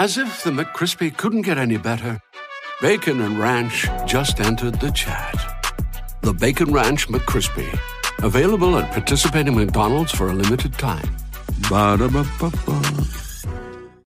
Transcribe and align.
As 0.00 0.16
if 0.16 0.44
the 0.44 0.50
McCrispy 0.50 1.14
couldn't 1.14 1.42
get 1.42 1.58
any 1.58 1.76
better, 1.76 2.18
Bacon 2.80 3.20
and 3.20 3.38
Ranch 3.38 3.86
just 4.06 4.40
entered 4.40 4.80
the 4.80 4.90
chat. 4.92 5.34
The 6.22 6.32
Bacon 6.32 6.72
Ranch 6.72 7.06
McCrispy, 7.08 7.78
available 8.22 8.78
at 8.78 8.90
participating 8.92 9.54
McDonald's 9.54 10.10
for 10.10 10.30
a 10.30 10.32
limited 10.32 10.72
time. 10.78 11.06
Ba-da-ba-ba-ba. 11.68 13.10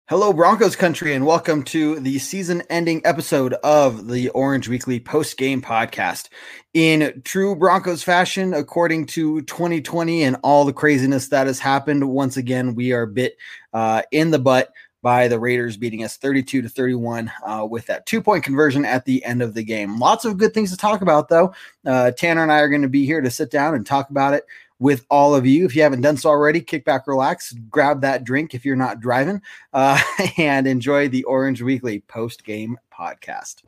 Hello, 0.09 0.33
Broncos 0.33 0.74
country, 0.74 1.14
and 1.14 1.24
welcome 1.24 1.62
to 1.62 2.00
the 2.00 2.19
season 2.19 2.64
ending 2.69 3.00
episode 3.05 3.55
of 3.64 4.08
the 4.08 4.30
Orange 4.30 4.69
Weekly 4.69 4.98
post 4.98 5.38
game 5.38 5.62
podcast. 5.62 6.28
In 6.74 7.22
true 7.24 7.55
Broncos 7.55 8.02
fashion, 8.02 8.52
according 8.52 9.06
to 9.06 9.42
2020 9.42 10.24
and 10.24 10.36
all 10.42 10.64
the 10.64 10.72
craziness 10.72 11.28
that 11.28 11.47
has 11.47 11.61
happened, 11.61 12.08
once 12.11 12.36
again, 12.36 12.74
we 12.74 12.92
are 12.92 13.06
bit 13.06 13.36
uh, 13.72 14.02
in 14.11 14.33
the 14.33 14.41
butt 14.41 14.72
by 15.04 15.28
the 15.28 15.38
Raiders 15.38 15.76
beating 15.76 16.02
us 16.02 16.16
32 16.16 16.62
to 16.62 16.68
31 16.68 17.30
uh, 17.46 17.66
with 17.70 17.84
that 17.86 18.06
two 18.06 18.22
point 18.22 18.42
conversion 18.42 18.86
at 18.86 19.05
the 19.05 19.22
end 19.22 19.42
of 19.42 19.52
the 19.52 19.62
game. 19.62 20.00
Lots 20.00 20.24
of 20.24 20.38
good 20.38 20.55
things 20.55 20.70
to 20.70 20.78
talk 20.78 21.02
about, 21.02 21.28
though. 21.28 21.55
Uh, 21.84 22.11
Tanner 22.11 22.42
and 22.42 22.50
I 22.50 22.61
are 22.61 22.70
going 22.70 22.80
to 22.83 22.88
be 22.88 23.05
here 23.05 23.20
to 23.20 23.30
sit 23.30 23.50
down 23.50 23.74
and 23.74 23.84
talk 23.84 24.08
about 24.08 24.33
it 24.33 24.46
with 24.78 25.05
all 25.11 25.34
of 25.34 25.44
you. 25.44 25.66
If 25.66 25.77
you 25.77 25.83
haven't 25.83 26.00
done 26.00 26.16
so 26.16 26.30
already, 26.30 26.62
kick 26.62 26.86
back, 26.86 27.06
relax, 27.06 27.52
grab 27.70 28.00
that 28.00 28.24
drink 28.24 28.55
if 28.55 28.64
you're 28.64 28.77
not 28.77 28.98
driving, 28.98 29.42
uh, 29.74 30.00
and 30.38 30.66
enjoy 30.66 31.08
the 31.08 31.24
Orange 31.24 31.61
Weekly 31.61 32.00
post 32.00 32.42
game 32.42 32.78
podcast. 32.91 33.62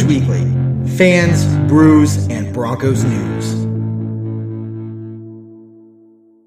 Orange 0.00 0.20
Weekly, 0.20 0.96
fans, 0.96 1.44
brews, 1.68 2.26
and 2.28 2.54
Broncos 2.54 3.04
news. 3.04 3.66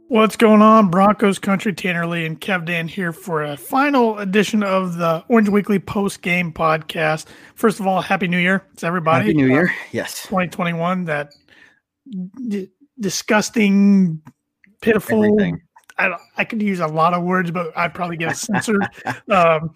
What's 0.07 0.35
going 0.35 0.63
on, 0.63 0.89
Broncos 0.89 1.37
country? 1.37 1.71
Tanner 1.71 2.07
Lee 2.07 2.25
and 2.25 2.41
Kev 2.41 2.65
Dan 2.65 2.87
here 2.87 3.13
for 3.13 3.43
a 3.43 3.55
final 3.55 4.17
edition 4.17 4.63
of 4.63 4.97
the 4.97 5.23
Orange 5.27 5.49
Weekly 5.49 5.77
post 5.77 6.23
game 6.23 6.51
podcast. 6.51 7.27
First 7.53 7.79
of 7.79 7.85
all, 7.85 8.01
Happy 8.01 8.27
New 8.27 8.39
Year 8.39 8.65
to 8.77 8.87
everybody. 8.87 9.25
Happy 9.25 9.35
New 9.35 9.47
Year. 9.47 9.67
Uh, 9.67 9.83
yes. 9.91 10.23
2021, 10.23 11.05
that 11.05 11.35
d- 12.47 12.71
disgusting, 12.99 14.19
pitiful. 14.81 15.25
Everything. 15.25 15.61
I, 15.99 16.17
I 16.37 16.43
could 16.43 16.59
use 16.59 16.79
a 16.79 16.87
lot 16.87 17.13
of 17.13 17.21
words, 17.21 17.51
but 17.51 17.71
I'd 17.77 17.93
probably 17.93 18.17
get 18.17 18.35
censored, 18.35 18.81
um, 19.29 19.75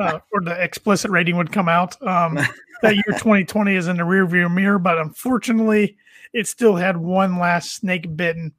uh, 0.00 0.20
or 0.32 0.40
the 0.40 0.56
explicit 0.58 1.10
rating 1.10 1.36
would 1.36 1.52
come 1.52 1.68
out. 1.68 2.00
Um, 2.00 2.38
that 2.82 2.94
year 2.94 3.04
2020 3.08 3.74
is 3.74 3.88
in 3.88 3.96
the 3.96 4.02
rearview 4.02 4.52
mirror, 4.52 4.78
but 4.78 4.98
unfortunately, 4.98 5.96
it 6.32 6.46
still 6.46 6.76
had 6.76 6.96
one 6.96 7.38
last 7.38 7.74
snake 7.74 8.16
bitten 8.16 8.52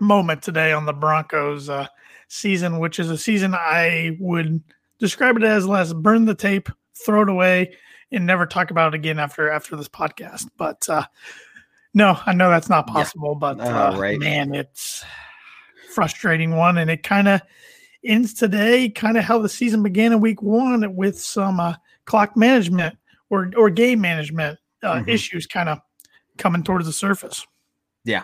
moment 0.00 0.42
today 0.42 0.72
on 0.72 0.86
the 0.86 0.92
Broncos 0.92 1.68
uh, 1.68 1.86
season, 2.28 2.78
which 2.78 2.98
is 2.98 3.10
a 3.10 3.18
season 3.18 3.54
I 3.54 4.16
would 4.20 4.62
describe 4.98 5.36
it 5.36 5.42
as 5.42 5.66
let's 5.66 5.92
burn 5.92 6.24
the 6.24 6.34
tape, 6.34 6.68
throw 7.04 7.22
it 7.22 7.28
away, 7.28 7.74
and 8.12 8.26
never 8.26 8.46
talk 8.46 8.70
about 8.70 8.94
it 8.94 8.96
again 8.96 9.18
after 9.18 9.50
after 9.50 9.76
this 9.76 9.88
podcast. 9.88 10.48
But 10.56 10.88
uh, 10.88 11.04
no, 11.94 12.18
I 12.26 12.32
know 12.34 12.50
that's 12.50 12.68
not 12.68 12.86
possible. 12.86 13.34
But 13.34 13.60
Uh, 13.60 13.92
uh, 13.94 13.96
right. 13.98 14.18
man, 14.18 14.54
it's 14.54 15.04
frustrating 15.94 16.56
one, 16.56 16.78
and 16.78 16.90
it 16.90 17.02
kind 17.02 17.28
of 17.28 17.40
ends 18.04 18.34
today, 18.34 18.88
kind 18.88 19.16
of 19.16 19.24
how 19.24 19.38
the 19.38 19.48
season 19.48 19.82
began 19.82 20.12
in 20.12 20.20
week 20.20 20.42
one 20.42 20.94
with 20.94 21.20
some 21.20 21.58
uh, 21.58 21.74
clock 22.04 22.36
management 22.36 22.96
or 23.30 23.50
or 23.56 23.70
game 23.70 24.00
management 24.00 24.58
uh, 24.82 24.96
Mhm. 24.96 25.08
issues 25.08 25.46
kind 25.46 25.68
of 25.68 25.78
coming 26.38 26.62
towards 26.62 26.86
the 26.86 26.92
surface. 26.92 27.46
Yeah, 28.04 28.22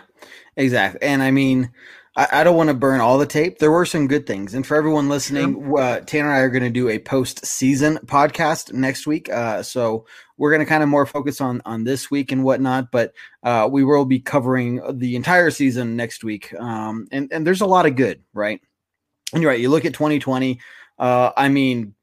exactly. 0.55 1.01
And 1.01 1.21
I 1.21 1.31
mean, 1.31 1.71
I, 2.15 2.27
I 2.31 2.43
don't 2.43 2.55
want 2.55 2.69
to 2.69 2.73
burn 2.75 3.01
all 3.01 3.17
the 3.17 3.25
tape. 3.25 3.57
There 3.59 3.71
were 3.71 3.85
some 3.85 4.07
good 4.07 4.25
things. 4.25 4.53
And 4.53 4.65
for 4.65 4.77
everyone 4.77 5.09
listening, 5.09 5.73
uh, 5.77 5.99
Tanner 6.01 6.29
and 6.29 6.37
I 6.37 6.39
are 6.39 6.49
going 6.49 6.63
to 6.63 6.69
do 6.69 6.87
a 6.89 6.99
post 6.99 7.45
season 7.45 7.97
podcast 8.05 8.71
next 8.71 9.07
week. 9.07 9.29
Uh, 9.29 9.61
so 9.63 10.05
we're 10.37 10.51
going 10.51 10.61
to 10.61 10.65
kind 10.69 10.83
of 10.83 10.89
more 10.89 11.05
focus 11.05 11.41
on 11.41 11.61
on 11.65 11.83
this 11.83 12.09
week 12.11 12.31
and 12.31 12.43
whatnot. 12.45 12.91
But 12.91 13.13
uh, 13.41 13.67
we 13.69 13.83
will 13.83 14.05
be 14.05 14.19
covering 14.19 14.79
the 14.97 15.15
entire 15.17 15.49
season 15.51 15.95
next 15.97 16.23
week. 16.23 16.53
Um, 16.59 17.07
and 17.11 17.29
and 17.33 17.45
there's 17.45 17.61
a 17.61 17.65
lot 17.65 17.85
of 17.85 17.95
good, 17.95 18.21
right? 18.33 18.61
And 19.33 19.41
you're 19.41 19.51
right. 19.51 19.59
You 19.59 19.69
look 19.69 19.83
at 19.85 19.93
2020. 19.93 20.61
Uh, 20.99 21.31
I 21.35 21.49
mean, 21.49 21.95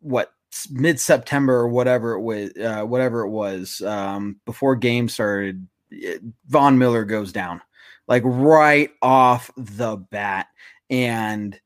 what 0.00 0.32
mid 0.70 0.98
September 1.00 1.54
or 1.54 1.68
whatever 1.68 2.12
it 2.12 2.20
was, 2.20 2.50
uh, 2.56 2.82
whatever 2.84 3.22
it 3.22 3.30
was, 3.30 3.80
um, 3.82 4.36
before 4.44 4.76
games 4.76 5.14
started, 5.14 5.66
it- 5.90 6.22
Von 6.48 6.78
Miller 6.78 7.04
goes 7.04 7.32
down, 7.32 7.60
like 8.08 8.22
right 8.24 8.90
off 9.02 9.50
the 9.56 9.96
bat, 9.96 10.46
and 10.90 11.58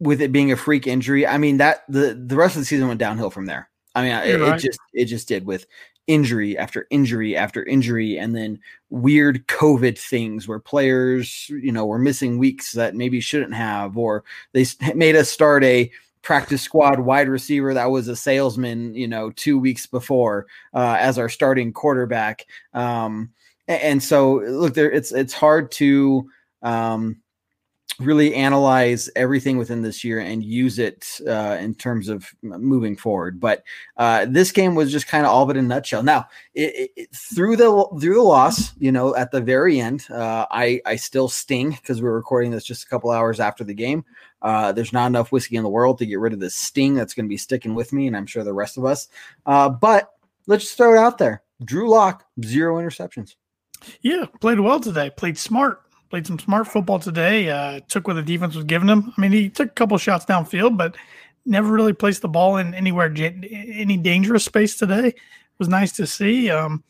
with 0.00 0.20
it 0.20 0.32
being 0.32 0.52
a 0.52 0.56
freak 0.56 0.86
injury, 0.86 1.26
I 1.26 1.38
mean 1.38 1.58
that 1.58 1.84
the 1.88 2.20
the 2.26 2.36
rest 2.36 2.56
of 2.56 2.62
the 2.62 2.66
season 2.66 2.88
went 2.88 3.00
downhill 3.00 3.30
from 3.30 3.46
there. 3.46 3.70
I 3.94 4.02
mean, 4.02 4.12
it, 4.12 4.28
You're 4.38 4.54
it 4.54 4.58
just 4.58 4.80
it 4.92 5.04
just 5.06 5.28
did 5.28 5.46
with 5.46 5.66
injury 6.06 6.58
after 6.58 6.86
injury 6.90 7.34
after 7.36 7.64
injury, 7.64 8.18
and 8.18 8.36
then 8.36 8.58
weird 8.90 9.46
COVID 9.46 9.98
things 9.98 10.46
where 10.46 10.58
players, 10.58 11.48
you 11.48 11.72
know, 11.72 11.86
were 11.86 11.98
missing 11.98 12.36
weeks 12.38 12.72
that 12.72 12.94
maybe 12.94 13.20
shouldn't 13.20 13.54
have, 13.54 13.96
or 13.96 14.24
they 14.52 14.66
made 14.94 15.16
us 15.16 15.30
start 15.30 15.64
a 15.64 15.90
practice 16.24 16.62
squad 16.62 16.98
wide 16.98 17.28
receiver 17.28 17.74
that 17.74 17.90
was 17.90 18.08
a 18.08 18.16
salesman, 18.16 18.94
you 18.94 19.06
know, 19.06 19.30
two 19.30 19.58
weeks 19.58 19.86
before 19.86 20.46
uh, 20.72 20.96
as 20.98 21.18
our 21.18 21.28
starting 21.28 21.72
quarterback. 21.72 22.46
Um, 22.72 23.30
and 23.68 24.02
so, 24.02 24.34
look, 24.46 24.74
there 24.74 24.90
it's 24.90 25.12
it's 25.12 25.32
hard 25.32 25.70
to 25.72 26.28
um, 26.62 27.16
really 28.00 28.34
analyze 28.34 29.08
everything 29.14 29.56
within 29.56 29.80
this 29.82 30.02
year 30.02 30.18
and 30.18 30.42
use 30.42 30.78
it 30.78 31.06
uh, 31.28 31.56
in 31.60 31.74
terms 31.74 32.08
of 32.08 32.26
moving 32.42 32.96
forward. 32.96 33.38
But 33.38 33.62
uh, 33.96 34.26
this 34.28 34.50
game 34.50 34.74
was 34.74 34.90
just 34.90 35.06
kind 35.06 35.24
of 35.24 35.32
all 35.32 35.48
it 35.50 35.56
in 35.56 35.66
a 35.66 35.68
nutshell. 35.68 36.02
Now, 36.02 36.26
it, 36.54 36.90
it- 36.96 37.08
through 37.14 37.56
the 37.56 37.86
through 38.00 38.14
the 38.14 38.22
loss, 38.22 38.74
you 38.78 38.92
know, 38.92 39.14
at 39.16 39.30
the 39.30 39.40
very 39.40 39.80
end, 39.80 40.06
uh, 40.10 40.46
I 40.50 40.80
I 40.84 40.96
still 40.96 41.28
sting 41.28 41.70
because 41.70 42.02
we're 42.02 42.14
recording 42.14 42.50
this 42.50 42.64
just 42.64 42.84
a 42.84 42.88
couple 42.88 43.10
hours 43.10 43.40
after 43.40 43.64
the 43.64 43.74
game. 43.74 44.04
Uh, 44.44 44.70
there's 44.72 44.92
not 44.92 45.06
enough 45.06 45.32
whiskey 45.32 45.56
in 45.56 45.62
the 45.62 45.68
world 45.70 45.98
to 45.98 46.06
get 46.06 46.20
rid 46.20 46.34
of 46.34 46.38
this 46.38 46.54
sting 46.54 46.94
that's 46.94 47.14
going 47.14 47.24
to 47.24 47.30
be 47.30 47.36
sticking 47.38 47.74
with 47.74 47.92
me, 47.94 48.06
and 48.06 48.16
I'm 48.16 48.26
sure 48.26 48.44
the 48.44 48.52
rest 48.52 48.76
of 48.76 48.84
us. 48.84 49.08
Uh, 49.46 49.70
but 49.70 50.10
let's 50.46 50.64
just 50.64 50.76
throw 50.76 50.94
it 50.94 50.98
out 50.98 51.16
there. 51.16 51.42
Drew 51.64 51.88
Lock, 51.88 52.26
zero 52.44 52.76
interceptions. 52.76 53.36
Yeah, 54.02 54.26
played 54.40 54.60
well 54.60 54.80
today. 54.80 55.10
Played 55.10 55.38
smart. 55.38 55.80
Played 56.10 56.26
some 56.26 56.38
smart 56.38 56.68
football 56.68 56.98
today. 56.98 57.48
Uh, 57.48 57.80
took 57.88 58.06
what 58.06 58.14
the 58.14 58.22
defense 58.22 58.54
was 58.54 58.64
giving 58.64 58.88
him. 58.88 59.12
I 59.16 59.20
mean, 59.20 59.32
he 59.32 59.48
took 59.48 59.68
a 59.68 59.72
couple 59.72 59.96
shots 59.96 60.26
downfield, 60.26 60.76
but 60.76 60.94
never 61.46 61.72
really 61.72 61.94
placed 61.94 62.22
the 62.22 62.28
ball 62.28 62.58
in 62.58 62.74
anywhere 62.74 63.12
any 63.16 63.96
dangerous 63.96 64.44
space 64.44 64.76
today. 64.76 65.08
It 65.08 65.16
was 65.58 65.68
nice 65.68 65.92
to 65.92 66.06
see. 66.06 66.50
Um, 66.50 66.84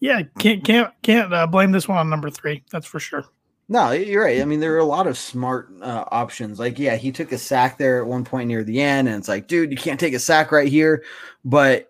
yeah, 0.00 0.22
can't 0.38 0.64
can't 0.64 0.92
can't 1.02 1.32
uh, 1.32 1.46
blame 1.46 1.72
this 1.72 1.88
one 1.88 1.98
on 1.98 2.10
number 2.10 2.30
three. 2.30 2.62
That's 2.70 2.86
for 2.86 3.00
sure. 3.00 3.24
No, 3.72 3.92
you're 3.92 4.24
right. 4.24 4.42
I 4.42 4.44
mean, 4.46 4.58
there 4.58 4.74
are 4.74 4.78
a 4.78 4.84
lot 4.84 5.06
of 5.06 5.16
smart 5.16 5.70
uh, 5.80 6.04
options. 6.10 6.58
Like, 6.58 6.76
yeah, 6.76 6.96
he 6.96 7.12
took 7.12 7.30
a 7.30 7.38
sack 7.38 7.78
there 7.78 8.00
at 8.00 8.06
one 8.08 8.24
point 8.24 8.48
near 8.48 8.64
the 8.64 8.80
end, 8.80 9.06
and 9.06 9.16
it's 9.16 9.28
like, 9.28 9.46
dude, 9.46 9.70
you 9.70 9.76
can't 9.76 10.00
take 10.00 10.12
a 10.12 10.18
sack 10.18 10.50
right 10.50 10.66
here. 10.66 11.04
But 11.44 11.88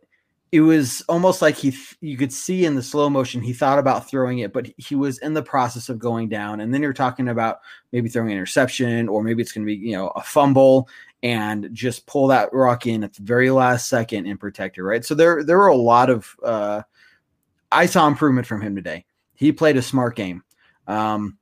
it 0.53 0.61
was 0.61 1.01
almost 1.09 1.41
like 1.41 1.57
he, 1.57 1.71
th- 1.71 1.97
you 2.03 2.19
could 2.19 2.35
see 2.35 2.67
in 2.67 2.75
the 2.75 2.83
slow 2.83 3.09
motion, 3.09 3.41
he 3.41 3.55
thought 3.55 3.79
about 3.79 4.07
throwing 4.07 4.41
it, 4.41 4.53
but 4.53 4.69
he 4.77 4.95
was 4.95 5.21
in 5.21 5.33
the 5.33 5.43
process 5.43 5.89
of 5.89 5.99
going 5.99 6.29
down. 6.29 6.61
And 6.61 6.75
then 6.75 6.83
you're 6.83 6.93
talking 6.93 7.29
about 7.29 7.61
maybe 7.93 8.11
throwing 8.11 8.29
an 8.29 8.37
interception, 8.37 9.09
or 9.09 9.23
maybe 9.23 9.41
it's 9.41 9.53
going 9.53 9.67
to 9.67 9.75
be, 9.75 9.77
you 9.77 9.97
know, 9.97 10.09
a 10.09 10.23
fumble, 10.23 10.87
and 11.23 11.71
just 11.73 12.07
pull 12.07 12.27
that 12.27 12.53
rock 12.53 12.87
in 12.87 13.03
at 13.05 13.15
the 13.15 13.23
very 13.23 13.51
last 13.51 13.89
second 13.89 14.27
and 14.27 14.39
protect 14.39 14.77
it. 14.77 14.83
Right. 14.83 15.03
So 15.03 15.15
there, 15.15 15.43
there 15.43 15.57
were 15.57 15.69
a 15.69 15.77
lot 15.77 16.11
of. 16.11 16.37
Uh, 16.45 16.83
I 17.73 17.87
saw 17.87 18.07
improvement 18.07 18.47
from 18.47 18.61
him 18.61 18.77
today. 18.77 19.07
He 19.35 19.51
played 19.51 19.79
a 19.79 19.83
smart 19.83 20.15
game. 20.15 20.43
Um, 20.87 21.39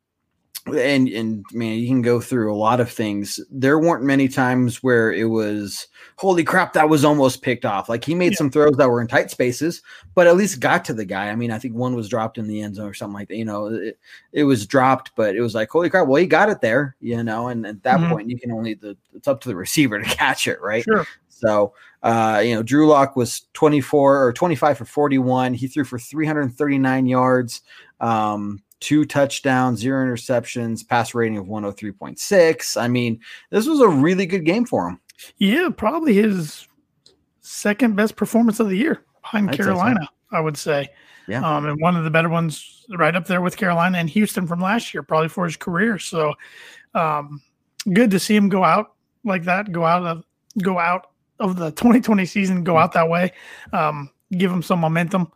and 0.74 1.08
and 1.08 1.44
man, 1.52 1.78
you 1.78 1.86
can 1.88 2.02
go 2.02 2.20
through 2.20 2.52
a 2.52 2.56
lot 2.56 2.80
of 2.80 2.90
things. 2.90 3.40
There 3.50 3.78
weren't 3.78 4.04
many 4.04 4.28
times 4.28 4.82
where 4.82 5.12
it 5.12 5.24
was 5.26 5.86
holy 6.16 6.42
crap, 6.44 6.72
that 6.72 6.88
was 6.88 7.04
almost 7.04 7.42
picked 7.42 7.64
off. 7.64 7.88
Like 7.88 8.04
he 8.04 8.14
made 8.14 8.32
Yeah. 8.32 8.38
some 8.38 8.50
throws 8.50 8.76
that 8.76 8.88
were 8.88 9.00
in 9.00 9.06
tight 9.06 9.30
spaces, 9.30 9.82
but 10.14 10.26
at 10.26 10.36
least 10.36 10.58
got 10.60 10.84
to 10.86 10.92
the 10.94 11.04
guy. 11.04 11.28
I 11.28 11.36
mean, 11.36 11.50
I 11.52 11.58
think 11.58 11.74
one 11.74 11.94
was 11.94 12.08
dropped 12.08 12.38
in 12.38 12.48
the 12.48 12.60
end 12.60 12.74
zone 12.76 12.88
or 12.88 12.94
something 12.94 13.14
like 13.14 13.28
that. 13.28 13.36
You 13.36 13.44
know, 13.44 13.66
it, 13.66 13.98
it 14.32 14.44
was 14.44 14.66
dropped, 14.66 15.12
but 15.16 15.36
it 15.36 15.40
was 15.40 15.54
like 15.54 15.70
holy 15.70 15.90
crap. 15.90 16.06
Well, 16.08 16.20
he 16.20 16.26
got 16.26 16.50
it 16.50 16.60
there. 16.60 16.96
You 17.00 17.22
know, 17.22 17.48
and 17.48 17.64
at 17.66 17.82
that 17.84 18.00
Mhm. 18.00 18.08
point, 18.10 18.30
you 18.30 18.38
can 18.38 18.50
only 18.50 18.74
the 18.74 18.96
it's 19.14 19.28
up 19.28 19.40
to 19.42 19.48
the 19.48 19.56
receiver 19.56 19.98
to 19.98 20.04
catch 20.16 20.46
it, 20.48 20.60
right? 20.60 20.84
Sure. 20.84 21.06
So, 21.28 21.72
uh, 22.02 22.42
you 22.44 22.52
know, 22.52 22.64
Drew 22.64 22.88
Lock 22.88 23.14
was 23.14 23.42
24 23.52 24.24
or 24.26 24.32
25 24.32 24.76
for 24.76 24.84
41. 24.84 25.54
He 25.54 25.68
threw 25.68 25.84
for 25.84 25.96
339 25.96 27.06
yards, 27.06 27.62
um, 28.00 28.60
two 28.80 29.04
touchdowns, 29.04 29.80
zero 29.80 30.04
interceptions, 30.04 30.86
pass 30.86 31.14
rating 31.14 31.38
of 31.38 31.46
103.6. 31.46 32.80
I 32.80 32.88
mean, 32.88 33.20
this 33.50 33.66
was 33.66 33.80
a 33.80 33.88
really 33.88 34.26
good 34.26 34.44
game 34.44 34.64
for 34.64 34.88
him. 34.88 35.00
Yeah, 35.38 35.70
probably 35.76 36.14
his 36.14 36.66
second 37.40 37.96
best 37.96 38.16
performance 38.16 38.60
of 38.60 38.68
the 38.68 38.76
year 38.76 39.04
behind 39.22 39.48
I'd 39.48 39.56
say 39.56 39.58
so. 39.58 39.64
Carolina, 39.64 40.08
I 40.30 40.40
would 40.40 40.56
say. 40.56 40.88
Yeah. 41.26 41.44
Um, 41.44 41.66
and 41.66 41.80
one 41.80 41.96
of 41.96 42.04
the 42.04 42.10
better 42.10 42.28
ones 42.28 42.86
right 42.96 43.14
up 43.14 43.26
there 43.26 43.42
with 43.42 43.56
Carolina 43.56 43.98
and 43.98 44.08
Houston 44.08 44.46
from 44.46 44.60
last 44.60 44.94
year, 44.94 45.02
probably 45.02 45.28
for 45.28 45.44
his 45.44 45.56
career. 45.56 45.98
So 45.98 46.34
um, 46.94 47.42
good 47.92 48.10
to 48.12 48.18
see 48.18 48.34
him 48.34 48.48
go 48.48 48.64
out 48.64 48.94
like 49.24 49.44
that, 49.44 49.70
go 49.72 49.84
out 49.84 50.04
of 50.04 50.24
go 50.62 50.78
out 50.78 51.08
of 51.38 51.56
the 51.56 51.70
2020 51.72 52.24
season, 52.24 52.64
go 52.64 52.78
out 52.78 52.92
that 52.92 53.08
way, 53.08 53.32
um, 53.72 54.10
give 54.32 54.50
him 54.50 54.62
some 54.62 54.80
momentum, 54.80 55.30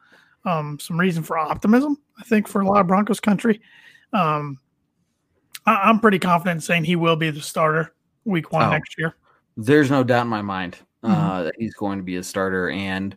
um, 0.45 0.79
some 0.79 0.99
reason 0.99 1.23
for 1.23 1.39
optimism, 1.39 1.99
I 2.19 2.25
think, 2.25 2.49
for 2.49 2.61
a 2.61 2.67
lot 2.67 2.81
of 2.81 2.87
Broncos 2.87 3.21
country. 3.21 3.61
Um, 4.13 4.59
I, 5.67 5.75
I'm 5.85 6.01
pretty 6.01 6.19
confident 6.19 6.63
saying 6.63 6.85
he 6.85 6.97
will 6.97 7.17
be 7.17 7.31
the 7.31 7.41
starter 7.41 7.95
week 8.25 8.53
one 8.53 8.63
Oh. 8.63 8.71
next 8.71 8.97
year. 8.99 9.15
There's 9.57 9.91
no 9.91 10.03
doubt 10.03 10.23
in 10.23 10.29
my 10.29 10.43
mind 10.43 10.79
uh, 11.03 11.43
that 11.43 11.55
he's 11.59 11.75
going 11.75 11.99
to 11.99 12.05
be 12.05 12.17
a 12.17 12.23
starter, 12.23 12.71
and 12.71 13.17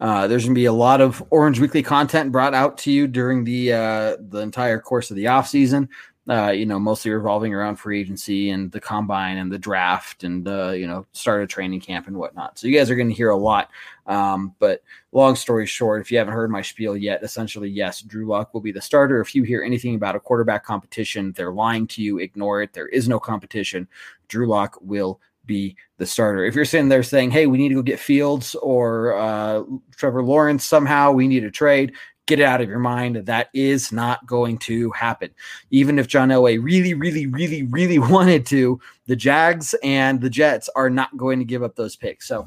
uh, 0.00 0.26
there's 0.26 0.44
going 0.44 0.54
to 0.54 0.58
be 0.58 0.64
a 0.64 0.72
lot 0.72 1.00
of 1.00 1.22
Orange 1.30 1.60
Weekly 1.60 1.82
content 1.82 2.32
brought 2.32 2.54
out 2.54 2.76
to 2.78 2.90
you 2.90 3.06
during 3.06 3.44
the 3.44 3.72
uh, 3.72 4.16
the 4.28 4.38
entire 4.40 4.80
course 4.80 5.10
of 5.10 5.16
the 5.16 5.28
off 5.28 5.46
season. 5.48 5.88
Uh, 6.28 6.50
you 6.50 6.66
know, 6.66 6.78
mostly 6.78 7.12
revolving 7.12 7.54
around 7.54 7.76
free 7.76 8.00
agency 8.00 8.50
and 8.50 8.72
the 8.72 8.80
combine 8.80 9.36
and 9.36 9.52
the 9.52 9.58
draft 9.58 10.24
and 10.24 10.48
uh, 10.48 10.70
you 10.70 10.84
know, 10.84 11.06
start 11.12 11.40
a 11.40 11.46
training 11.46 11.80
camp 11.80 12.08
and 12.08 12.16
whatnot. 12.16 12.58
So 12.58 12.66
you 12.66 12.76
guys 12.76 12.90
are 12.90 12.96
going 12.96 13.08
to 13.08 13.14
hear 13.14 13.30
a 13.30 13.36
lot. 13.36 13.70
Um, 14.06 14.52
but 14.58 14.82
long 15.12 15.36
story 15.36 15.66
short, 15.66 16.00
if 16.00 16.10
you 16.10 16.18
haven't 16.18 16.34
heard 16.34 16.50
my 16.50 16.62
spiel 16.62 16.96
yet, 16.96 17.22
essentially, 17.22 17.70
yes, 17.70 18.00
Drew 18.00 18.26
Lock 18.26 18.52
will 18.52 18.60
be 18.60 18.72
the 18.72 18.80
starter. 18.80 19.20
If 19.20 19.36
you 19.36 19.44
hear 19.44 19.62
anything 19.62 19.94
about 19.94 20.16
a 20.16 20.20
quarterback 20.20 20.64
competition, 20.64 21.32
they're 21.32 21.52
lying 21.52 21.86
to 21.88 22.02
you. 22.02 22.18
Ignore 22.18 22.62
it. 22.62 22.72
There 22.72 22.88
is 22.88 23.08
no 23.08 23.20
competition. 23.20 23.86
Drew 24.26 24.48
Lock 24.48 24.78
will 24.80 25.20
be 25.46 25.76
the 25.98 26.06
starter. 26.06 26.44
If 26.44 26.54
you're 26.54 26.64
sitting 26.64 26.88
there 26.88 27.02
saying, 27.02 27.30
"Hey, 27.30 27.46
we 27.46 27.58
need 27.58 27.68
to 27.70 27.76
go 27.76 27.82
get 27.82 28.00
Fields 28.00 28.54
or 28.56 29.16
uh, 29.16 29.62
Trevor 29.94 30.22
Lawrence 30.22 30.64
somehow, 30.64 31.12
we 31.12 31.28
need 31.28 31.44
a 31.44 31.50
trade," 31.50 31.92
get 32.26 32.40
it 32.40 32.44
out 32.44 32.60
of 32.60 32.68
your 32.68 32.78
mind. 32.78 33.16
That 33.16 33.48
is 33.54 33.92
not 33.92 34.26
going 34.26 34.58
to 34.58 34.90
happen. 34.90 35.30
Even 35.70 35.98
if 35.98 36.08
John 36.08 36.28
Elway 36.28 36.62
really, 36.62 36.94
really, 36.94 37.26
really, 37.26 37.62
really 37.62 37.98
wanted 37.98 38.46
to, 38.46 38.80
the 39.06 39.16
Jags 39.16 39.74
and 39.82 40.20
the 40.20 40.30
Jets 40.30 40.68
are 40.76 40.90
not 40.90 41.16
going 41.16 41.38
to 41.38 41.44
give 41.44 41.62
up 41.62 41.76
those 41.76 41.96
picks. 41.96 42.28
So. 42.28 42.46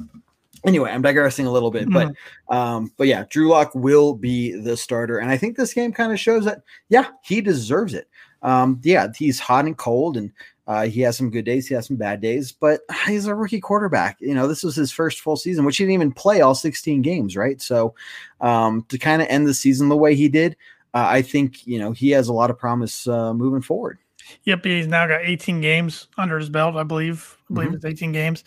Anyway, 0.66 0.92
I'm 0.92 1.02
digressing 1.02 1.46
a 1.46 1.52
little 1.52 1.72
bit, 1.72 1.90
but 1.90 2.12
um, 2.50 2.92
but 2.98 3.08
yeah, 3.08 3.24
Drew 3.30 3.48
Lock 3.48 3.74
will 3.74 4.14
be 4.14 4.60
the 4.60 4.76
starter, 4.76 5.18
and 5.18 5.32
I 5.32 5.38
think 5.38 5.56
this 5.56 5.74
game 5.74 5.94
kind 5.94 6.12
of 6.12 6.20
shows 6.20 6.44
that 6.44 6.64
yeah, 6.90 7.12
he 7.24 7.40
deserves 7.40 7.94
it. 7.94 8.10
Um, 8.42 8.82
yeah, 8.84 9.08
he's 9.16 9.40
hot 9.40 9.64
and 9.64 9.78
cold, 9.78 10.18
and 10.18 10.34
uh, 10.70 10.86
he 10.86 11.02
has 11.02 11.18
some 11.18 11.32
good 11.32 11.46
days, 11.46 11.68
he 11.68 11.74
has 11.74 11.88
some 11.88 11.96
bad 11.98 12.22
days, 12.22 12.52
but 12.52 12.82
he's 13.08 13.26
a 13.26 13.34
rookie 13.34 13.60
quarterback. 13.60 14.18
You 14.22 14.36
know, 14.36 14.48
this 14.48 14.64
was 14.64 14.76
his 14.76 14.92
first 14.92 15.20
full 15.20 15.36
season, 15.36 15.66
which 15.66 15.78
he 15.78 15.84
didn't 15.84 15.96
even 15.96 16.12
play 16.12 16.42
all 16.42 16.54
16 16.54 17.02
games, 17.02 17.36
right? 17.36 17.60
So 17.60 17.96
um, 18.40 18.86
to 18.90 19.00
kind 19.00 19.22
of 19.22 19.28
end 19.30 19.48
the 19.48 19.54
season 19.56 19.90
the 19.90 19.98
way 19.98 20.14
he 20.14 20.30
did, 20.30 20.56
uh, 20.94 21.08
I 21.10 21.24
think 21.24 21.66
you 21.68 21.80
know 21.80 21.92
he 21.92 22.12
has 22.12 22.28
a 22.28 22.34
lot 22.34 22.50
of 22.52 22.58
promise 22.60 23.08
uh, 23.08 23.34
moving 23.34 23.62
forward. 23.62 23.98
Yep, 24.44 24.64
he's 24.64 24.86
now 24.88 25.08
got 25.08 25.22
18 25.24 25.60
games 25.60 26.08
under 26.18 26.38
his 26.38 26.50
belt, 26.50 26.76
I 26.76 26.84
believe. 26.84 27.36
I 27.50 27.54
believe 27.56 27.72
Mhm. 27.72 27.76
it's 27.76 27.86
18 27.86 28.12
games. 28.12 28.44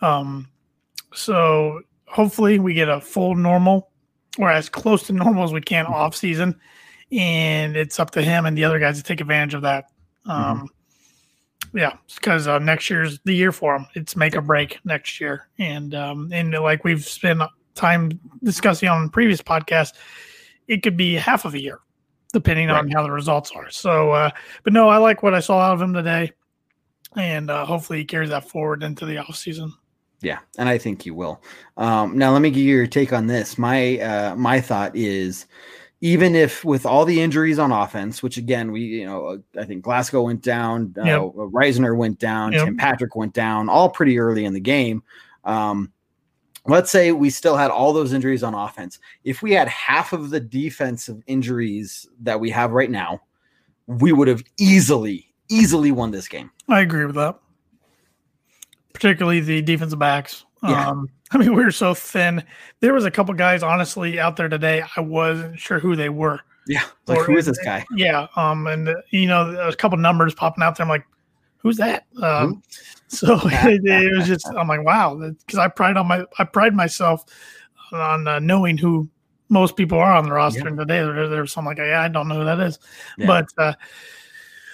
Um, 0.00 0.48
so 1.12 1.82
hopefully 2.06 2.58
we 2.58 2.72
get 2.72 2.88
a 2.88 3.00
full 3.00 3.34
normal 3.34 3.90
or 4.38 4.50
as 4.50 4.68
close 4.70 5.02
to 5.08 5.12
normal 5.12 5.44
as 5.44 5.52
we 5.52 5.60
can 5.60 5.84
off 5.86 6.14
season, 6.16 6.58
and 7.12 7.76
it's 7.76 8.00
up 8.00 8.10
to 8.12 8.22
him 8.22 8.46
and 8.46 8.56
the 8.56 8.64
other 8.64 8.78
guys 8.78 8.96
to 8.96 9.02
take 9.02 9.20
advantage 9.20 9.52
of 9.54 9.62
that. 9.62 9.86
Um, 10.26 10.68
Yeah, 11.74 11.96
because 12.14 12.46
uh, 12.46 12.58
next 12.58 12.88
year's 12.88 13.18
the 13.24 13.34
year 13.34 13.52
for 13.52 13.76
him. 13.76 13.86
It's 13.94 14.16
make 14.16 14.36
or 14.36 14.40
break 14.40 14.78
next 14.84 15.20
year, 15.20 15.48
and 15.58 15.94
um, 15.94 16.30
and 16.32 16.52
like 16.52 16.84
we've 16.84 17.04
spent 17.04 17.42
time 17.74 18.18
discussing 18.42 18.88
on 18.88 19.08
previous 19.10 19.42
podcasts, 19.42 19.94
it 20.66 20.82
could 20.82 20.96
be 20.96 21.14
half 21.14 21.44
of 21.44 21.54
a 21.54 21.60
year, 21.60 21.80
depending 22.32 22.70
on 22.70 22.90
how 22.90 23.02
the 23.02 23.10
results 23.10 23.50
are. 23.52 23.70
So, 23.70 24.12
uh, 24.12 24.30
but 24.64 24.72
no, 24.72 24.88
I 24.88 24.96
like 24.98 25.22
what 25.22 25.34
I 25.34 25.40
saw 25.40 25.60
out 25.60 25.74
of 25.74 25.82
him 25.82 25.94
today, 25.94 26.32
and 27.16 27.50
uh, 27.50 27.64
hopefully 27.64 28.00
he 28.00 28.04
carries 28.04 28.30
that 28.30 28.48
forward 28.48 28.82
into 28.82 29.06
the 29.06 29.18
off 29.18 29.36
season. 29.36 29.72
Yeah, 30.20 30.38
and 30.58 30.68
I 30.68 30.78
think 30.78 31.02
he 31.02 31.10
will. 31.10 31.42
Um, 31.76 32.18
now, 32.18 32.32
let 32.32 32.42
me 32.42 32.50
give 32.50 32.64
you 32.64 32.76
your 32.76 32.86
take 32.86 33.12
on 33.12 33.26
this. 33.26 33.56
My 33.56 33.98
uh, 34.00 34.34
my 34.34 34.60
thought 34.60 34.96
is, 34.96 35.46
even 36.00 36.34
if 36.34 36.64
with 36.64 36.86
all 36.86 37.04
the 37.04 37.20
injuries 37.20 37.58
on 37.58 37.72
offense, 37.72 38.22
which 38.22 38.36
again 38.36 38.70
we 38.70 38.82
you 38.82 39.06
know 39.06 39.26
uh, 39.26 39.60
I 39.60 39.64
think 39.64 39.82
Glasgow 39.82 40.22
went 40.22 40.42
down, 40.42 40.94
uh, 40.98 41.02
Risner 41.02 41.96
went 41.96 42.18
down, 42.18 42.52
Yep. 42.52 42.64
Tim 42.64 42.76
Patrick 42.76 43.16
went 43.16 43.34
down, 43.34 43.68
all 43.68 43.90
pretty 43.90 44.18
early 44.18 44.44
in 44.44 44.52
the 44.52 44.60
game. 44.60 45.02
Um, 45.44 45.92
let's 46.66 46.90
say 46.90 47.12
we 47.12 47.30
still 47.30 47.56
had 47.56 47.70
all 47.70 47.92
those 47.92 48.12
injuries 48.12 48.42
on 48.42 48.54
offense. 48.54 48.98
If 49.24 49.42
we 49.42 49.52
had 49.52 49.68
half 49.68 50.12
of 50.12 50.30
the 50.30 50.40
defensive 50.40 51.22
injuries 51.26 52.06
that 52.20 52.38
we 52.38 52.50
have 52.50 52.72
right 52.72 52.90
now, 52.90 53.22
we 53.86 54.12
would 54.12 54.28
have 54.28 54.42
easily 54.58 55.26
easily 55.48 55.90
won 55.90 56.10
this 56.10 56.28
game. 56.28 56.50
I 56.68 56.80
agree 56.80 57.06
with 57.06 57.16
that, 57.16 57.38
particularly 58.92 59.40
the 59.40 59.62
defensive 59.62 59.98
backs. 59.98 60.44
Yeah. 60.62 60.88
Um, 60.88 61.08
I 61.32 61.38
mean, 61.38 61.54
we 61.54 61.62
were 61.62 61.70
so 61.70 61.94
thin. 61.94 62.42
There 62.80 62.94
was 62.94 63.04
a 63.04 63.10
couple 63.10 63.34
guys, 63.34 63.62
honestly, 63.62 64.18
out 64.18 64.36
there 64.36 64.48
today. 64.48 64.82
I 64.96 65.00
wasn't 65.00 65.58
sure 65.58 65.78
who 65.78 65.94
they 65.96 66.08
were. 66.08 66.40
Yeah, 66.66 66.84
like 67.06 67.18
Or- 67.18 67.24
who 67.24 67.36
is 67.36 67.46
this 67.46 67.58
guy? 67.58 67.84
Yeah. 67.94 68.26
Um, 68.36 68.66
and 68.66 68.88
uh, 68.88 68.94
you 69.10 69.26
know, 69.26 69.50
a 69.58 69.74
couple 69.74 69.96
numbers 69.98 70.34
popping 70.34 70.62
out 70.62 70.76
there. 70.76 70.84
I'm 70.84 70.90
like, 70.90 71.06
who's 71.58 71.76
that? 71.78 72.06
Um, 72.22 72.62
so 73.08 73.38
it, 73.44 73.84
it 73.84 74.16
was 74.16 74.26
just, 74.26 74.46
I'm 74.48 74.68
like, 74.68 74.84
wow, 74.84 75.16
because 75.16 75.58
I 75.58 75.68
pride 75.68 75.96
on 75.96 76.06
my, 76.06 76.24
I 76.38 76.44
pride 76.44 76.74
myself 76.74 77.24
on 77.92 78.28
uh, 78.28 78.38
knowing 78.38 78.76
who 78.76 79.08
most 79.48 79.76
people 79.76 79.98
are 79.98 80.12
on 80.12 80.24
the 80.24 80.32
roster. 80.32 80.60
Yeah. 80.60 80.66
And 80.68 80.78
today 80.78 80.98
there, 81.00 81.28
there 81.28 81.46
some 81.46 81.64
like, 81.64 81.78
yeah, 81.78 82.02
I 82.02 82.08
don't 82.08 82.28
know 82.28 82.36
who 82.36 82.44
that 82.44 82.60
is. 82.60 82.78
Yeah. 83.16 83.26
But 83.26 83.46
uh, 83.56 83.72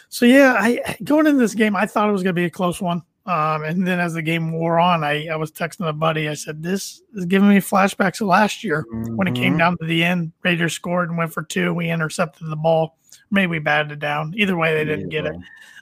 so 0.09 0.27
yeah, 0.27 0.57
I 0.59 0.97
going 1.05 1.27
into 1.27 1.39
this 1.39 1.55
game, 1.55 1.77
I 1.77 1.87
thought 1.87 2.09
it 2.09 2.13
was 2.13 2.23
going 2.23 2.35
to 2.35 2.41
be 2.41 2.47
a 2.47 2.51
close 2.51 2.81
one. 2.81 3.03
Um, 3.27 3.65
and 3.65 3.87
then 3.87 4.01
as 4.01 4.13
the 4.13 4.21
game 4.23 4.53
wore 4.53 4.79
on, 4.79 5.03
I, 5.03 5.29
I 5.29 5.37
was 5.37 5.51
texting 5.51 5.89
a 5.89 5.93
buddy. 5.95 6.29
I 6.29 6.35
said, 6.35 6.63
"This 6.63 7.01
is 7.15 7.25
giving 7.25 7.49
me 7.49 7.57
flashbacks 7.57 8.21
of 8.21 8.27
last 8.27 8.63
year 8.63 8.85
when 8.91 9.27
it 9.27 9.35
came 9.35 9.55
Mhm. 9.55 9.59
down 9.59 9.79
to 9.79 9.87
the 9.87 10.05
end. 10.05 10.33
Raiders 10.43 10.75
scored 10.75 11.09
and 11.09 11.17
went 11.17 11.33
for 11.33 11.43
two. 11.43 11.73
We 11.73 11.89
intercepted 11.91 12.49
the 12.51 12.57
ball. 12.57 12.99
Maybe 13.31 13.47
we 13.49 13.59
batted 13.61 13.93
it 13.93 13.99
down. 13.99 14.35
Either 14.37 14.57
way, 14.59 14.75
they 14.75 14.85
didn't 14.85 15.09
get 15.09 15.25
it. 15.25 15.37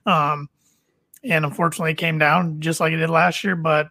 Um, 0.07 0.49
and 1.25 1.45
unfortunately, 1.45 1.91
it 1.93 1.99
came 1.99 2.17
down 2.19 2.61
just 2.61 2.79
like 2.79 2.93
it 2.93 2.99
did 2.99 3.11
last 3.11 3.43
year. 3.43 3.57
But 3.57 3.89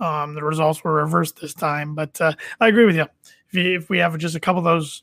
um, 0.00 0.34
the 0.34 0.42
results 0.42 0.82
were 0.82 0.94
reversed 0.94 1.38
this 1.40 1.52
time. 1.54 1.94
But 1.94 2.18
uh, 2.20 2.32
I 2.60 2.68
agree 2.68 2.86
with 2.86 2.96
you. 2.96 3.06
If, 3.48 3.54
you. 3.54 3.76
if 3.76 3.90
we 3.90 3.98
have 3.98 4.16
just 4.16 4.36
a 4.36 4.40
couple 4.40 4.58
of 4.60 4.64
those 4.64 5.02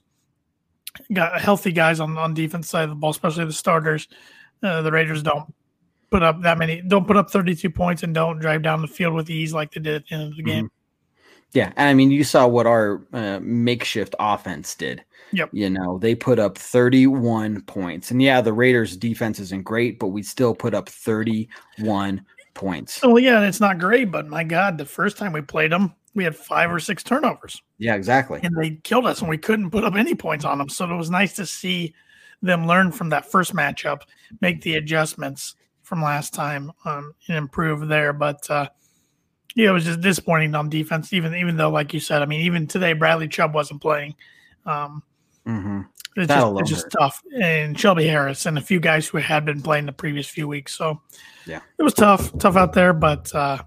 got 1.12 1.40
healthy 1.42 1.72
guys 1.72 2.00
on 2.00 2.18
on 2.18 2.34
defense 2.34 2.70
side 2.70 2.84
of 2.86 2.90
the 2.90 2.96
ball, 2.96 3.12
especially 3.12 3.46
the 3.46 3.54
starters, 3.54 4.08
uh, 4.64 4.82
the 4.82 4.92
Raiders 4.92 5.22
don't 5.24 5.54
put 6.14 6.22
up 6.22 6.44
that 6.44 6.60
many. 6.60 6.80
Don't 6.80 7.08
put 7.08 7.18
up 7.18 7.32
thirty 7.32 7.56
two 7.56 7.72
points 7.72 8.04
and 8.04 8.14
don't 8.14 8.38
drive 8.38 8.62
down 8.62 8.84
the 8.84 8.88
field 8.88 9.16
with 9.16 9.32
ease 9.32 9.52
like 9.52 9.72
they 9.72 9.82
did 9.82 9.96
at 9.96 10.08
the 10.08 10.14
end 10.14 10.30
of 10.30 10.38
the 10.38 10.44
game. 10.44 10.70
Yeah, 11.54 11.72
and 11.76 11.90
I 11.90 11.94
mean, 11.96 12.12
you 12.12 12.24
saw 12.24 12.46
what 12.46 12.68
our 12.68 13.04
uh, 13.14 13.40
makeshift 13.42 14.14
offense 14.20 14.76
did. 14.76 15.04
Yep. 15.32 15.50
You 15.52 15.72
know, 15.72 15.98
they 15.98 16.14
put 16.14 16.38
up 16.38 16.58
31 16.58 17.62
points. 17.62 18.12
And 18.12 18.22
yeah, 18.22 18.42
the 18.42 18.54
Raiders 18.54 18.96
defense 18.96 19.40
isn't 19.40 19.64
great, 19.64 20.00
but 20.00 20.08
we 20.08 20.22
still 20.22 20.54
put 20.54 20.76
up 20.76 20.90
31 20.90 22.24
points. 22.54 23.00
Oh 23.04 23.18
yeah, 23.18 23.42
it's 23.42 23.60
not 23.60 23.80
great, 23.80 24.12
but 24.12 24.28
my 24.28 24.44
God, 24.44 24.78
the 24.78 24.86
first 24.86 25.18
time 25.18 25.32
we 25.34 25.42
played 25.42 25.72
them, 25.72 25.94
we 26.14 26.24
had 26.24 26.36
five 26.36 26.72
or 26.72 26.80
six 26.80 27.04
turnovers. 27.04 27.60
Yeah, 27.80 27.96
exactly. 27.96 28.40
and 28.44 28.56
they 28.56 28.76
killed 28.84 29.08
us 29.08 29.22
and 29.22 29.30
we 29.30 29.40
couldn't 29.40 29.72
put 29.72 29.84
up 29.84 29.96
any 29.96 30.14
points 30.14 30.46
on 30.46 30.60
them. 30.60 30.70
So 30.70 30.92
it 30.92 30.96
was 30.96 31.10
nice 31.10 31.34
to 31.34 31.46
see 31.48 31.96
them 32.44 32.68
learn 32.68 32.92
from 32.92 33.10
that 33.10 33.32
first 33.32 33.56
matchup, 33.56 34.02
make 34.42 34.62
the 34.62 34.76
adjustments 34.76 35.56
from 35.94 36.02
last 36.02 36.34
time 36.34 36.72
um, 36.86 37.14
and 37.28 37.38
improve 37.38 37.88
there. 37.88 38.14
But 38.14 38.50
uh, 38.50 38.68
yeah, 39.54 39.70
it 39.70 39.74
was 39.74 39.86
just 39.86 40.02
disappointing 40.02 40.56
on 40.56 40.68
defense, 40.68 41.14
even 41.14 41.36
even 41.36 41.56
though, 41.56 41.70
like 41.70 41.94
you 41.94 42.00
said, 42.00 42.24
I 42.24 42.26
mean, 42.26 42.42
even 42.42 42.66
today 42.66 42.94
Bradley 42.94 43.28
Chubb 43.28 43.54
wasn't 43.54 43.80
playing. 43.80 44.16
Um, 44.66 45.04
hmm 45.46 45.82
It's 46.16 46.30
That 46.30 46.40
just, 46.40 46.60
it's 46.60 46.70
just 46.70 46.90
tough. 46.90 47.22
And 47.40 47.80
Shelby 47.80 48.08
Harris 48.08 48.48
and 48.48 48.58
a 48.58 48.62
few 48.62 48.80
guys 48.80 49.08
who 49.08 49.20
had 49.20 49.46
been 49.46 49.62
playing 49.62 49.86
the 49.86 49.92
previous 49.92 50.28
few 50.28 50.48
weeks. 50.48 50.74
So 50.74 51.00
Yeah. 51.46 51.60
it 51.78 51.84
was 51.84 51.94
tough, 51.94 52.36
tough 52.40 52.56
out 52.56 52.74
there, 52.74 52.94
but 52.94 53.34
uh, 53.36 53.62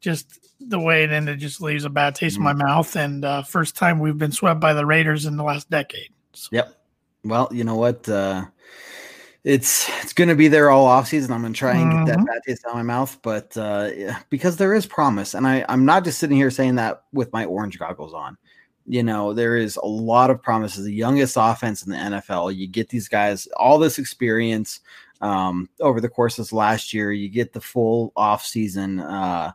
just 0.00 0.40
the 0.58 0.80
way 0.80 1.04
it 1.04 1.12
ended 1.12 1.38
just 1.38 1.60
leaves 1.60 1.84
a 1.84 1.90
bad 1.90 2.16
taste 2.16 2.36
in 2.36 2.42
my 2.42 2.52
Mm-hmm. 2.52 2.66
mouth. 2.66 2.96
And 2.96 3.24
uh, 3.24 3.42
first 3.44 3.76
time 3.76 4.00
we've 4.00 4.18
been 4.18 4.32
swept 4.32 4.58
by 4.58 4.72
the 4.72 4.84
Raiders 4.84 5.26
in 5.26 5.36
the 5.36 5.44
last 5.44 5.70
decade. 5.70 6.10
So, 6.32 6.48
Yep. 6.50 6.84
Well, 7.22 7.48
you 7.52 7.62
know 7.62 7.76
what? 7.76 8.08
Uh, 8.08 8.46
it's 9.44 9.88
it's 10.02 10.12
going 10.12 10.28
to 10.28 10.36
be 10.36 10.48
there 10.48 10.70
all 10.70 10.86
off 10.86 11.08
season. 11.08 11.32
I'm 11.32 11.40
going 11.40 11.52
to 11.52 11.58
try 11.58 11.76
and 11.76 11.90
get 12.06 12.06
that 12.06 12.18
Mhm. 12.18 12.26
bad 12.26 12.40
taste 12.46 12.64
out 12.64 12.70
of 12.70 12.76
my 12.76 12.82
mouth, 12.82 13.18
but 13.22 13.56
uh, 13.56 13.90
yeah, 13.96 14.20
because 14.30 14.56
there 14.56 14.74
is 14.74 14.86
promise, 14.86 15.34
and 15.34 15.46
I 15.46 15.64
I'm 15.68 15.84
not 15.84 16.04
just 16.04 16.18
sitting 16.18 16.36
here 16.36 16.50
saying 16.50 16.76
that 16.76 17.04
with 17.12 17.32
my 17.32 17.44
orange 17.44 17.78
goggles 17.78 18.14
on. 18.14 18.36
You 18.86 19.02
know, 19.04 19.32
there 19.32 19.56
is 19.56 19.76
a 19.76 19.86
lot 19.86 20.30
of 20.30 20.42
promise. 20.42 20.76
As 20.78 20.84
the 20.84 20.92
youngest 20.94 21.36
offense 21.38 21.84
in 21.84 21.92
the 21.92 21.98
NFL, 21.98 22.54
you 22.56 22.66
get 22.68 22.88
these 22.88 23.08
guys 23.08 23.46
all 23.56 23.78
this 23.78 23.98
experience 23.98 24.80
um, 25.20 25.68
over 25.80 26.00
the 26.00 26.08
course 26.08 26.38
of 26.40 26.52
last 26.52 26.92
year. 26.92 27.12
You 27.12 27.28
get 27.28 27.52
the 27.52 27.60
full 27.60 28.12
off 28.16 28.44
season. 28.44 28.98
Uh, 29.00 29.52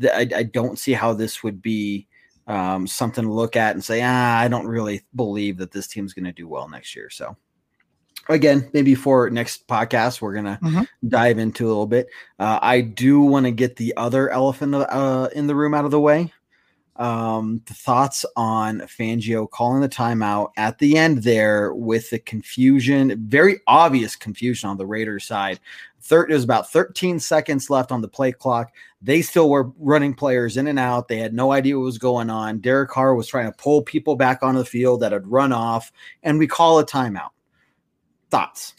th- 0.00 0.12
I, 0.12 0.38
I 0.38 0.42
don't 0.44 0.78
see 0.78 0.92
how 0.92 1.12
this 1.12 1.42
would 1.42 1.60
be 1.60 2.06
um, 2.46 2.86
something 2.86 3.24
to 3.24 3.32
look 3.32 3.56
at 3.56 3.74
and 3.74 3.84
say, 3.84 4.00
ah, 4.02 4.38
I 4.38 4.46
don't 4.48 4.66
really 4.66 5.02
believe 5.14 5.58
that 5.58 5.72
this 5.72 5.88
team's 5.88 6.14
going 6.14 6.24
to 6.26 6.32
do 6.32 6.46
well 6.48 6.68
next 6.68 6.94
year. 6.94 7.10
So, 7.10 7.36
again, 8.28 8.68
maybe 8.72 8.94
for 8.94 9.30
next 9.30 9.66
podcast, 9.66 10.20
we're 10.20 10.32
going 10.34 10.44
to 10.44 10.58
Mhm. 10.62 10.88
dive 11.08 11.38
into 11.38 11.66
a 11.66 11.68
little 11.68 11.86
bit. 11.86 12.08
Uh, 12.38 12.58
I 12.62 12.80
do 12.80 13.20
want 13.20 13.46
to 13.46 13.52
get 13.52 13.76
the 13.76 13.94
other 13.96 14.30
elephant 14.30 14.74
uh, 14.74 15.28
in 15.34 15.46
the 15.46 15.54
room 15.54 15.74
out 15.74 15.84
of 15.84 15.90
the 15.90 16.00
way. 16.00 16.32
Um, 16.96 17.62
the 17.66 17.74
thoughts 17.74 18.26
on 18.34 18.80
Fangio 18.80 19.48
calling 19.48 19.80
the 19.80 19.88
timeout 19.88 20.48
at 20.56 20.78
the 20.78 20.98
end 20.98 21.18
there 21.22 21.72
with 21.72 22.10
the 22.10 22.18
confusion, 22.18 23.14
very 23.28 23.60
obvious 23.68 24.16
confusion 24.16 24.68
on 24.68 24.78
the 24.78 24.86
Raiders 24.86 25.24
side. 25.24 25.60
Third, 26.00 26.28
there's 26.30 26.42
about 26.42 26.72
13 26.72 27.20
seconds 27.20 27.70
left 27.70 27.92
on 27.92 28.00
the 28.00 28.08
play 28.08 28.32
clock. 28.32 28.72
They 29.00 29.22
still 29.22 29.48
were 29.48 29.70
running 29.78 30.12
players 30.12 30.56
in 30.56 30.66
and 30.66 30.78
out. 30.78 31.06
They 31.06 31.18
had 31.18 31.34
no 31.34 31.52
idea 31.52 31.76
what 31.78 31.84
was 31.84 31.98
going 31.98 32.30
on. 32.30 32.58
Derek 32.58 32.90
Carr 32.90 33.14
was 33.14 33.28
trying 33.28 33.46
to 33.46 33.56
pull 33.56 33.82
people 33.82 34.16
back 34.16 34.42
onto 34.42 34.58
the 34.58 34.64
field 34.64 34.98
that 35.00 35.12
had 35.12 35.30
run 35.30 35.52
off, 35.52 35.92
and 36.24 36.36
we 36.36 36.48
call 36.48 36.80
a 36.80 36.84
timeout. 36.86 37.30
Thoughts? 38.30 38.74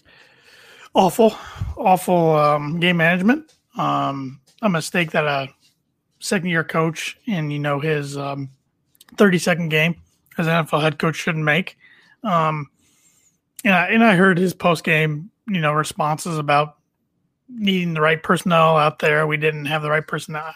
awful, 0.94 1.36
awful 1.78 2.36
um, 2.36 2.80
game 2.80 2.98
management. 2.98 3.54
Um, 3.78 4.42
a 4.62 4.70
mistake 4.70 5.12
that 5.12 5.26
a 5.26 5.48
second 6.20 6.50
year 6.50 6.64
coach 6.64 7.18
in 7.26 7.50
you 7.50 7.60
know 7.60 7.80
his 7.80 8.18
um, 8.18 8.50
30 9.18 9.38
second 9.40 9.70
game 9.70 10.02
as 10.38 10.48
an 10.48 10.66
NFL 10.66 10.82
head 10.82 11.00
coach 11.00 11.16
shouldn't 11.16 11.46
make. 11.46 11.78
Um, 12.24 12.70
and 13.64 13.74
I, 13.74 13.88
and 13.88 14.04
I 14.04 14.16
heard 14.16 14.38
his 14.38 14.54
post 14.54 14.84
game, 14.84 15.32
you 15.48 15.62
know, 15.62 15.74
responses 15.74 16.38
about 16.38 16.78
needing 17.48 17.94
the 17.94 18.02
right 18.02 18.22
personnel 18.22 18.78
out 18.78 19.00
there. 19.00 19.26
We 19.28 19.38
didn't 19.38 19.66
have 19.66 19.82
the 19.82 19.90
right 19.90 20.06
personnel, 20.06 20.54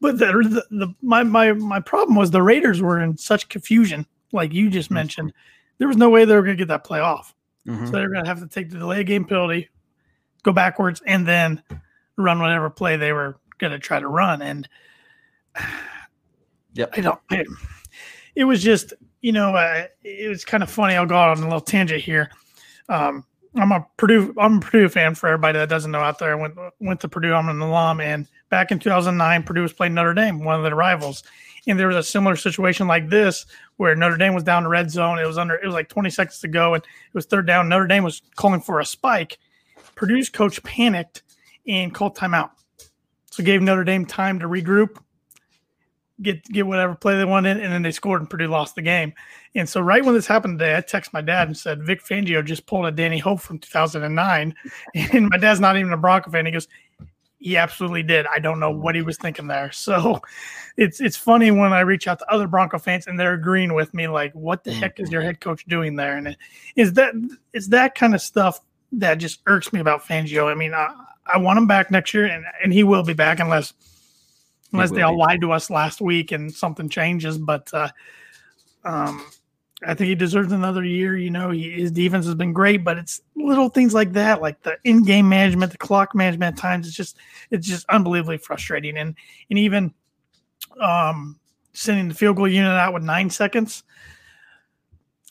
but 0.00 0.18
the, 0.18 0.26
the, 0.26 0.64
the 0.70 0.94
my 1.02 1.22
my 1.22 1.52
my 1.52 1.80
problem 1.80 2.16
was 2.16 2.30
the 2.30 2.42
Raiders 2.42 2.80
were 2.80 3.00
in 3.00 3.16
such 3.16 3.48
confusion, 3.48 4.06
like 4.32 4.52
you 4.52 4.70
just 4.70 4.90
mentioned. 4.90 5.32
There 5.78 5.88
was 5.88 5.96
no 5.96 6.08
way 6.08 6.24
they 6.24 6.34
were 6.34 6.42
going 6.42 6.56
to 6.56 6.60
get 6.60 6.68
that 6.68 6.84
play 6.84 7.00
off. 7.00 7.34
Mhm. 7.66 7.86
So 7.86 7.92
they're 7.92 8.10
going 8.10 8.24
to 8.24 8.28
have 8.28 8.40
to 8.40 8.46
take 8.46 8.70
the 8.70 8.78
delay 8.78 9.04
game 9.04 9.24
penalty, 9.24 9.68
go 10.42 10.52
backwards, 10.52 11.02
and 11.06 11.26
then 11.26 11.62
run 12.16 12.40
whatever 12.40 12.70
play 12.70 12.96
they 12.96 13.12
were 13.12 13.38
going 13.58 13.72
to 13.72 13.78
try 13.78 13.98
to 14.00 14.08
run. 14.08 14.42
And 14.42 14.68
Yep. 16.74 16.90
I 16.96 17.00
don't. 17.00 17.20
I, 17.30 17.44
it 18.34 18.44
was 18.44 18.62
just, 18.62 18.94
you 19.20 19.30
know, 19.32 19.54
uh, 19.54 19.84
it 20.02 20.28
was 20.28 20.44
kind 20.44 20.62
of 20.62 20.70
funny. 20.70 20.94
I'll 20.94 21.06
go 21.06 21.16
out 21.16 21.36
on 21.36 21.38
a 21.38 21.46
little 21.46 21.60
tangent 21.60 22.02
here. 22.02 22.30
Um, 22.88 23.24
I'm 23.56 23.70
a 23.70 23.86
Purdue. 23.96 24.34
I'm 24.38 24.56
a 24.56 24.60
Purdue 24.60 24.88
fan. 24.88 25.14
For 25.14 25.28
everybody 25.28 25.56
that 25.58 25.68
doesn't 25.68 25.92
know 25.92 26.00
out 26.00 26.18
there, 26.18 26.32
I 26.32 26.34
went 26.34 26.56
went 26.80 27.00
to 27.02 27.08
Purdue. 27.08 27.32
I'm 27.32 27.48
an 27.48 27.60
alum, 27.60 28.00
and 28.00 28.26
back 28.48 28.72
in 28.72 28.80
2009, 28.80 29.44
Purdue 29.44 29.62
was 29.62 29.72
playing 29.72 29.94
Notre 29.94 30.14
Dame, 30.14 30.42
one 30.42 30.56
of 30.56 30.64
their 30.64 30.74
rivals, 30.74 31.22
and 31.66 31.78
there 31.78 31.88
was 31.88 31.96
a 31.96 32.02
similar 32.02 32.36
situation 32.36 32.86
like 32.86 33.08
this 33.08 33.46
where 33.76 33.94
Notre 33.96 34.16
Dame 34.16 34.34
was 34.34 34.44
down 34.44 34.64
the 34.64 34.68
red 34.68 34.90
zone. 34.90 35.18
It 35.18 35.26
was 35.26 35.38
under. 35.38 35.54
It 35.54 35.66
was 35.66 35.74
like 35.74 35.88
20 35.88 36.10
seconds 36.10 36.40
to 36.40 36.48
go, 36.48 36.74
and 36.74 36.82
it 36.82 37.14
was 37.14 37.26
third 37.26 37.46
down. 37.46 37.68
Notre 37.68 37.86
Dame 37.86 38.04
was 38.04 38.22
calling 38.36 38.60
for 38.60 38.80
a 38.80 38.84
spike. 38.84 39.38
Purdue's 39.94 40.28
coach 40.28 40.62
panicked 40.62 41.22
and 41.66 41.94
called 41.94 42.16
timeout. 42.16 42.50
So 43.30 43.42
gave 43.42 43.62
Notre 43.62 43.84
Dame 43.84 44.06
time 44.06 44.38
to 44.40 44.46
regroup, 44.46 44.98
get 46.22 46.44
get 46.44 46.66
whatever 46.66 46.94
play 46.94 47.16
they 47.16 47.24
wanted, 47.24 47.58
and 47.58 47.72
then 47.72 47.82
they 47.82 47.90
scored 47.90 48.20
and 48.20 48.30
Purdue 48.30 48.46
lost 48.46 48.74
the 48.74 48.82
game. 48.82 49.12
And 49.54 49.68
so 49.68 49.80
right 49.80 50.04
when 50.04 50.14
this 50.14 50.26
happened 50.26 50.58
today, 50.58 50.76
I 50.76 50.80
texted 50.80 51.12
my 51.12 51.20
dad 51.20 51.48
and 51.48 51.56
said 51.56 51.84
Vic 51.84 52.04
Fangio 52.04 52.44
just 52.44 52.66
pulled 52.66 52.86
a 52.86 52.92
Danny 52.92 53.18
Hope 53.18 53.40
from 53.40 53.58
2009, 53.58 54.54
and 54.94 55.28
my 55.28 55.36
dad's 55.38 55.60
not 55.60 55.76
even 55.76 55.92
a 55.92 55.96
Bronco 55.96 56.30
fan. 56.30 56.46
He 56.46 56.52
goes, 56.52 56.68
he 57.44 57.58
absolutely 57.58 58.02
did. 58.02 58.24
I 58.26 58.38
don't 58.38 58.58
know 58.58 58.70
what 58.70 58.94
he 58.94 59.02
was 59.02 59.18
thinking 59.18 59.46
there. 59.46 59.70
So 59.84 60.22
it's 60.78 61.00
it's 61.00 61.16
funny 61.16 61.50
when 61.50 61.74
I 61.74 61.80
reach 61.80 62.08
out 62.08 62.18
to 62.20 62.32
other 62.32 62.48
Bronco 62.48 62.78
fans 62.78 63.06
and 63.06 63.20
they're 63.20 63.34
agreeing 63.34 63.74
with 63.74 63.92
me, 63.92 64.08
like, 64.08 64.32
what 64.32 64.64
the 64.64 64.72
heck 64.72 64.98
is 64.98 65.12
your 65.12 65.20
head 65.20 65.40
coach 65.40 65.66
doing 65.66 65.94
there? 65.94 66.16
And 66.16 66.28
it, 66.28 66.38
is 66.74 66.94
that 66.94 67.12
is 67.52 67.68
that 67.68 67.94
kind 67.94 68.14
of 68.14 68.22
stuff 68.22 68.60
that 68.92 69.16
just 69.16 69.40
irks 69.46 69.74
me 69.74 69.80
about 69.80 70.02
Fangio. 70.02 70.50
I 70.50 70.54
mean, 70.54 70.72
I, 70.72 70.88
I 71.26 71.36
want 71.36 71.58
him 71.58 71.66
back 71.66 71.90
next 71.90 72.14
year, 72.14 72.24
and, 72.24 72.44
and 72.62 72.72
he 72.72 72.82
will 72.82 73.02
be 73.02 73.12
back 73.12 73.40
unless 73.40 73.74
unless 74.72 74.90
they 74.90 75.02
all 75.02 75.12
be. 75.12 75.18
lied 75.18 75.40
to 75.42 75.52
us 75.52 75.68
last 75.68 76.00
week 76.00 76.32
and 76.32 76.52
something 76.52 76.88
changes. 76.88 77.36
But 77.36 77.68
uh, 77.74 77.88
um, 78.84 79.24
I 79.86 79.94
think 79.94 80.08
he 80.08 80.14
deserves 80.14 80.52
another 80.52 80.84
year. 80.84 81.16
You 81.16 81.30
know, 81.30 81.50
he, 81.50 81.70
his 81.70 81.90
defense 81.90 82.26
has 82.26 82.34
been 82.34 82.52
great, 82.52 82.84
but 82.84 82.98
it's 82.98 83.20
little 83.36 83.68
things 83.68 83.94
like 83.94 84.12
that, 84.12 84.40
like 84.40 84.62
the 84.62 84.76
in-game 84.84 85.28
management, 85.28 85.72
the 85.72 85.78
clock 85.78 86.14
management 86.14 86.56
at 86.56 86.60
times. 86.60 86.86
It's 86.86 86.96
just 86.96 87.16
it's 87.50 87.66
just 87.66 87.86
unbelievably 87.88 88.38
frustrating, 88.38 88.96
and 88.96 89.14
and 89.50 89.58
even 89.58 89.92
um, 90.80 91.38
sending 91.72 92.08
the 92.08 92.14
field 92.14 92.36
goal 92.36 92.48
unit 92.48 92.70
out 92.70 92.94
with 92.94 93.02
nine 93.02 93.30
seconds. 93.30 93.82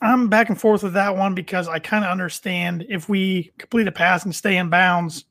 I'm 0.02 0.28
back 0.28 0.48
and 0.48 0.60
forth 0.60 0.82
with 0.82 0.94
that 0.94 1.16
one 1.16 1.34
because 1.34 1.68
I 1.68 1.78
kind 1.78 2.04
of 2.04 2.10
understand 2.10 2.84
if 2.88 3.08
we 3.08 3.52
complete 3.58 3.88
a 3.88 3.92
pass 3.92 4.24
and 4.24 4.34
stay 4.34 4.56
in 4.56 4.68
bounds 4.68 5.24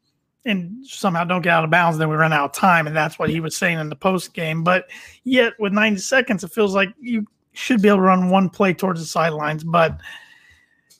and 0.45 0.85
somehow 0.85 1.23
don't 1.23 1.41
get 1.41 1.51
out 1.51 1.63
of 1.63 1.69
bounds, 1.69 1.97
then 1.97 2.09
we 2.09 2.15
run 2.15 2.33
out 2.33 2.45
of 2.45 2.53
time. 2.53 2.87
And 2.87 2.95
that's 2.95 3.19
what 3.19 3.29
he 3.29 3.39
was 3.39 3.55
saying 3.55 3.79
in 3.79 3.89
the 3.89 3.95
post 3.95 4.33
game. 4.33 4.63
But 4.63 4.89
yet, 5.23 5.53
with 5.59 5.73
90 5.73 5.99
seconds, 5.99 6.43
it 6.43 6.51
feels 6.51 6.73
like 6.73 6.89
you 6.99 7.25
should 7.53 7.81
be 7.81 7.87
able 7.87 7.97
to 7.99 8.03
run 8.03 8.29
one 8.29 8.49
play 8.49 8.73
towards 8.73 8.99
the 8.99 9.05
sidelines. 9.05 9.63
But 9.63 9.99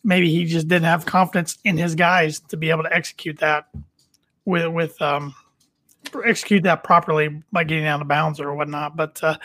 maybe 0.04 0.30
he 0.32 0.46
just 0.46 0.68
didn't 0.68 0.86
have 0.86 1.06
confidence 1.06 1.58
in 1.64 1.78
his 1.78 1.96
guys 1.96 2.40
to 2.40 2.58
be 2.58 2.70
able 2.70 2.84
to 2.84 2.94
execute 2.94 3.40
that 3.40 3.68
with, 4.46 4.68
with, 4.72 5.02
um, 5.02 5.34
execute 6.26 6.64
that 6.64 6.84
properly 6.84 7.42
by 7.52 7.64
getting 7.64 7.86
out 7.86 8.02
of 8.02 8.08
bounds 8.08 8.40
or 8.40 8.54
whatnot. 8.54 8.96
But, 8.96 9.24
uh, 9.24 9.38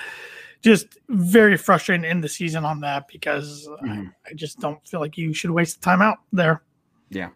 just 0.61 0.99
very 1.09 1.57
frustrating 1.57 2.05
in 2.11 2.21
the 2.21 2.29
season 2.29 2.65
on 2.65 2.81
that 2.81 3.07
because 3.07 3.69
Mhm. 3.83 4.09
I, 4.27 4.31
I 4.31 4.35
just 4.35 4.59
don't 4.59 4.85
feel 4.89 4.99
like 4.99 5.17
you 5.17 5.33
should 5.33 5.53
waste 5.53 5.81
the 5.81 5.85
time 5.85 6.03
out 6.03 6.19
there. 6.33 6.63
Yeah. 7.11 7.29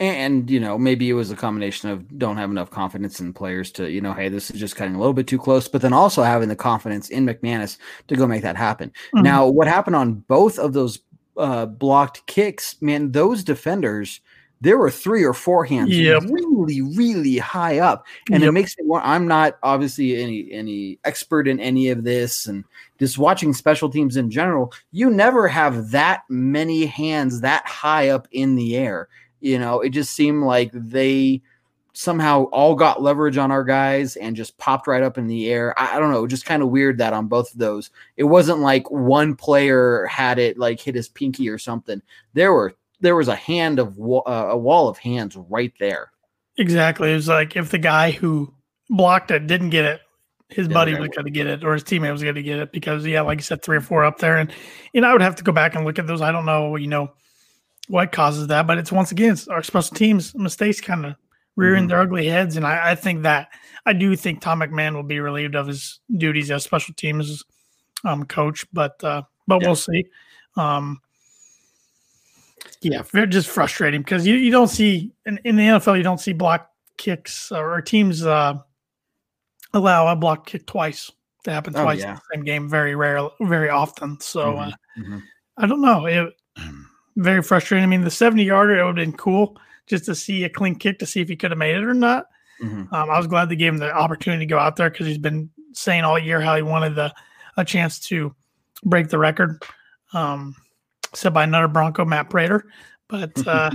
And, 0.00 0.50
you 0.50 0.60
know, 0.60 0.78
maybe 0.78 1.08
it 1.08 1.14
was 1.14 1.30
a 1.30 1.36
combination 1.36 1.90
of 1.90 2.18
don't 2.18 2.36
have 2.36 2.50
enough 2.50 2.70
confidence 2.70 3.20
in 3.20 3.32
players 3.32 3.70
to, 3.72 3.90
you 3.90 4.00
know, 4.00 4.12
hey, 4.12 4.28
this 4.28 4.50
is 4.50 4.58
just 4.60 4.76
cutting 4.76 4.94
a 4.94 4.98
little 4.98 5.14
bit 5.14 5.26
too 5.26 5.38
close, 5.38 5.68
but 5.68 5.82
then 5.82 5.92
also 5.92 6.22
having 6.22 6.48
the 6.48 6.56
confidence 6.56 7.10
in 7.10 7.26
McManus 7.26 7.78
to 8.08 8.16
go 8.16 8.26
make 8.26 8.42
that 8.42 8.56
happen. 8.56 8.92
Mhm. 9.14 9.22
Now, 9.22 9.46
what 9.46 9.68
happened 9.68 9.96
on 9.96 10.14
both 10.28 10.58
of 10.58 10.72
those 10.72 11.00
uh, 11.36 11.66
blocked 11.66 12.26
kicks, 12.26 12.76
man, 12.80 13.10
those 13.10 13.42
defenders, 13.42 14.20
there 14.60 14.78
were 14.78 14.90
three 14.90 15.24
or 15.24 15.34
four 15.34 15.64
hands 15.64 15.90
Yep. 15.98 16.22
really, 16.30 16.80
really 16.80 17.38
high 17.38 17.80
up. 17.80 18.06
And 18.30 18.42
it 18.42 18.52
makes 18.52 18.78
me 18.78 18.86
want, 18.86 19.04
I'm 19.04 19.26
not 19.26 19.58
obviously 19.62 20.16
any 20.22 20.50
any 20.52 20.98
expert 21.04 21.46
in 21.48 21.60
any 21.60 21.90
of 21.90 22.04
this 22.04 22.46
and 22.46 22.64
just 22.98 23.18
watching 23.18 23.52
special 23.52 23.90
teams 23.90 24.16
in 24.16 24.30
general, 24.30 24.72
you 24.92 25.10
never 25.10 25.48
have 25.48 25.90
that 25.90 26.22
many 26.30 26.86
hands 26.86 27.40
that 27.42 27.66
high 27.66 28.08
up 28.08 28.26
in 28.30 28.54
the 28.54 28.76
air. 28.76 29.08
You 29.44 29.58
know, 29.58 29.80
it 29.80 29.90
just 29.90 30.12
seemed 30.12 30.42
like 30.42 30.70
they 30.72 31.42
somehow 31.92 32.44
all 32.44 32.74
got 32.74 33.02
leverage 33.02 33.36
on 33.36 33.52
our 33.52 33.62
guys 33.62 34.16
and 34.16 34.34
just 34.34 34.58
popped 34.58 34.86
right 34.86 35.02
up 35.02 35.16
in 35.16 35.26
the 35.26 35.48
air. 35.50 35.78
I, 35.78 35.96
I 35.96 36.00
don't 36.00 36.10
know, 36.10 36.26
just 36.26 36.44
kind 36.44 36.62
of 36.62 36.70
weird 36.70 36.98
that 36.98 37.12
on 37.12 37.28
both 37.28 37.52
of 37.52 37.58
those. 37.58 37.90
It 38.16 38.24
wasn't 38.24 38.58
like 38.58 38.90
one 38.90 39.36
player 39.36 40.06
had 40.06 40.38
it 40.38 40.58
like 40.58 40.80
hit 40.80 40.94
his 40.94 41.08
pinky 41.08 41.48
or 41.48 41.58
something. 41.58 42.02
There 42.32 42.52
were 42.52 42.74
there 43.00 43.16
was 43.16 43.28
a 43.28 43.36
hand 43.36 43.78
of 43.78 43.98
uh, 44.00 44.48
a 44.50 44.56
wall 44.56 44.88
of 44.88 44.98
hands 44.98 45.36
right 45.36 45.72
there. 45.78 46.10
Exactly. 46.56 47.12
It 47.12 47.16
was 47.16 47.28
like 47.28 47.54
if 47.54 47.70
the 47.70 47.78
guy 47.78 48.10
who 48.10 48.52
blocked 48.88 49.30
it 49.30 49.46
didn't 49.46 49.70
get 49.70 49.84
it, 49.84 50.00
his 50.48 50.68
The 50.68 50.74
buddy 50.74 50.94
was 50.94 51.08
going 51.08 51.24
to 51.24 51.30
get 51.30 51.46
it, 51.46 51.64
or 51.64 51.72
his 51.74 51.84
teammate 51.84 52.12
was 52.12 52.22
going 52.22 52.34
to 52.34 52.42
get 52.42 52.58
it 52.58 52.72
because, 52.72 53.06
yeah, 53.06 53.22
like 53.22 53.38
you 53.38 53.42
said, 53.42 53.62
three 53.62 53.76
or 53.76 53.80
four 53.80 54.04
up 54.04 54.18
there, 54.18 54.36
and 54.36 54.52
and 54.94 55.04
I 55.04 55.12
would 55.12 55.22
have 55.22 55.36
to 55.36 55.44
go 55.44 55.52
back 55.52 55.74
and 55.74 55.84
look 55.84 55.98
at 55.98 56.06
those. 56.06 56.20
I 56.20 56.32
don't 56.32 56.46
know, 56.46 56.76
you 56.76 56.86
know, 56.86 57.12
what 57.88 58.12
causes 58.12 58.46
that, 58.48 58.66
but 58.66 58.78
it's 58.78 58.90
once 58.92 59.12
again 59.12 59.32
it's 59.32 59.46
our 59.48 59.62
special 59.62 59.94
teams 59.96 60.34
mistakes 60.34 60.80
kind 60.80 61.04
of 61.06 61.14
rearing 61.56 61.84
Mhm. 61.84 61.88
their 61.88 62.00
ugly 62.00 62.26
heads, 62.26 62.56
and 62.56 62.66
I, 62.66 62.90
I 62.92 62.94
think 62.94 63.22
that 63.22 63.48
I 63.86 63.92
do 63.92 64.16
think 64.16 64.40
Tom 64.40 64.60
McMahon 64.60 64.94
will 64.94 65.02
be 65.02 65.20
relieved 65.20 65.54
of 65.54 65.66
his 65.66 66.00
duties 66.16 66.50
as 66.50 66.64
special 66.64 66.94
teams 66.94 67.44
um, 68.04 68.24
coach, 68.24 68.64
but 68.72 69.02
uh, 69.04 69.22
but 69.46 69.60
Yeah. 69.62 69.68
we'll 69.68 69.76
see. 69.76 70.04
Um, 70.56 71.00
Yeah, 72.80 73.02
just 73.26 73.48
frustrating 73.48 74.00
because 74.02 74.26
you, 74.26 74.34
you 74.34 74.50
don't 74.50 74.68
see 74.68 75.12
in, 75.26 75.38
in 75.44 75.56
the 75.56 75.62
NFL 75.62 75.96
you 75.96 76.02
don't 76.02 76.20
see 76.20 76.32
block 76.32 76.70
kicks 76.96 77.50
or 77.52 77.80
teams 77.82 78.24
uh, 78.24 78.54
allow 79.72 80.06
a 80.08 80.16
block 80.16 80.46
kick 80.46 80.66
twice 80.66 81.10
to 81.44 81.50
happen 81.52 81.74
Oh, 81.76 81.82
twice 81.82 82.00
yeah. 82.00 82.10
in 82.10 82.14
the 82.16 82.22
same 82.34 82.44
game 82.44 82.68
very 82.68 82.94
rare 82.94 83.28
very 83.42 83.68
often. 83.70 84.18
So 84.20 84.56
uh, 84.56 84.70
Mhm. 84.98 85.22
I 85.56 85.66
don't 85.66 85.80
know. 85.82 86.06
It 86.06 86.34
very 87.16 87.42
frustrating. 87.42 87.84
I 87.84 87.86
mean, 87.86 88.02
the 88.02 88.10
70 88.10 88.44
yarder, 88.44 88.78
it 88.78 88.84
would 88.84 88.98
have 88.98 89.06
been 89.06 89.16
cool 89.16 89.56
just 89.86 90.04
to 90.06 90.14
see 90.14 90.44
a 90.44 90.48
clean 90.48 90.74
kick 90.74 90.98
to 90.98 91.06
see 91.06 91.20
if 91.20 91.28
he 91.28 91.36
could 91.36 91.50
have 91.50 91.58
made 91.58 91.76
it 91.76 91.84
or 91.84 91.94
not. 91.94 92.26
Mhm. 92.62 92.92
Um, 92.92 93.10
I 93.10 93.18
was 93.18 93.26
glad 93.26 93.48
they 93.48 93.56
gave 93.56 93.72
him 93.72 93.78
the 93.78 93.92
opportunity 93.92 94.46
to 94.46 94.50
go 94.50 94.58
out 94.58 94.76
there 94.76 94.90
because 94.90 95.06
he's 95.06 95.18
been 95.18 95.50
saying 95.72 96.04
all 96.04 96.18
year 96.18 96.40
how 96.40 96.56
he 96.56 96.62
wanted 96.62 96.94
the 96.94 97.12
a 97.56 97.64
chance 97.64 97.98
to 98.00 98.34
break 98.84 99.08
the 99.08 99.18
record 99.18 99.62
um, 100.12 100.54
set 101.14 101.32
by 101.32 101.44
another 101.44 101.68
Bronco, 101.68 102.04
Matt 102.04 102.30
Prater. 102.30 102.64
But 103.08 103.32
uh, 103.46 103.70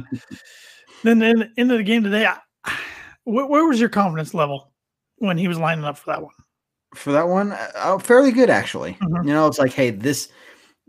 then 1.03 1.22
in 1.22 1.39
the 1.39 1.50
end 1.58 1.72
of 1.72 1.77
the 1.77 1.84
game 1.84 2.03
today, 2.03 2.25
I, 2.25 2.39
where, 3.25 3.46
where 3.46 3.65
was 3.65 3.79
your 3.79 3.89
confidence 3.89 4.34
level 4.34 4.72
when 5.17 5.38
he 5.38 5.48
was 5.48 5.58
lining 5.60 5.86
up 5.86 5.98
for 5.98 6.12
that 6.12 6.22
one? 6.22 6.34
for 6.96 7.12
that 7.12 7.27
one 7.27 7.55
uh, 7.75 8.00
fairly 8.00 8.31
good 8.31 8.50
actually 8.50 8.93
Mhm. 9.00 9.24
you 9.24 9.31
know 9.31 9.46
it's 9.46 9.60
like 9.60 9.72
hey 9.72 9.91
this 9.91 10.29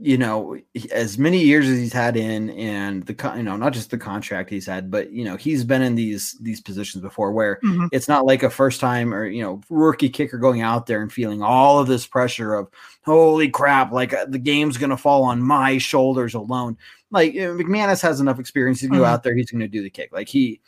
you 0.02 0.16
know 0.16 0.56
as 0.92 1.18
many 1.18 1.38
years 1.38 1.68
as 1.68 1.78
he's 1.78 1.92
had 1.92 2.16
in 2.16 2.48
and 2.50 3.04
the 3.04 3.32
you 3.36 3.42
know 3.42 3.54
not 3.56 3.72
just 3.74 3.90
the 3.90 3.98
contract 3.98 4.48
he's 4.48 4.64
had 4.64 4.90
but 4.90 5.12
you 5.12 5.24
know 5.24 5.36
he's 5.36 5.62
been 5.62 5.82
in 5.82 5.94
these 5.94 6.38
these 6.40 6.60
positions 6.60 7.02
before 7.02 7.32
where 7.32 7.58
Mhm. 7.62 7.88
it's 7.92 8.08
not 8.08 8.24
like 8.24 8.42
a 8.42 8.48
first 8.48 8.80
time 8.80 9.12
or 9.12 9.26
you 9.26 9.42
know 9.42 9.60
rookie 9.68 10.08
kicker 10.08 10.38
going 10.38 10.62
out 10.62 10.86
there 10.86 11.02
and 11.02 11.12
feeling 11.12 11.42
all 11.42 11.78
of 11.78 11.86
this 11.86 12.06
pressure 12.06 12.54
of 12.54 12.68
holy 13.04 13.50
crap 13.50 13.92
like 13.92 14.14
uh, 14.14 14.24
the 14.26 14.38
game's 14.38 14.78
to 14.90 14.96
fall 14.96 15.22
on 15.22 15.42
my 15.42 15.76
shoulders 15.76 16.32
alone 16.32 16.78
like 17.10 17.34
mcmanus 17.34 18.00
has 18.00 18.20
enough 18.20 18.38
experience 18.38 18.80
to 18.80 18.88
go 18.88 19.00
Mhm. 19.02 19.06
out 19.06 19.22
there 19.22 19.34
he's 19.34 19.50
to 19.60 19.68
do 19.68 19.82
the 19.82 19.90
kick 19.90 20.10
like 20.12 20.28
he 20.28 20.60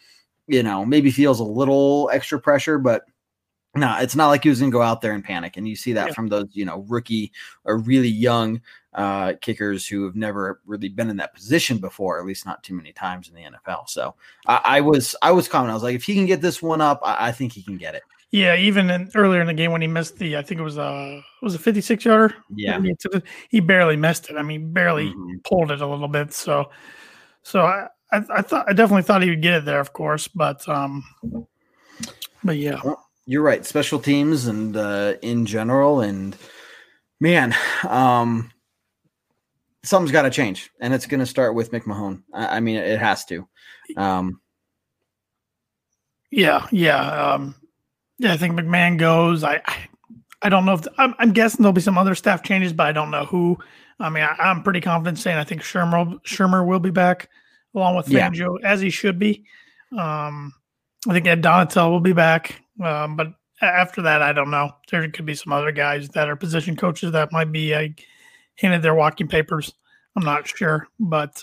you 0.47 0.62
know 0.62 0.85
maybe 0.85 1.11
feels 1.11 1.41
a 1.41 1.45
little 1.45 2.11
extra 2.12 2.39
pressure 2.39 2.77
but 2.79 3.05
no, 3.75 3.97
it's 4.00 4.14
not 4.17 4.29
like 4.29 4.43
he 4.43 4.49
was 4.50 4.61
going 4.61 4.71
to 4.71 4.76
go 4.76 4.83
out 4.83 5.00
there 5.00 5.12
and 5.12 5.25
panic. 5.25 5.57
And 5.57 5.67
you 5.67 5.76
see 5.76 5.93
that 5.95 6.09
Yeah. 6.09 6.12
from 6.14 6.29
those, 6.29 6.49
you 6.52 6.64
know, 6.64 6.85
rookie 6.88 7.33
or 7.64 7.79
really 7.79 8.09
young 8.09 8.61
uh, 8.95 9.33
kickers 9.41 9.87
who 9.87 10.05
have 10.05 10.14
never 10.14 10.61
really 10.67 10.91
been 10.91 11.09
in 11.09 11.17
that 11.17 11.33
position 11.35 11.79
before, 11.79 12.19
at 12.19 12.26
least 12.26 12.45
not 12.45 12.62
too 12.62 12.75
many 12.75 12.93
times 12.93 13.29
in 13.29 13.35
the 13.35 13.41
NFL. 13.43 13.88
So 13.88 14.14
I, 14.47 14.61
I 14.64 14.81
was, 14.83 15.17
I 15.23 15.31
was 15.31 15.49
confident. 15.49 15.71
I 15.71 15.75
was 15.75 15.83
like, 15.83 15.95
if 15.95 16.05
he 16.05 16.14
can 16.14 16.26
get 16.26 16.43
this 16.43 16.61
one 16.61 16.83
up, 16.83 17.00
I, 17.02 17.29
I 17.29 17.33
think 17.33 17.52
he 17.55 17.62
can 17.62 17.79
get 17.79 17.95
it. 17.95 18.02
Yeah, 18.31 18.57
even 18.57 18.91
in, 18.91 19.11
earlier 19.14 19.41
in 19.43 19.47
the 19.47 19.55
game 19.55 19.73
when 19.73 19.83
he 19.83 19.87
missed 19.87 20.19
the, 20.19 20.37
I 20.37 20.43
think 20.43 20.59
it 20.61 20.64
was 20.64 20.79
a 20.79 21.19
it 21.19 21.45
was 21.45 21.55
a 21.55 21.59
56 21.59 22.05
yarder. 22.05 22.35
Yeah. 22.55 22.81
He, 23.50 23.61
barely 23.61 23.97
missed 23.97 24.31
it. 24.31 24.37
I 24.37 24.43
mean, 24.43 24.73
barely 24.73 25.09
Mhm. 25.12 25.45
pulled 25.45 25.71
it 25.71 25.81
a 25.83 25.87
little 25.87 26.09
bit. 26.09 26.33
So, 26.33 26.71
so 27.43 27.61
I, 27.61 27.88
I, 28.11 28.23
I 28.31 28.43
thought 28.43 28.67
I 28.69 28.73
definitely 28.73 29.02
thought 29.02 29.23
he 29.23 29.31
would 29.31 29.43
get 29.43 29.55
it 29.55 29.64
there, 29.67 29.81
of 29.81 29.93
course, 29.93 30.29
but 30.29 30.67
um, 30.69 31.05
but 32.45 32.57
yeah, 32.57 32.81
You're 33.26 33.43
right. 33.43 33.64
Special 33.64 33.99
teams 33.99 34.47
and 34.47 34.76
uh, 34.76 35.14
in 35.23 35.47
general, 35.47 36.00
and 36.00 36.37
man, 37.21 37.55
um, 37.88 38.50
something's 39.85 40.12
got 40.12 40.23
to 40.23 40.31
change, 40.31 40.71
and 40.81 40.93
it's 40.93 41.07
going 41.07 41.21
to 41.21 41.26
start 41.26 41.55
with 41.55 41.71
McMahon. 41.73 42.23
I, 42.35 42.57
I 42.57 42.61
mean, 42.61 42.76
it 42.76 42.99
has 42.99 43.25
to. 43.26 43.47
Um, 43.97 44.41
yeah, 46.31 46.67
yeah, 46.73 47.33
um, 47.35 47.55
yeah. 48.19 48.33
I 48.33 48.37
think 48.37 48.55
McMahon 48.55 48.99
goes. 48.99 49.45
I, 49.45 49.61
I, 49.67 49.76
I 50.43 50.49
don't 50.49 50.64
know 50.64 50.75
if 50.75 50.87
I'm, 50.99 51.14
I'm 51.19 51.33
guessing 51.33 51.62
there'll 51.62 51.73
be 51.73 51.81
some 51.81 51.99
other 51.99 52.14
staff 52.14 52.43
changes, 52.43 52.73
but 52.73 52.87
I 52.87 52.93
don't 52.93 53.11
know 53.11 53.25
who. 53.25 53.59
I 54.00 54.09
mean, 54.11 54.25
I, 54.25 54.35
I'm 54.38 54.62
pretty 54.62 54.81
confident 54.81 55.19
saying 55.19 55.37
I 55.37 55.45
think 55.45 55.62
Shurmur 55.62 56.07
will- 56.09 56.19
Shurmur 56.21 56.67
will 56.67 56.81
be 56.81 56.91
back 56.91 57.29
along 57.75 57.97
with 57.97 58.09
Yeah. 58.09 58.31
As 58.64 58.81
he 58.81 58.91
should 58.91 59.19
be. 59.19 59.45
Um, 59.97 60.55
I 61.09 61.12
think 61.12 61.26
Ed 61.26 61.43
Donatell 61.43 61.91
will 61.91 62.00
be 62.00 62.12
back, 62.14 62.62
um, 62.81 63.17
but 63.17 63.29
after 63.61 64.02
that, 64.02 64.23
I 64.23 64.33
don't 64.33 64.50
know. 64.50 64.71
There 64.91 65.09
could 65.11 65.26
be 65.26 65.35
some 65.35 65.52
other 65.52 65.73
guys 65.73 66.09
that 66.11 66.29
are 66.29 66.37
position 66.37 66.76
coaches 66.76 67.12
that 67.12 67.33
might 67.33 67.52
be 67.52 67.75
uh, 67.75 67.88
handed 68.57 68.83
their 68.83 68.95
walking 68.95 69.29
papers. 69.29 69.73
I'm 70.16 70.25
not 70.25 70.47
sure, 70.47 70.88
but 71.01 71.42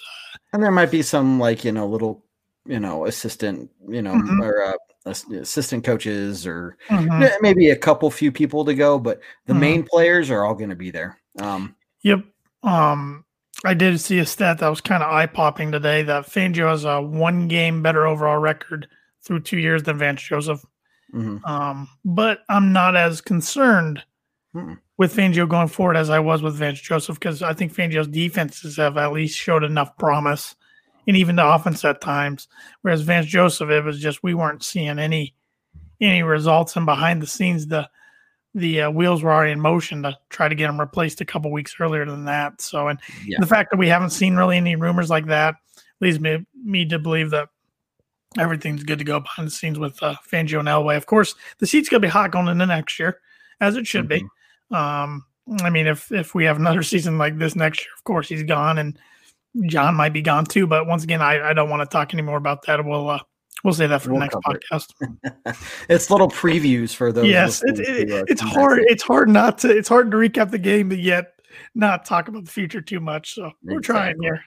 And 0.54 0.62
there 0.62 0.72
might 0.72 0.92
be 0.92 1.02
some 1.02 1.40
like 1.40 1.64
you 1.64 1.72
know 1.72 1.88
little 1.88 2.24
you 2.66 2.80
know 2.80 3.06
assistant 3.06 3.70
you 3.88 4.02
know 4.02 4.14
Mhm. 4.14 4.42
or 4.42 4.64
uh, 4.64 4.74
assistant 5.06 5.84
coaches 5.84 6.46
or 6.46 6.78
mhm. 6.90 7.24
eh, 7.24 7.38
maybe 7.42 7.70
a 7.70 7.76
couple 7.76 8.12
few 8.12 8.32
people 8.32 8.64
to 8.66 8.76
go, 8.76 9.00
but 9.00 9.22
the 9.48 9.54
Mhm. 9.54 9.60
main 9.60 9.84
players 9.84 10.30
are 10.30 10.46
all 10.46 10.54
going 10.54 10.70
to 10.70 10.76
be 10.76 10.92
there. 10.92 11.18
Um, 11.40 11.76
Yep. 12.02 12.26
Um, 12.64 13.26
I 13.66 13.74
did 13.74 14.00
see 14.00 14.20
a 14.20 14.26
stat 14.26 14.60
that 14.60 14.70
was 14.70 14.82
kind 14.82 15.04
of 15.04 15.12
eye 15.12 15.26
popping 15.26 15.72
today 15.72 16.04
that 16.04 16.26
Fangio 16.28 16.70
has 16.70 16.86
a 16.86 17.02
one 17.02 17.48
game 17.48 17.82
better 17.82 18.06
overall 18.08 18.38
record 18.38 18.88
through 19.22 19.42
two 19.42 19.58
years 19.58 19.84
than 19.84 19.98
Vance 19.98 20.22
Joseph. 20.22 20.64
Mhm. 21.14 21.46
Um, 21.48 21.90
but 22.06 22.40
I'm 22.50 22.72
not 22.74 22.96
as 22.96 23.22
concerned 23.22 24.04
Hmm. 24.54 24.74
with 24.98 25.16
Fangio 25.16 25.48
going 25.48 25.68
forward 25.68 25.96
as 25.96 26.10
I 26.10 26.20
was 26.20 26.42
with 26.42 26.56
Vance 26.56 26.82
Joseph 26.82 27.20
because 27.20 27.44
I 27.44 27.54
think 27.54 27.72
Fangio's 27.74 28.08
defenses 28.08 28.78
have 28.78 28.98
at 28.98 29.12
least 29.12 29.38
showed 29.38 29.64
enough 29.64 29.96
promise 29.98 30.56
and 31.08 31.16
even 31.16 31.36
the 31.36 31.46
offense 31.48 31.86
at 31.86 32.02
times. 32.02 32.48
Whereas 32.82 33.02
Vance 33.04 33.28
Joseph, 33.28 33.70
it 33.70 33.84
was 33.84 34.00
just 34.00 34.24
we 34.24 34.34
weren't 34.34 34.64
seeing 34.64 34.98
any 35.00 35.36
any 36.02 36.24
results, 36.24 36.76
and 36.76 36.86
behind 36.86 37.22
the 37.22 37.28
scenes, 37.28 37.68
the 37.68 37.88
the 38.56 38.82
uh, 38.82 38.90
wheels 38.90 39.22
were 39.22 39.32
already 39.32 39.52
in 39.52 39.60
motion 39.60 40.02
to 40.02 40.18
try 40.32 40.48
to 40.50 40.56
get 40.56 40.70
him 40.70 40.80
replaced 40.80 41.22
a 41.22 41.26
couple 41.26 41.52
weeks 41.52 41.76
earlier 41.80 42.06
than 42.06 42.26
that. 42.26 42.60
So, 42.62 42.88
and 42.88 43.00
Yeah. 43.24 43.38
the 43.40 43.46
fact 43.46 43.70
that 43.70 43.78
we 43.78 43.88
haven't 43.88 44.10
seen 44.10 44.36
really 44.36 44.58
any 44.58 44.76
rumors 44.76 45.10
like 45.12 45.28
that 45.28 45.56
leads 46.02 46.20
me 46.20 46.44
me 46.66 46.86
to 46.86 46.98
believe 46.98 47.30
that 47.30 47.50
everything's 48.38 48.84
good 48.84 49.00
to 49.00 49.06
go 49.06 49.20
behind 49.20 49.48
the 49.48 49.52
scenes 49.52 49.80
with 49.80 50.02
uh, 50.04 50.16
Fangio 50.32 50.60
and 50.60 50.68
Elway. 50.68 50.98
Of 50.98 51.06
course, 51.06 51.36
the 51.60 51.68
seat's 51.68 51.90
gonna 51.90 52.02
be 52.02 52.08
hot 52.08 52.32
going 52.32 52.48
into 52.48 52.66
next 52.66 53.00
year, 53.00 53.20
as 53.60 53.76
it 53.76 53.88
should 53.88 54.08
be. 54.08 54.24
Um, 54.72 55.26
I 55.62 55.70
mean, 55.70 55.88
if 55.88 56.12
if 56.12 56.36
we 56.36 56.46
have 56.46 56.58
another 56.58 56.84
season 56.84 57.18
like 57.18 57.38
this 57.38 57.56
next 57.56 57.82
year, 57.82 57.94
of 57.98 58.04
course 58.04 58.30
he's 58.30 58.44
gone, 58.44 58.78
and 58.78 59.00
John 59.66 59.96
might 59.96 60.14
be 60.14 60.22
gone 60.22 60.46
too. 60.46 60.68
But 60.68 60.88
once 60.88 61.04
again, 61.04 61.22
I, 61.22 61.50
I 61.50 61.54
don't 61.54 61.70
want 61.70 61.82
to 61.82 61.92
talk 61.92 62.14
anymore 62.14 62.38
about 62.38 62.66
that. 62.68 62.84
We'll 62.86 63.10
uh, 63.10 63.20
we'll 63.64 63.74
say 63.74 63.88
that 63.88 64.02
for 64.02 64.12
We'll 64.12 64.20
the 64.20 64.26
next 64.26 64.38
cover 64.44 64.58
it. 64.58 64.64
podcast. 64.72 65.58
it's 65.90 66.10
little 66.12 66.30
previews 66.30 66.94
for 66.94 67.12
those. 67.12 67.28
yes, 67.28 67.64
it, 67.64 67.80
it, 67.80 68.06
to, 68.08 68.20
uh, 68.20 68.24
it's 68.28 68.42
hard. 68.42 68.80
It's 68.84 69.04
hard 69.04 69.30
not 69.30 69.58
to. 69.60 69.76
It's 69.76 69.90
hard 69.90 70.12
to 70.12 70.18
recap 70.18 70.52
the 70.52 70.60
game, 70.60 70.90
but 70.90 71.00
yet 71.00 71.34
not 71.76 72.06
talk 72.06 72.28
about 72.28 72.46
the 72.46 72.52
future 72.52 72.82
too 72.82 73.00
much. 73.00 73.34
So 73.34 73.52
we're 73.64 73.80
trying 73.80 74.22
here. 74.22 74.44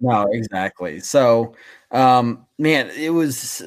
No, 0.00 0.26
exactly. 0.32 1.00
So, 1.00 1.54
um, 1.90 2.46
man, 2.58 2.90
it 2.90 3.10
was. 3.10 3.62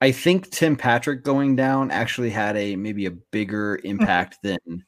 I 0.00 0.12
think 0.12 0.50
Tim 0.50 0.76
Patrick 0.76 1.24
going 1.24 1.56
down 1.56 1.90
actually 1.90 2.30
had 2.30 2.56
a 2.56 2.76
maybe 2.76 3.06
a 3.06 3.10
bigger 3.10 3.80
impact 3.82 4.38
than 4.42 4.84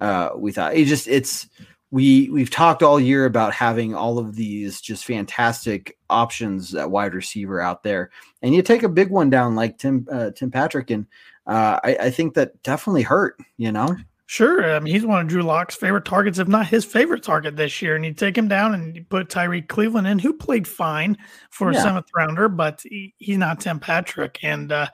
uh, 0.00 0.30
we 0.36 0.52
thought. 0.52 0.74
It 0.74 0.86
just 0.86 1.08
it's 1.08 1.48
we 1.90 2.28
we've 2.30 2.50
talked 2.50 2.82
all 2.82 3.00
year 3.00 3.26
about 3.26 3.52
having 3.52 3.94
all 3.94 4.18
of 4.18 4.36
these 4.36 4.80
just 4.80 5.04
fantastic 5.04 5.98
options 6.08 6.74
at 6.74 6.90
wide 6.90 7.14
receiver 7.14 7.60
out 7.60 7.82
there, 7.82 8.10
and 8.42 8.54
you 8.54 8.62
take 8.62 8.82
a 8.82 8.88
big 8.88 9.10
one 9.10 9.30
down 9.30 9.54
like 9.54 9.78
Tim 9.78 10.06
uh, 10.10 10.30
Tim 10.30 10.50
Patrick, 10.50 10.90
and 10.90 11.06
uh, 11.46 11.80
I, 11.82 11.96
I 12.02 12.10
think 12.10 12.34
that 12.34 12.62
definitely 12.62 13.02
hurt. 13.02 13.36
You 13.56 13.72
know, 13.72 13.96
Sure. 14.30 14.76
I 14.76 14.78
mean, 14.78 14.94
he's 14.94 15.04
one 15.04 15.20
of 15.20 15.26
Drew 15.26 15.42
Lock's 15.42 15.74
favorite 15.74 16.04
targets, 16.04 16.38
if 16.38 16.46
not 16.46 16.68
his 16.68 16.84
favorite 16.84 17.24
target 17.24 17.56
this 17.56 17.82
year. 17.82 17.96
And 17.96 18.04
you 18.04 18.14
take 18.14 18.38
him 18.38 18.46
down 18.46 18.74
and 18.74 18.94
you 18.94 19.02
put 19.02 19.28
Tyrie 19.28 19.60
Cleveland 19.60 20.06
in, 20.06 20.20
who 20.20 20.32
played 20.32 20.68
fine 20.68 21.18
for 21.50 21.70
a 21.70 21.74
seventh 21.74 22.06
rounder, 22.14 22.48
but 22.48 22.80
he, 22.88 23.12
he's 23.18 23.38
not 23.38 23.58
Tim 23.58 23.80
Patrick. 23.80 24.38
And, 24.44 24.70
uh, 24.70 24.86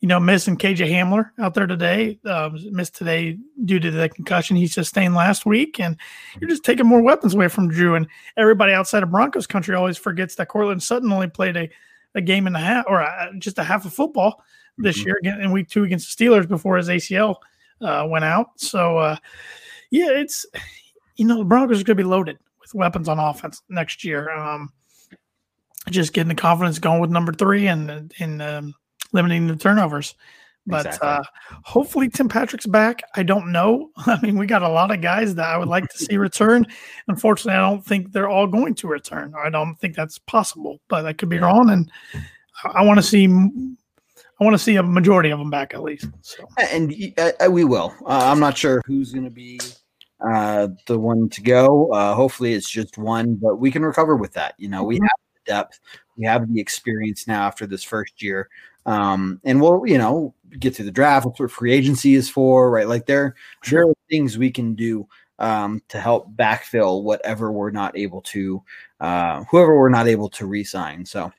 you 0.00 0.08
know, 0.08 0.18
missing 0.18 0.56
KJ 0.56 0.88
Hamler 0.90 1.32
out 1.38 1.52
there 1.52 1.66
today, 1.66 2.18
uh, 2.24 2.48
missed 2.70 2.96
today 2.96 3.36
due 3.62 3.78
to 3.78 3.90
the 3.90 4.08
concussion 4.08 4.56
he 4.56 4.66
sustained 4.66 5.14
last 5.14 5.44
week. 5.44 5.78
And 5.78 5.94
you're 6.40 6.48
just 6.48 6.64
taking 6.64 6.86
more 6.86 7.02
weapons 7.02 7.34
away 7.34 7.48
from 7.48 7.68
Drew. 7.68 7.94
And 7.94 8.06
everybody 8.38 8.72
outside 8.72 9.02
of 9.02 9.10
Broncos 9.10 9.46
country 9.46 9.74
always 9.74 9.98
forgets 9.98 10.36
that 10.36 10.48
Courtland 10.48 10.82
Sutton 10.82 11.12
only 11.12 11.28
played 11.28 11.58
a, 11.58 11.68
a 12.14 12.22
game 12.22 12.46
and 12.46 12.56
a 12.56 12.60
half 12.60 12.86
or 12.88 13.02
uh 13.02 13.32
just 13.38 13.58
a 13.58 13.64
half 13.64 13.84
of 13.84 13.92
football 13.92 14.42
this 14.78 14.98
Mhm. 15.02 15.04
year 15.04 15.20
in 15.42 15.52
week 15.52 15.68
two 15.68 15.84
against 15.84 16.16
the 16.16 16.24
Steelers 16.24 16.48
before 16.48 16.78
his 16.78 16.88
ACL 16.88 17.36
uh, 17.80 18.06
went 18.08 18.24
out. 18.24 18.48
So, 18.56 18.98
uh, 18.98 19.16
yeah, 19.90 20.10
it's 20.10 20.46
you 21.16 21.26
know 21.26 21.38
the 21.38 21.44
Broncos 21.44 21.80
are 21.80 21.84
going 21.84 21.96
to 21.96 22.02
be 22.02 22.08
loaded 22.08 22.38
with 22.60 22.74
weapons 22.74 23.08
on 23.08 23.18
offense 23.18 23.62
next 23.68 24.04
year. 24.04 24.30
Um, 24.30 24.72
just 25.90 26.12
getting 26.12 26.28
the 26.28 26.34
confidence 26.34 26.78
going 26.78 27.00
with 27.00 27.10
number 27.10 27.32
three 27.32 27.66
and 27.66 28.12
and 28.18 28.42
um, 28.42 28.74
limiting 29.12 29.46
the 29.46 29.56
turnovers. 29.56 30.14
But 30.66 30.84
Exactly. 30.84 31.08
uh, 31.08 31.22
hopefully 31.64 32.10
Tim 32.10 32.28
Patrick's 32.28 32.66
back. 32.66 33.02
I 33.16 33.22
don't 33.22 33.52
know. 33.52 33.90
I 33.96 34.20
mean, 34.20 34.36
we 34.36 34.46
got 34.46 34.62
a 34.62 34.68
lot 34.68 34.90
of 34.90 35.00
guys 35.00 35.34
that 35.36 35.48
I 35.48 35.56
would 35.56 35.68
like 35.68 35.88
to 35.88 35.98
see 35.98 36.18
return. 36.18 36.66
Unfortunately, 37.08 37.54
I 37.54 37.70
don't 37.70 37.84
think 37.84 38.12
they're 38.12 38.28
all 38.28 38.46
going 38.46 38.74
to 38.74 38.86
return. 38.86 39.32
I 39.42 39.48
don't 39.48 39.76
think 39.76 39.96
that's 39.96 40.18
possible. 40.18 40.78
But 40.88 41.06
I 41.06 41.14
could 41.14 41.30
be 41.30 41.38
wrong, 41.38 41.70
and 41.70 41.90
I, 42.64 42.80
I 42.80 42.82
want 42.84 42.98
to 42.98 43.02
see. 43.02 43.26
I 44.40 44.44
want 44.44 44.54
to 44.54 44.58
see 44.58 44.76
a 44.76 44.82
majority 44.82 45.30
of 45.30 45.38
them 45.38 45.50
back 45.50 45.74
at 45.74 45.82
least. 45.82 46.06
So 46.22 46.44
and 46.70 46.94
uh, 47.18 47.32
uh, 47.44 47.50
we 47.50 47.64
will. 47.64 47.94
Uh, 48.06 48.30
I'm 48.30 48.38
not 48.38 48.56
sure 48.56 48.80
who's 48.86 49.12
going 49.12 49.24
to 49.24 49.30
be 49.30 49.60
uh, 50.20 50.68
the 50.86 50.98
one 50.98 51.28
to 51.30 51.40
go. 51.40 51.92
Uh, 51.92 52.14
hopefully, 52.14 52.52
it's 52.54 52.70
just 52.70 52.98
one, 52.98 53.34
but 53.34 53.56
we 53.56 53.70
can 53.70 53.82
recover 53.84 54.16
with 54.16 54.32
that. 54.34 54.54
You 54.58 54.68
know, 54.68 54.84
we 54.84 54.98
Mhm. 54.98 55.02
have 55.02 55.10
the 55.34 55.52
depth, 55.52 55.80
we 56.16 56.24
have 56.24 56.52
the 56.52 56.60
experience 56.60 57.26
now 57.26 57.46
after 57.46 57.66
this 57.66 57.82
first 57.82 58.22
year, 58.22 58.48
um, 58.86 59.40
and 59.44 59.60
we'll 59.60 59.84
you 59.86 59.98
know 59.98 60.34
get 60.58 60.76
through 60.76 60.84
the 60.86 60.92
draft. 60.92 61.26
That's 61.26 61.40
what 61.40 61.50
free 61.50 61.72
agency 61.72 62.14
is 62.14 62.30
for, 62.30 62.70
right? 62.70 62.88
Like 62.88 63.06
there, 63.06 63.34
there 63.70 63.88
are 63.88 63.94
things 64.08 64.38
we 64.38 64.50
can 64.50 64.74
do 64.74 65.08
um, 65.40 65.82
to 65.88 66.00
help 66.00 66.32
backfill 66.36 67.02
whatever 67.02 67.52
we're 67.52 67.70
not 67.70 67.96
able 67.96 68.22
to, 68.22 68.62
uh, 69.00 69.44
whoever 69.50 69.76
we're 69.78 69.88
not 69.88 70.06
able 70.08 70.28
to 70.30 70.46
re-sign. 70.46 71.04
So. 71.04 71.32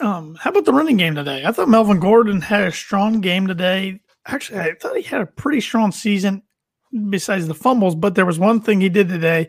Um, 0.00 0.36
how 0.36 0.50
about 0.50 0.64
the 0.64 0.72
running 0.72 0.96
game 0.96 1.14
today? 1.14 1.44
I 1.44 1.52
thought 1.52 1.68
Melvin 1.68 2.00
Gordon 2.00 2.40
had 2.40 2.62
a 2.62 2.72
strong 2.72 3.20
game 3.20 3.46
today. 3.46 4.00
Actually, 4.26 4.60
I 4.60 4.74
thought 4.74 4.96
he 4.96 5.02
had 5.02 5.20
a 5.20 5.26
pretty 5.26 5.60
strong 5.60 5.92
season 5.92 6.42
besides 7.10 7.46
the 7.46 7.54
fumbles, 7.54 7.94
but 7.94 8.14
there 8.14 8.26
was 8.26 8.38
one 8.38 8.60
thing 8.60 8.80
he 8.80 8.88
did 8.88 9.08
today 9.08 9.48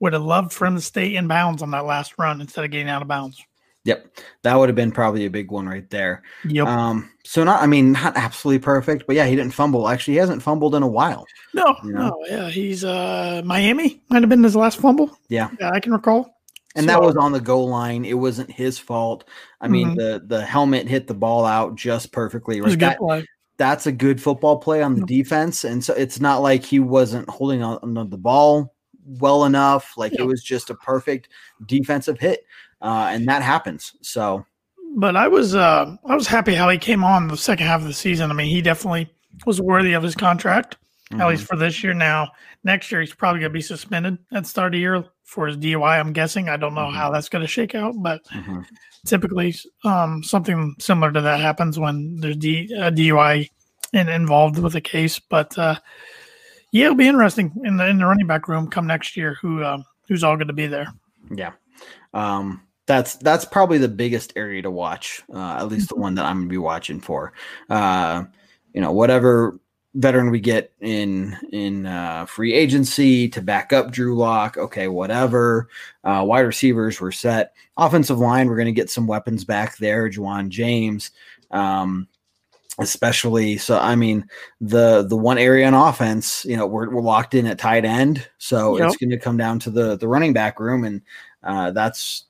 would 0.00 0.12
have 0.12 0.22
loved 0.22 0.52
for 0.52 0.66
him 0.66 0.76
to 0.76 0.80
stay 0.80 1.16
in 1.16 1.26
bounds 1.26 1.62
on 1.62 1.70
that 1.72 1.84
last 1.84 2.14
run 2.18 2.40
instead 2.40 2.64
of 2.64 2.70
getting 2.70 2.88
out 2.88 3.02
of 3.02 3.08
bounds. 3.08 3.42
Yep, 3.84 4.18
that 4.42 4.54
would 4.54 4.68
have 4.68 4.76
been 4.76 4.92
probably 4.92 5.24
a 5.24 5.30
big 5.30 5.50
one 5.50 5.66
right 5.66 5.88
there. 5.88 6.22
Yep. 6.44 6.66
Um, 6.66 7.10
so 7.24 7.42
not, 7.42 7.62
I 7.62 7.66
mean, 7.66 7.92
not 7.92 8.16
absolutely 8.16 8.58
perfect, 8.58 9.06
but 9.06 9.16
yeah, 9.16 9.26
he 9.26 9.34
didn't 9.34 9.54
fumble. 9.54 9.88
Actually, 9.88 10.14
he 10.14 10.18
hasn't 10.18 10.42
fumbled 10.42 10.74
in 10.74 10.82
a 10.82 10.88
while. 10.88 11.24
no, 11.54 11.74
you 11.82 11.92
know? 11.92 12.08
no, 12.08 12.24
yeah, 12.28 12.50
he's 12.50 12.84
uh 12.84 13.40
Miami 13.44 14.02
might 14.10 14.22
have 14.22 14.28
been 14.28 14.44
his 14.44 14.56
last 14.56 14.78
fumble. 14.78 15.16
Yeah. 15.28 15.48
Yeah, 15.58 15.70
I 15.70 15.80
can 15.80 15.92
recall. 15.92 16.34
And 16.74 16.88
that 16.88 17.00
was 17.00 17.16
on 17.16 17.32
the 17.32 17.40
goal 17.40 17.68
line. 17.68 18.04
It 18.04 18.14
wasn't 18.14 18.50
his 18.50 18.78
fault. 18.78 19.24
I 19.60 19.68
mean, 19.68 19.90
Mhm. 19.90 19.96
the 19.96 20.22
the 20.26 20.44
helmet 20.44 20.86
hit 20.88 21.06
the 21.06 21.14
ball 21.14 21.44
out 21.44 21.74
just 21.74 22.12
perfectly. 22.12 22.60
Right? 22.60 22.78
That, 22.78 22.98
that's 23.56 23.86
a 23.86 23.92
good 23.92 24.22
football 24.22 24.56
play 24.58 24.82
on 24.82 24.94
the 24.94 25.04
defense, 25.06 25.64
and 25.64 25.82
so 25.84 25.92
it's 25.94 26.20
not 26.20 26.42
like 26.42 26.64
he 26.64 26.78
wasn't 26.80 27.28
holding 27.28 27.62
on 27.62 27.78
on 27.98 28.08
the 28.10 28.18
ball 28.18 28.74
well 29.18 29.44
enough. 29.44 29.94
Like 29.96 30.12
Yeah. 30.12 30.22
it 30.22 30.26
was 30.26 30.42
just 30.42 30.70
a 30.70 30.74
perfect 30.74 31.28
defensive 31.66 32.18
hit, 32.20 32.44
uh, 32.82 33.08
and 33.10 33.26
that 33.26 33.42
happens. 33.42 33.94
So 34.02 34.44
But 34.94 35.16
I 35.16 35.26
was 35.28 35.54
uh 35.54 35.96
I 36.06 36.14
was 36.14 36.26
happy 36.28 36.54
how 36.54 36.68
he 36.68 36.78
came 36.78 37.02
on 37.02 37.26
the 37.28 37.36
second 37.36 37.66
half 37.66 37.80
of 37.80 37.86
the 37.88 37.92
season. 37.94 38.30
I 38.30 38.34
mean, 38.34 38.48
he 38.48 38.62
definitely 38.62 39.10
was 39.44 39.60
worthy 39.60 39.92
of 39.94 40.02
his 40.02 40.14
contract. 40.14 40.76
at 41.10 41.26
least 41.26 41.46
for 41.46 41.56
this 41.56 41.82
year. 41.82 41.94
Now, 41.94 42.28
next 42.64 42.92
year 42.92 43.00
he's 43.00 43.14
probably 43.14 43.40
going 43.40 43.50
to 43.50 43.54
be 43.54 43.62
suspended 43.62 44.18
at 44.34 44.46
start 44.46 44.74
of 44.74 44.80
year 44.80 45.06
for 45.28 45.46
his 45.46 45.58
DUI. 45.58 46.00
I'm 46.00 46.14
guessing. 46.14 46.48
I 46.48 46.56
don't 46.56 46.74
know 46.74 46.86
Mhm. 46.88 46.94
how 46.94 47.10
that's 47.10 47.28
going 47.28 47.42
to 47.42 47.46
shake 47.48 47.74
out, 47.74 47.94
but 47.98 48.24
Mhm. 48.28 48.64
typically, 49.04 49.54
um, 49.84 50.22
something 50.22 50.74
similar 50.78 51.12
to 51.12 51.20
that 51.20 51.40
happens 51.40 51.78
when 51.78 52.16
there's 52.18 52.38
D, 52.38 52.74
uh, 52.74 52.88
DUI 52.90 53.50
in, 53.92 54.08
involved 54.08 54.58
with 54.58 54.74
a 54.74 54.80
case. 54.80 55.18
But 55.18 55.56
uh, 55.58 55.74
yeah, 56.72 56.86
it'll 56.86 56.96
be 56.96 57.06
interesting 57.08 57.52
in 57.62 57.76
the 57.76 57.86
in 57.86 57.98
the 57.98 58.06
running 58.06 58.26
back 58.26 58.48
room 58.48 58.68
come 58.68 58.86
next 58.86 59.18
year. 59.18 59.36
Who 59.42 59.62
um, 59.62 59.84
who's 60.08 60.24
all 60.24 60.36
going 60.36 60.48
to 60.48 60.54
be 60.54 60.66
there? 60.66 60.88
Yeah. 61.30 61.52
Um, 62.14 62.62
that's 62.86 63.16
that's 63.16 63.44
probably 63.44 63.76
the 63.76 63.88
biggest 63.88 64.32
area 64.34 64.62
to 64.62 64.70
watch, 64.70 65.22
uh, 65.32 65.56
at 65.58 65.68
least 65.68 65.90
the 65.90 65.96
one 65.96 66.14
that 66.14 66.24
I'm 66.24 66.38
gonna 66.38 66.48
be 66.48 66.56
watching 66.56 67.00
for. 67.00 67.34
Uh, 67.68 68.24
you 68.72 68.80
know, 68.80 68.92
whatever 68.92 69.60
veteran 69.98 70.30
we 70.30 70.40
get 70.40 70.72
in 70.80 71.36
in 71.52 71.86
uh, 71.86 72.24
free 72.26 72.54
agency 72.54 73.28
to 73.28 73.42
back 73.42 73.72
up 73.72 73.90
Drew 73.90 74.16
Lock, 74.16 74.56
okay, 74.56 74.88
whatever. 74.88 75.68
Uh, 76.04 76.24
wide 76.26 76.40
receivers 76.40 77.00
were 77.00 77.12
set. 77.12 77.52
Offensive 77.76 78.18
line, 78.18 78.48
we're 78.48 78.56
gonna 78.56 78.72
get 78.72 78.90
some 78.90 79.06
weapons 79.06 79.44
back 79.44 79.76
there. 79.78 80.08
Ja'Wuan 80.08 80.48
James. 80.48 81.10
Um, 81.50 82.08
especially 82.80 83.56
so 83.56 83.76
i 83.80 83.96
mean 83.96 84.24
the 84.60 85.02
the 85.08 85.16
one 85.16 85.36
area 85.36 85.66
on 85.66 85.74
offense 85.74 86.44
you 86.44 86.56
know 86.56 86.64
we're, 86.64 86.88
we're 86.88 87.02
locked 87.02 87.34
in 87.34 87.44
at 87.44 87.58
tight 87.58 87.84
end 87.84 88.28
so 88.38 88.78
Yep. 88.78 88.86
it's 88.86 88.96
going 88.96 89.10
to 89.10 89.18
come 89.18 89.36
down 89.36 89.58
to 89.58 89.70
the 89.70 89.96
the 89.96 90.06
running 90.06 90.32
back 90.32 90.60
room 90.60 90.84
and 90.84 91.02
uh 91.42 91.72
that's 91.72 92.26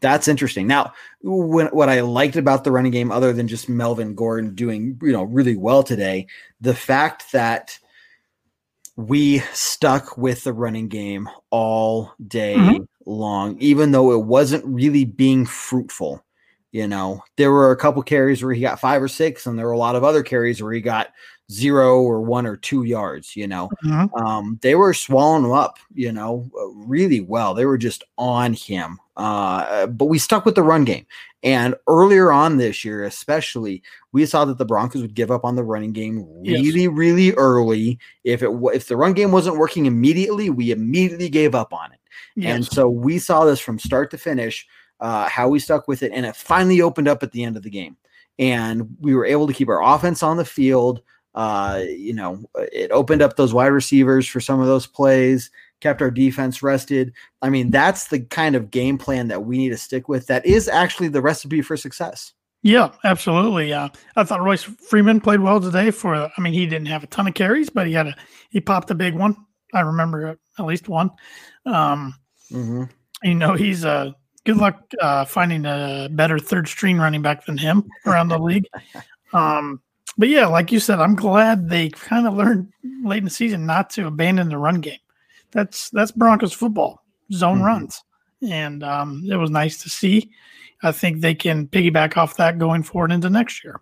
that's 0.00 0.28
interesting 0.28 0.66
now 0.66 0.92
when, 1.22 1.66
what 1.68 1.88
i 1.88 2.00
liked 2.00 2.36
about 2.36 2.64
the 2.64 2.70
running 2.72 2.92
game 2.92 3.10
other 3.10 3.32
than 3.32 3.48
just 3.48 3.68
melvin 3.68 4.14
gordon 4.14 4.54
doing 4.54 4.98
you 5.02 5.12
know 5.12 5.24
really 5.24 5.56
well 5.56 5.82
today 5.82 6.26
the 6.60 6.74
fact 6.74 7.32
that 7.32 7.78
we 8.96 9.40
stuck 9.52 10.16
with 10.16 10.44
the 10.44 10.52
running 10.52 10.88
game 10.88 11.28
all 11.50 12.12
day 12.28 12.56
Mhm. 12.56 12.86
long 13.06 13.56
even 13.60 13.92
though 13.92 14.12
it 14.12 14.24
wasn't 14.24 14.64
really 14.66 15.04
being 15.04 15.44
fruitful 15.46 16.22
you 16.72 16.86
know, 16.86 17.22
there 17.38 17.52
were 17.52 17.70
a 17.70 17.76
couple 17.76 18.02
carries 18.02 18.42
where 18.42 18.52
he 18.52 18.60
got 18.60 18.78
five 18.80 19.00
or 19.00 19.08
six, 19.08 19.46
and 19.46 19.58
there 19.58 19.64
were 19.64 19.72
a 19.72 19.78
lot 19.78 19.96
of 19.96 20.04
other 20.04 20.22
carries 20.22 20.62
where 20.62 20.74
he 20.74 20.82
got 20.82 21.08
zero 21.50 22.02
or 22.02 22.20
one 22.20 22.44
or 22.44 22.54
two 22.56 22.82
yards. 22.82 23.34
You 23.34 23.46
know, 23.46 23.70
Mhm. 23.82 24.10
um, 24.20 24.58
they 24.60 24.74
were 24.74 24.92
swallowing 24.92 25.44
him 25.46 25.52
up. 25.52 25.78
You 25.94 26.12
know, 26.12 26.50
really 26.74 27.20
well. 27.20 27.54
They 27.54 27.64
were 27.64 27.78
just 27.78 28.04
on 28.18 28.52
him. 28.52 28.98
Uh, 29.16 29.86
but 29.86 30.06
we 30.06 30.18
stuck 30.18 30.44
with 30.44 30.54
the 30.54 30.62
run 30.62 30.84
game. 30.84 31.06
And 31.42 31.74
earlier 31.86 32.32
on 32.32 32.56
this 32.56 32.84
year, 32.84 33.04
especially, 33.04 33.82
we 34.12 34.26
saw 34.26 34.44
that 34.44 34.58
the 34.58 34.64
Broncos 34.64 35.02
would 35.02 35.14
give 35.14 35.30
up 35.30 35.44
on 35.44 35.56
the 35.56 35.64
running 35.64 35.92
game 35.92 36.26
Yes. 36.42 36.60
really, 36.60 36.88
really 36.88 37.32
early. 37.32 37.98
If 38.24 38.42
it 38.42 38.50
if 38.74 38.88
the 38.88 38.96
run 38.96 39.12
game 39.12 39.32
wasn't 39.32 39.56
working 39.58 39.86
immediately, 39.86 40.50
we 40.50 40.70
immediately 40.70 41.28
gave 41.28 41.54
up 41.54 41.72
on 41.72 41.92
it. 41.92 42.00
And 42.48 42.66
so 42.66 42.88
we 42.88 43.18
saw 43.18 43.44
this 43.44 43.60
from 43.60 43.78
start 43.78 44.10
to 44.10 44.18
finish, 44.18 44.66
uh, 45.00 45.28
how 45.28 45.48
we 45.48 45.58
stuck 45.58 45.88
with 45.88 46.02
it, 46.02 46.12
and 46.12 46.26
it 46.26 46.36
finally 46.36 46.82
opened 46.82 47.08
up 47.08 47.22
at 47.22 47.32
the 47.32 47.44
end 47.44 47.56
of 47.56 47.62
the 47.62 47.70
game. 47.70 47.96
And 48.38 48.96
we 49.00 49.14
were 49.14 49.24
able 49.24 49.46
to 49.46 49.54
keep 49.54 49.68
our 49.68 49.82
offense 49.82 50.22
on 50.22 50.36
the 50.36 50.44
field. 50.44 51.00
Uh, 51.34 51.82
you 51.86 52.14
know, 52.14 52.42
it 52.72 52.90
opened 52.90 53.22
up 53.22 53.36
those 53.36 53.54
wide 53.54 53.66
receivers 53.66 54.26
for 54.26 54.40
some 54.40 54.60
of 54.60 54.66
those 54.66 54.86
plays, 54.86 55.50
kept 55.86 56.02
our 56.02 56.10
defense 56.10 56.62
rested. 56.64 57.12
I 57.42 57.48
mean, 57.48 57.70
that's 57.70 58.08
the 58.08 58.20
kind 58.20 58.56
of 58.56 58.72
game 58.72 58.98
plan 58.98 59.28
that 59.28 59.44
we 59.44 59.56
need 59.56 59.68
to 59.68 59.76
stick 59.76 60.08
with. 60.08 60.26
That 60.26 60.44
is 60.44 60.66
actually 60.68 61.08
the 61.08 61.22
recipe 61.22 61.62
for 61.62 61.76
success. 61.76 62.32
Yeah, 62.62 62.90
absolutely. 63.04 63.72
Uh, 63.72 63.88
I 64.16 64.24
thought 64.24 64.42
Royce 64.42 64.64
Freeman 64.64 65.20
played 65.20 65.38
well 65.38 65.60
today. 65.60 65.92
For 65.92 66.14
I 66.16 66.40
mean, 66.40 66.52
he 66.52 66.66
didn't 66.66 66.88
have 66.88 67.04
a 67.04 67.06
ton 67.06 67.28
of 67.28 67.34
carries, 67.34 67.70
but 67.70 67.86
he 67.86 67.92
had 67.92 68.08
a 68.08 68.16
he 68.50 68.60
popped 68.60 68.90
a 68.90 68.94
big 68.96 69.14
one. 69.14 69.36
I 69.72 69.80
remember 69.82 70.36
at 70.58 70.64
least 70.66 70.88
one. 70.88 71.10
Um, 71.64 72.14
Mm-hmm. 72.52 72.84
you 73.24 73.34
know, 73.34 73.54
he's 73.54 73.84
uh, 73.84 74.12
good 74.44 74.56
luck 74.56 74.80
uh, 75.00 75.24
finding 75.24 75.64
a 75.66 76.08
better 76.10 76.38
third 76.38 76.68
string 76.68 76.96
running 76.98 77.22
back 77.22 77.44
than 77.44 77.58
him 77.58 77.84
around 78.06 78.28
the 78.28 78.38
league. 78.38 78.66
Um, 79.32 79.82
but 80.16 80.28
yeah, 80.28 80.46
like 80.46 80.72
you 80.72 80.80
said, 80.80 80.98
I'm 81.00 81.14
glad 81.16 81.68
they 81.68 81.90
kind 81.90 82.26
of 82.26 82.34
learned 82.34 82.72
late 83.04 83.18
in 83.18 83.24
the 83.24 83.30
season 83.30 83.66
not 83.66 83.90
to 83.90 84.06
abandon 84.06 84.48
the 84.48 84.56
run 84.56 84.80
game. 84.80 85.00
That's 85.52 85.90
that's 85.90 86.12
Broncos 86.12 86.52
football, 86.52 87.02
zone 87.32 87.60
Mhm. 87.60 87.64
runs, 87.64 88.02
and 88.42 88.82
um, 88.82 89.24
it 89.30 89.36
was 89.36 89.50
nice 89.50 89.82
to 89.82 89.88
see. 89.88 90.30
I 90.82 90.92
think 90.92 91.20
they 91.20 91.34
can 91.34 91.66
piggyback 91.68 92.16
off 92.16 92.36
that 92.36 92.58
going 92.58 92.82
forward 92.82 93.10
into 93.12 93.30
next 93.30 93.64
year. 93.64 93.80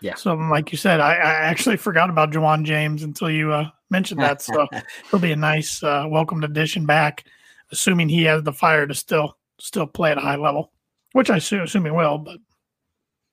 Yeah. 0.00 0.14
So, 0.14 0.34
like 0.34 0.70
you 0.72 0.78
said, 0.78 1.00
I, 1.00 1.14
I 1.14 1.32
actually 1.50 1.76
forgot 1.76 2.10
about 2.10 2.30
Ja'Wuan 2.32 2.64
James 2.64 3.02
until 3.02 3.30
you 3.30 3.52
uh, 3.52 3.68
mentioned 3.90 4.20
that. 4.20 4.42
So 4.42 4.66
he'll 5.10 5.20
be 5.20 5.32
a 5.32 5.36
nice 5.36 5.82
uh, 5.82 6.06
welcomed 6.08 6.44
addition 6.44 6.86
back, 6.86 7.24
assuming 7.72 8.08
he 8.08 8.24
has 8.24 8.42
the 8.42 8.52
fire 8.52 8.86
to 8.86 8.94
still 8.94 9.36
still 9.58 9.86
play 9.86 10.12
at 10.12 10.18
a 10.18 10.20
high 10.20 10.36
level, 10.36 10.72
which 11.12 11.30
I 11.30 11.38
assume, 11.38 11.62
assume 11.62 11.84
he 11.86 11.90
will. 11.90 12.18
But 12.18 12.38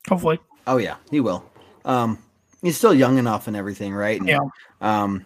hopefully, 0.07 0.39
Oh 0.65 0.77
yeah, 0.77 0.95
he 1.11 1.19
will. 1.19 1.43
Um, 1.85 2.17
he's 2.61 2.77
still 2.77 2.93
young 2.93 3.17
enough 3.17 3.47
and 3.47 3.55
everything, 3.57 3.93
right? 3.93 4.19
And, 4.19 4.29
Yeah. 4.29 4.39
Um, 4.81 5.25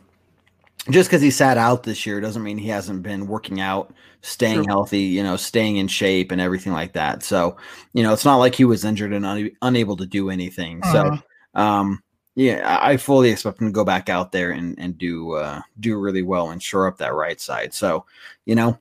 just 0.90 1.10
because 1.10 1.22
he 1.22 1.32
sat 1.32 1.58
out 1.58 1.84
this 1.84 2.06
year 2.06 2.22
doesn't 2.22 2.44
mean 2.44 2.58
he 2.58 2.70
hasn't 2.70 3.04
been 3.04 3.28
working 3.28 3.60
out, 3.60 3.94
staying 4.22 4.64
True. 4.64 4.68
healthy, 4.68 5.02
you 5.02 5.24
know, 5.24 5.36
staying 5.36 5.78
in 5.78 5.88
shape 5.88 6.32
and 6.32 6.42
everything 6.42 6.74
like 6.74 6.94
that. 6.94 7.24
So, 7.24 7.58
you 7.94 8.04
know, 8.04 8.14
it's 8.14 8.26
not 8.26 8.38
like 8.38 8.56
he 8.56 8.66
was 8.66 8.86
injured 8.86 9.14
and 9.14 9.26
un- 9.26 9.52
unable 9.62 9.98
to 9.98 10.06
do 10.06 10.30
anything. 10.30 10.82
Uh-huh. 10.84 11.18
So, 11.56 11.62
um, 11.62 12.04
yeah, 12.36 12.80
I 12.82 12.98
fully 12.98 13.32
expect 13.32 13.60
him 13.60 13.68
to 13.68 13.74
go 13.74 13.84
back 13.84 14.10
out 14.10 14.32
there 14.32 14.52
and 14.52 14.78
and 14.78 14.96
do 14.98 15.34
uh, 15.34 15.62
do 15.80 15.98
really 15.98 16.22
well 16.22 16.52
and 16.52 16.62
shore 16.62 16.88
up 16.88 17.00
that 17.00 17.16
right 17.16 17.42
side. 17.42 17.74
So, 17.74 18.06
you 18.46 18.54
know, 18.54 18.78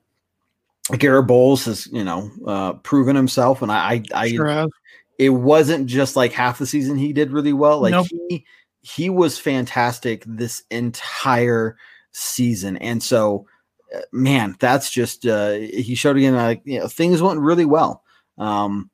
Garett 0.97 1.25
Bolles 1.25 1.65
has 1.65 1.87
you 1.87 2.03
know 2.03 2.29
uh, 2.45 2.73
proven 2.73 3.15
himself, 3.15 3.63
and 3.63 3.71
I 3.71 4.03
I, 4.13 4.29
sure 4.29 4.67
it 5.17 5.29
wasn't 5.29 5.87
just 5.87 6.15
like 6.15 6.31
half 6.31 6.59
the 6.59 6.67
season 6.67 6.97
he 6.97 7.13
did 7.13 7.31
really 7.31 7.53
well. 7.53 7.81
Like 7.81 7.91
Nope. 7.91 8.07
he 8.29 8.45
he 8.81 9.09
was 9.09 9.37
fantastic 9.37 10.23
this 10.25 10.63
entire 10.69 11.77
season, 12.17 12.77
and 12.77 13.01
so 13.01 13.45
uh, 13.95 13.99
man, 14.11 14.55
that's 14.59 14.89
just 14.91 15.25
uh, 15.25 15.51
he 15.53 15.95
showed 15.95 16.17
again 16.17 16.35
like 16.35 16.61
you 16.65 16.79
know 16.79 16.87
things 16.87 17.21
went 17.21 17.39
really 17.39 17.65
well. 17.65 18.03
Um, 18.37 18.89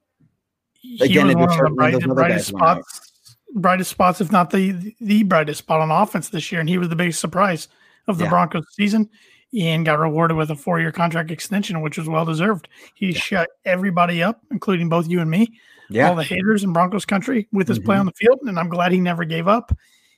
He 0.73 0.99
Again, 1.03 1.29
it 1.29 1.37
was 1.37 1.47
the 1.49 1.55
hurt 1.55 1.75
when 1.75 1.91
those 1.91 2.03
bright, 2.03 2.15
brightest 2.15 2.47
guys 2.47 2.53
went 2.53 2.63
out. 2.65 2.85
spots, 2.85 3.37
brightest 3.55 3.91
spots, 3.91 4.21
if 4.21 4.31
not 4.31 4.49
the 4.51 4.93
the 5.01 5.23
brightest 5.23 5.59
spot 5.59 5.81
on 5.81 5.91
offense 5.91 6.29
this 6.29 6.51
year, 6.51 6.59
and 6.61 6.69
he 6.69 6.77
was 6.77 6.89
the 6.89 6.95
biggest 6.95 7.19
surprise 7.19 7.67
of 8.07 8.17
the 8.17 8.25
Yeah. 8.25 8.29
Broncos 8.29 8.65
season. 8.73 9.09
And 9.55 9.85
got 9.85 9.99
rewarded 9.99 10.35
with 10.35 10.49
a 10.49 10.55
four-year 10.55 10.91
contract 10.91 11.29
extension, 11.29 11.81
which 11.81 11.95
was 11.99 12.09
well 12.09 12.25
deserved. 12.25 12.67
He 12.95 13.13
shut 13.13 13.51
everybody 13.65 14.23
up, 14.23 14.41
including 14.49 14.89
both 14.89 15.07
you 15.07 15.21
and 15.21 15.29
me. 15.29 15.59
yeah. 15.91 16.09
all 16.09 16.15
the 16.15 16.23
haters 16.23 16.63
in 16.63 16.73
Broncos 16.73 17.05
country 17.05 17.47
with 17.51 17.67
his 17.67 17.77
play 17.77 17.95
Mhm. 17.97 17.99
on 17.99 18.05
the 18.07 18.13
field, 18.13 18.39
and 18.47 18.57
I'm 18.57 18.67
glad 18.69 18.91
he 18.91 18.99
never 18.99 19.25
gave 19.25 19.47
up. 19.47 19.71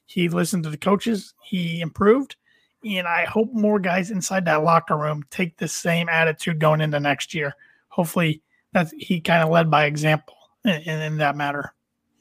He 0.05 0.29
listened 0.29 0.63
to 0.63 0.69
the 0.69 0.77
coaches, 0.77 1.33
he 1.43 1.81
improved, 1.81 2.37
And 2.85 3.07
I 3.07 3.25
hope 3.25 3.51
more 3.51 3.79
guys 3.79 4.11
inside 4.11 4.45
that 4.45 4.63
locker 4.63 4.95
room 4.95 5.23
take 5.31 5.57
the 5.57 5.67
same 5.67 6.07
attitude 6.07 6.59
going 6.59 6.81
into 6.81 6.99
next 6.99 7.33
year. 7.33 7.53
Hopefully, 7.89 8.41
that 8.73 8.91
he 8.97 9.19
kind 9.19 9.41
of 9.43 9.49
led 9.49 9.71
by 9.71 9.85
example 9.85 10.35
in, 10.63 10.81
in 10.81 11.17
that 11.17 11.35
matter. 11.35 11.73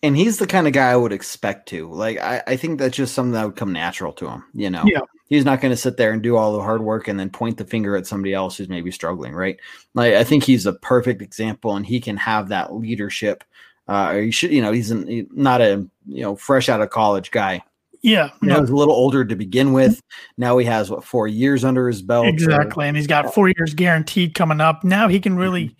And 0.03 0.17
he's 0.17 0.39
the 0.39 0.47
kind 0.47 0.67
of 0.67 0.73
guy 0.73 0.91
I 0.91 0.97
would 0.97 1.13
expect 1.13 1.69
to. 1.71 1.91
Like, 1.91 2.19
I, 2.19 2.43
I 2.47 2.57
think 2.57 2.79
that's 2.79 2.97
just 2.97 3.15
something 3.15 3.33
that 3.33 3.45
would 3.47 3.57
come 3.57 3.73
natural 3.73 4.13
to 4.15 4.29
him. 4.29 4.45
You 4.53 4.71
know, 4.71 4.85
Yeah. 4.87 5.01
he's 5.29 5.47
not 5.47 5.61
going 5.63 5.73
to 5.73 5.77
sit 5.77 5.97
there 5.97 6.13
and 6.13 6.23
do 6.23 6.37
all 6.37 6.53
the 6.53 6.63
hard 6.63 6.83
work 6.83 7.09
and 7.09 7.19
then 7.19 7.31
point 7.31 7.57
the 7.57 7.65
finger 7.65 7.97
at 7.97 8.07
somebody 8.07 8.35
else 8.35 8.57
who's 8.57 8.69
maybe 8.69 8.91
struggling, 8.91 9.33
right? 9.35 9.59
Like, 9.95 10.15
I 10.15 10.23
think 10.23 10.45
he's 10.45 10.67
a 10.67 10.75
perfect 10.75 11.23
example, 11.23 11.75
and 11.77 11.87
he 11.87 12.01
can 12.01 12.19
have 12.19 12.49
that 12.49 12.75
leadership. 12.75 13.45
Uh, 13.89 14.13
or 14.13 14.23
he 14.23 14.31
should, 14.31 14.51
you 14.51 14.63
know, 14.63 14.73
he's 14.73 14.91
an, 14.91 15.27
not 15.33 15.61
a 15.61 15.87
you 16.07 16.23
know 16.23 16.37
fresh 16.37 16.69
out 16.69 16.81
of 16.83 16.91
college 16.91 17.31
guy. 17.31 17.63
Yeah, 18.05 18.29
You 18.43 18.49
know, 18.49 18.55
no, 18.57 18.61
he's 18.61 18.69
a 18.71 18.77
little 18.77 18.95
older 18.95 19.25
to 19.25 19.35
begin 19.35 19.73
with. 19.73 19.99
Now 20.37 20.59
he 20.59 20.67
has 20.67 20.91
what 20.91 21.03
four 21.05 21.27
years 21.27 21.65
under 21.65 21.89
his 21.89 22.03
belt. 22.03 22.27
exactly. 22.27 22.87
And 22.87 22.95
he's 22.95 23.07
got 23.07 23.33
four 23.33 23.49
years 23.49 23.73
guaranteed 23.73 24.35
coming 24.35 24.61
up. 24.61 24.85
Now 24.85 25.09
he 25.09 25.19
can 25.21 25.37
really 25.37 25.75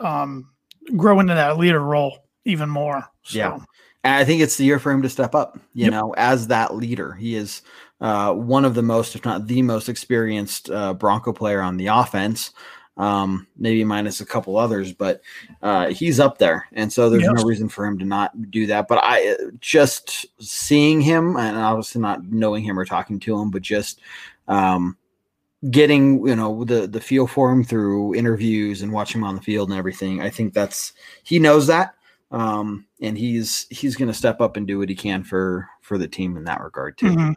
um, 0.00 0.50
grow 0.96 1.20
into 1.20 1.34
that 1.34 1.56
leader 1.56 1.78
role 1.78 2.18
even 2.44 2.68
more. 2.68 3.06
So, 3.22 3.38
Yeah. 3.38 3.58
And 4.02 4.14
I 4.14 4.24
think 4.24 4.42
it's 4.42 4.56
the 4.56 4.64
year 4.64 4.80
for 4.80 4.90
him 4.90 5.02
to 5.02 5.08
step 5.08 5.36
up, 5.36 5.56
you 5.72 5.84
Yep. 5.84 5.92
know, 5.92 6.14
as 6.16 6.48
that 6.48 6.74
leader. 6.74 7.12
He 7.14 7.36
is 7.36 7.62
uh, 8.00 8.32
one 8.34 8.64
of 8.64 8.74
the 8.74 8.82
most, 8.82 9.14
if 9.14 9.24
not 9.24 9.46
the 9.46 9.62
most 9.62 9.88
experienced 9.88 10.68
uh, 10.68 10.94
Bronco 10.94 11.32
player 11.32 11.60
on 11.60 11.76
the 11.76 11.86
offense, 11.86 12.50
um, 12.96 13.46
maybe 13.56 13.84
minus 13.84 14.20
a 14.20 14.26
couple 14.26 14.56
others, 14.56 14.92
but 14.92 15.20
uh, 15.62 15.88
he's 15.88 16.18
up 16.20 16.38
there. 16.38 16.66
And 16.72 16.92
so 16.92 17.10
there's 17.10 17.24
Yes. 17.24 17.32
no 17.34 17.42
reason 17.44 17.68
for 17.68 17.84
him 17.84 17.98
to 17.98 18.04
not 18.04 18.50
do 18.50 18.66
that. 18.66 18.88
But 18.88 19.04
I 19.04 19.32
uh, 19.32 19.50
just 19.60 20.26
seeing 20.42 21.00
him, 21.00 21.36
and 21.36 21.56
obviously 21.56 22.00
not 22.00 22.24
knowing 22.24 22.64
him 22.64 22.78
or 22.78 22.84
talking 22.84 23.20
to 23.20 23.38
him, 23.40 23.50
but 23.50 23.62
just 23.62 24.00
um, 24.48 24.96
getting, 25.70 26.26
you 26.26 26.36
know, 26.36 26.64
the, 26.64 26.86
the 26.86 27.00
feel 27.00 27.26
for 27.26 27.50
him 27.52 27.64
through 27.64 28.14
interviews 28.14 28.82
and 28.82 28.92
watching 28.92 29.20
him 29.20 29.26
on 29.26 29.34
the 29.34 29.42
field 29.42 29.68
and 29.70 29.78
everything. 29.78 30.20
I 30.20 30.30
think 30.30 30.54
that's, 30.54 30.92
he 31.22 31.38
knows 31.38 31.66
that 31.66 31.94
um, 32.32 32.84
and 33.00 33.16
he's 33.16 33.66
he's 33.70 33.94
going 33.96 34.08
to 34.08 34.14
step 34.14 34.40
up 34.40 34.56
and 34.56 34.66
do 34.66 34.78
what 34.78 34.88
he 34.88 34.94
can 34.94 35.22
for 35.22 35.68
for 35.80 35.96
the 35.96 36.08
team 36.08 36.36
in 36.36 36.44
that 36.44 36.60
regard 36.60 36.98
too. 36.98 37.06
Mhm. 37.06 37.34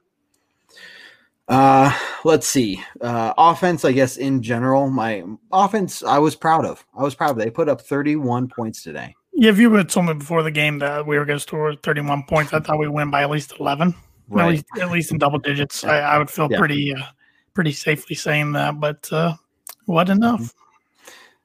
Uh, 1.50 1.92
let's 2.24 2.48
see. 2.48 2.82
Uh, 3.02 3.34
offense, 3.38 3.84
I 3.84 3.92
guess 3.92 4.18
in 4.18 4.42
general, 4.44 4.90
my 4.90 5.24
offense, 5.52 6.04
I 6.04 6.20
was 6.20 6.36
proud 6.36 6.64
of. 6.64 6.86
I 6.98 7.02
was 7.02 7.16
proud 7.16 7.32
of. 7.32 7.38
They 7.38 7.50
put 7.50 7.68
up 7.68 7.82
31 7.82 8.48
points 8.50 8.84
today. 8.84 9.16
Yeah, 9.34 9.50
if 9.50 9.58
you 9.58 9.70
would 9.70 9.80
have 9.80 9.88
told 9.88 10.06
me 10.06 10.14
before 10.14 10.44
the 10.44 10.52
game 10.52 10.80
that 10.80 11.08
we 11.08 11.18
were 11.18 11.26
going 11.26 11.38
to 11.38 11.44
score 11.44 11.74
31 11.76 12.24
points, 12.24 12.54
I 12.54 12.60
thought 12.60 12.78
we'd 12.78 12.90
win 12.90 13.10
by 13.10 13.24
at 13.24 13.30
least 13.32 13.54
11, 13.60 13.96
at 14.38 14.48
least 14.48 14.66
at 14.80 14.92
least 14.92 15.12
in 15.12 15.18
double 15.18 15.40
digits. 15.40 15.84
I, 15.84 16.00
I 16.00 16.18
would 16.18 16.30
feel 16.30 16.48
Yeah. 16.52 16.58
pretty 16.60 16.94
uh, 16.94 17.04
pretty 17.54 17.72
safely 17.72 18.16
saying 18.16 18.52
that, 18.54 18.80
but 18.80 19.12
uh, 19.12 19.36
what 19.86 20.10
enough? 20.10 20.54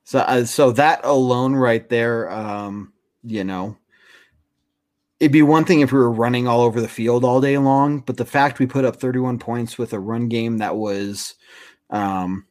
So, 0.03 0.19
uh, 0.19 0.45
so 0.45 0.71
that 0.73 1.01
alone, 1.05 1.55
right 1.55 1.89
there, 1.89 2.31
um, 2.31 2.93
you 3.23 3.45
know, 3.45 3.77
it'd 5.21 5.33
be 5.33 5.43
one 5.43 5.65
thing 5.65 5.81
if 5.81 5.93
we 5.93 5.99
were 5.99 6.11
running 6.11 6.47
all 6.49 6.61
over 6.61 6.81
the 6.81 6.89
field 6.89 7.25
all 7.25 7.41
day 7.41 7.57
long, 7.59 8.01
but 8.01 8.17
the 8.17 8.25
fact 8.25 8.59
we 8.59 8.67
put 8.67 8.85
up 8.85 8.97
31 8.97 9.39
points 9.39 9.79
with 9.79 9.93
a 9.93 10.01
run 10.01 10.29
game 10.29 10.59
that 10.59 10.77
was 10.77 11.35
um, 11.91 12.45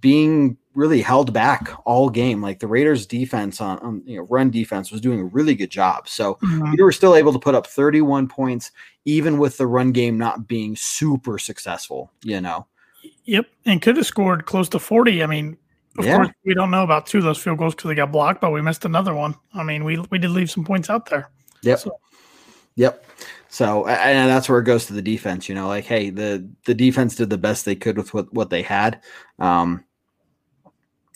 being 0.00 0.56
really 0.74 1.00
held 1.02 1.32
back 1.32 1.70
all 1.86 2.08
game, 2.10 2.40
like 2.42 2.60
the 2.60 2.66
Raiders' 2.68 3.06
defense 3.06 3.60
on, 3.60 3.78
on 3.78 4.02
you 4.06 4.16
know 4.18 4.22
run 4.30 4.50
defense 4.50 4.92
was 4.92 5.00
doing 5.00 5.20
a 5.20 5.24
really 5.24 5.54
good 5.54 5.70
job. 5.70 6.08
So 6.08 6.34
Mhm. 6.42 6.76
we 6.76 6.82
were 6.82 6.92
still 6.92 7.16
able 7.16 7.32
to 7.32 7.38
put 7.38 7.54
up 7.54 7.66
31 7.66 8.28
points, 8.28 8.70
even 9.04 9.38
with 9.38 9.56
the 9.56 9.66
run 9.66 9.90
game 9.92 10.16
not 10.18 10.46
being 10.46 10.76
super 10.76 11.38
successful. 11.38 12.12
You 12.22 12.40
know, 12.40 12.66
Yep, 13.24 13.46
and 13.64 13.80
could 13.80 13.96
have 13.96 14.06
scored 14.06 14.44
close 14.46 14.68
to 14.70 14.78
40. 14.78 15.22
I 15.22 15.26
mean, 15.26 15.56
of 15.98 16.04
Yeah. 16.04 16.16
course, 16.16 16.28
we 16.44 16.52
don't 16.54 16.70
know 16.70 16.82
about 16.84 17.06
two 17.06 17.18
of 17.18 17.24
those 17.24 17.38
field 17.38 17.58
goals 17.58 17.74
because 17.74 17.88
they 17.88 17.94
got 17.94 18.12
blocked, 18.12 18.40
but 18.40 18.50
we 18.52 18.60
missed 18.60 18.84
another 18.84 19.14
one. 19.14 19.34
I 19.54 19.62
mean, 19.62 19.84
we 19.84 19.98
we 20.10 20.18
did 20.18 20.30
leave 20.30 20.50
some 20.50 20.64
points 20.64 20.90
out 20.90 21.06
there. 21.08 21.30
Yep. 21.62 21.78
So- 21.80 21.96
Yep. 22.76 23.04
So 23.48 23.86
and 23.86 24.30
that's 24.30 24.48
where 24.48 24.60
it 24.60 24.64
goes 24.64 24.86
to 24.86 24.92
the 24.92 25.02
defense. 25.02 25.48
You 25.48 25.54
know, 25.56 25.66
like 25.66 25.84
hey, 25.84 26.10
the 26.10 26.48
the 26.66 26.74
defense 26.74 27.16
did 27.16 27.30
the 27.30 27.38
best 27.38 27.64
they 27.64 27.74
could 27.74 27.96
with 27.96 28.14
what 28.14 28.32
what 28.32 28.48
they 28.48 28.62
had, 28.62 29.02
um, 29.40 29.84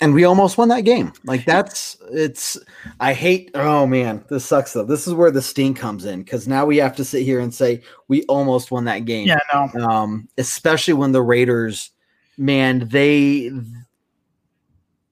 and 0.00 0.12
we 0.12 0.24
almost 0.24 0.58
won 0.58 0.68
that 0.68 0.80
game. 0.80 1.12
Like 1.24 1.44
that's 1.44 1.96
it's. 2.10 2.58
I 2.98 3.12
hate. 3.12 3.52
Oh 3.54 3.86
man, 3.86 4.24
this 4.28 4.44
sucks 4.44 4.72
though. 4.72 4.84
This 4.84 5.06
is 5.06 5.14
where 5.14 5.30
the 5.30 5.40
sting 5.40 5.74
comes 5.74 6.04
in 6.04 6.22
because 6.22 6.48
now 6.48 6.66
we 6.66 6.76
have 6.78 6.96
to 6.96 7.04
sit 7.04 7.22
here 7.22 7.38
and 7.38 7.54
say 7.54 7.82
we 8.08 8.24
almost 8.24 8.72
won 8.72 8.84
that 8.86 9.04
game. 9.04 9.28
Yeah, 9.28 9.38
no, 9.52 9.88
Um, 9.88 10.28
especially 10.36 10.94
when 10.94 11.12
the 11.12 11.22
Raiders, 11.22 11.92
man, 12.36 12.88
they. 12.88 13.52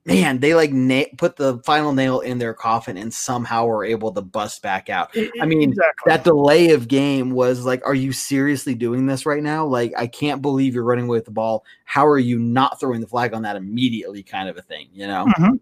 Man, 0.05 0.39
they 0.39 0.53
like 0.53 0.73
na- 0.73 1.05
put 1.17 1.37
the 1.37 1.59
final 1.59 1.93
nail 1.93 2.19
in 2.19 2.37
their 2.37 2.53
coffin 2.53 2.97
and 2.97 3.13
somehow 3.13 3.65
were 3.65 3.85
able 3.85 4.11
to 4.11 4.21
bust 4.21 4.61
back 4.61 4.89
out. 4.89 5.15
I 5.39 5.45
mean, 5.45 5.69
exactly. 5.69 6.09
that 6.09 6.25
delay 6.25 6.71
of 6.71 6.89
game 6.89 7.31
was 7.31 7.65
like, 7.65 7.81
are 7.85 7.95
you 7.95 8.11
seriously 8.11 8.75
doing 8.75 9.05
this 9.05 9.25
right 9.25 9.41
now? 9.41 9.65
Like, 9.65 9.93
I 9.97 10.07
can't 10.07 10.41
believe 10.41 10.73
you're 10.75 10.83
running 10.83 11.05
away 11.05 11.17
with 11.17 11.25
the 11.25 11.31
ball. 11.31 11.63
How 11.85 12.05
are 12.05 12.19
you 12.19 12.37
not 12.37 12.81
throwing 12.81 12.99
the 12.99 13.07
flag 13.07 13.33
on 13.33 13.43
that 13.43 13.55
immediately? 13.55 14.23
Kind 14.23 14.49
of 14.49 14.57
a 14.57 14.61
thing, 14.61 14.89
you 14.91 15.07
know? 15.07 15.25
Mhm. 15.37 15.59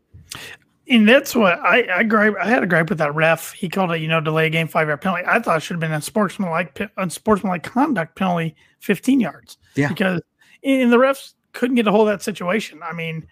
And 0.90 1.08
that's 1.08 1.36
what 1.36 1.60
I 1.60 2.00
I 2.00 2.04
gripe. 2.04 2.34
I 2.42 2.48
had 2.48 2.64
a 2.64 2.68
gripe 2.68 2.90
with 2.90 2.98
that 2.98 3.14
ref. 3.14 3.54
He 3.54 3.70
called 3.70 3.92
it, 3.92 4.02
you 4.02 4.08
know, 4.08 4.20
delay 4.20 4.48
a 4.48 4.50
game 4.50 4.68
five 4.68 4.88
yard 4.88 5.02
penalty. 5.02 5.24
I 5.26 5.40
thought 5.40 5.58
it 5.58 5.60
should 5.62 5.76
have 5.76 5.80
been 5.80 5.92
a 5.94 6.02
sportsmanlike 6.02 6.82
unsportsmanlike 6.98 7.64
conduct 7.64 8.16
penalty, 8.16 8.56
fifteen 8.80 9.20
yards. 9.20 9.58
Yeah. 9.76 9.90
because 9.90 10.22
and 10.64 10.92
the 10.92 10.98
refs 10.98 11.34
couldn't 11.54 11.76
get 11.76 11.88
a 11.88 11.92
hold 11.92 12.08
of 12.10 12.14
that 12.14 12.24
situation. 12.24 12.82
I 12.84 12.94
mean, 12.94 13.26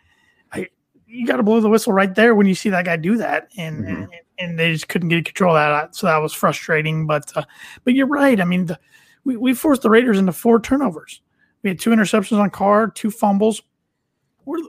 you 1.09 1.25
got 1.25 1.37
to 1.37 1.43
blow 1.43 1.59
the 1.59 1.69
whistle 1.69 1.91
right 1.93 2.13
there 2.13 2.35
when 2.35 2.47
you 2.47 2.55
see 2.55 2.69
that 2.69 2.85
guy 2.85 2.95
do 2.95 3.17
that, 3.17 3.49
and 3.57 3.83
Mhm. 3.83 3.87
and, 4.03 4.09
and 4.37 4.59
they 4.59 4.71
just 4.71 4.87
couldn't 4.87 5.09
get 5.09 5.25
control 5.25 5.55
of 5.55 5.59
that. 5.81 5.95
So 5.95 6.07
that 6.07 6.17
was 6.17 6.33
frustrating. 6.33 7.07
But 7.07 7.31
uh, 7.35 7.43
but 7.83 7.93
you're 7.95 8.07
right. 8.07 8.39
I 8.39 8.45
mean, 8.45 8.67
the, 8.67 8.79
we 9.23 9.35
we 9.37 9.53
forced 9.53 9.81
the 9.81 9.89
Raiders 9.89 10.19
into 10.19 10.31
four 10.31 10.59
turnovers. 10.59 11.21
We 11.63 11.69
had 11.69 11.79
two 11.79 11.89
interceptions 11.89 12.37
on 12.39 12.49
Carr, 12.51 12.87
two 12.89 13.11
fumbles. 13.11 13.61
We're 14.45 14.59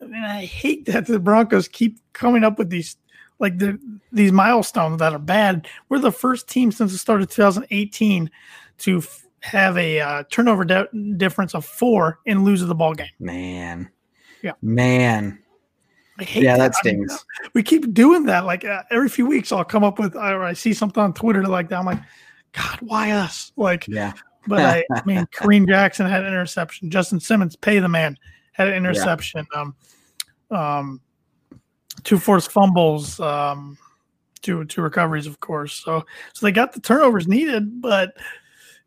I 0.00 0.04
mean, 0.06 0.22
I 0.24 0.44
hate 0.44 0.86
that 0.86 1.06
the 1.06 1.18
Broncos 1.20 1.68
keep 1.68 1.98
coming 2.12 2.44
up 2.44 2.58
with 2.58 2.70
these 2.70 2.96
like 3.38 3.58
the 3.58 3.78
these 4.12 4.30
milestones 4.32 4.98
that 4.98 5.12
are 5.12 5.18
bad. 5.18 5.66
We're 5.88 5.98
the 5.98 6.12
first 6.12 6.48
team 6.48 6.70
since 6.70 6.92
the 6.92 6.98
start 6.98 7.22
of 7.22 7.30
2018 7.30 8.30
to 8.78 8.98
f- 8.98 9.26
have 9.40 9.76
a 9.76 10.00
uh, 10.00 10.24
turnover 10.30 10.64
di- 10.64 10.86
difference 11.16 11.54
of 11.54 11.64
four 11.64 12.20
and 12.26 12.44
lose 12.44 12.60
the 12.64 12.74
ball 12.74 12.94
game. 12.94 13.08
Man. 13.18 13.88
Yeah. 14.42 14.52
Man. 14.62 15.38
I 16.18 16.24
hate 16.24 16.42
Yeah, 16.42 16.56
that 16.58 16.72
I 16.84 16.92
mean, 16.92 17.08
we 17.54 17.62
keep 17.62 17.92
doing 17.94 18.26
that. 18.26 18.44
Like 18.44 18.64
uh, 18.64 18.82
every 18.90 19.08
few 19.08 19.26
weeks, 19.26 19.50
I'll 19.52 19.64
come 19.64 19.84
up 19.84 19.98
with 19.98 20.14
or 20.14 20.44
I 20.44 20.52
see 20.52 20.74
something 20.74 21.02
on 21.02 21.14
Twitter 21.14 21.44
like 21.44 21.68
that. 21.70 21.78
I'm 21.78 21.86
like, 21.86 22.00
God, 22.52 22.78
why 22.82 23.12
us? 23.12 23.52
Like, 23.56 23.88
Yeah. 23.88 24.12
but 24.46 24.60
I, 24.60 24.84
I 24.94 25.02
mean, 25.04 25.26
Kareem 25.34 25.66
Jackson 25.66 26.06
had 26.06 26.20
an 26.22 26.28
interception. 26.28 26.90
Justin 26.90 27.18
Simmons, 27.18 27.56
pay 27.56 27.78
the 27.78 27.88
man, 27.88 28.18
had 28.52 28.68
an 28.68 28.74
interception. 28.74 29.46
Um, 29.54 29.74
um, 30.50 31.00
two 32.04 32.18
forced 32.18 32.50
fumbles, 32.52 33.18
um, 33.20 33.78
two 34.42 34.64
two 34.66 34.82
recoveries, 34.82 35.26
of 35.26 35.40
course. 35.40 35.82
So 35.84 36.04
so 36.34 36.46
they 36.46 36.52
got 36.52 36.72
the 36.72 36.80
turnovers 36.80 37.26
needed, 37.26 37.80
but 37.80 38.14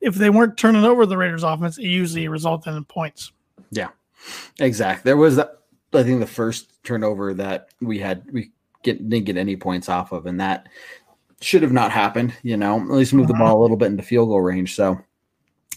if 0.02 0.16
they 0.16 0.30
weren't 0.30 0.58
turning 0.58 0.84
over 0.84 1.06
the 1.06 1.18
Raiders' 1.18 1.44
offense, 1.44 1.78
it 1.80 1.86
usually 1.86 2.28
resulted 2.28 2.76
in 2.76 2.86
points. 2.86 3.32
Yeah, 3.72 3.90
exactly. 4.60 5.10
There 5.10 5.18
was 5.18 5.38
that, 5.38 5.62
I 5.94 6.04
think 6.04 6.20
the 6.20 6.28
first 6.28 6.84
turnover 6.84 7.34
that 7.36 7.70
we 7.82 8.00
had, 8.00 8.26
we 8.32 8.52
get, 8.84 9.10
didn't 9.10 9.26
get 9.26 9.38
any 9.38 9.56
points 9.56 9.90
off 9.90 10.12
of, 10.12 10.26
and 10.26 10.40
that 10.40 10.68
should 11.42 11.62
have 11.62 11.72
not 11.72 11.92
happened, 11.92 12.34
you 12.44 12.58
know, 12.58 12.80
at 12.80 12.90
least 12.90 13.14
move 13.14 13.28
the 13.28 13.34
ball 13.34 13.60
a 13.60 13.62
little 13.62 13.78
bit 13.78 13.88
into 13.88 14.04
field 14.04 14.30
goal 14.30 14.42
range. 14.42 14.76
So, 14.76 15.00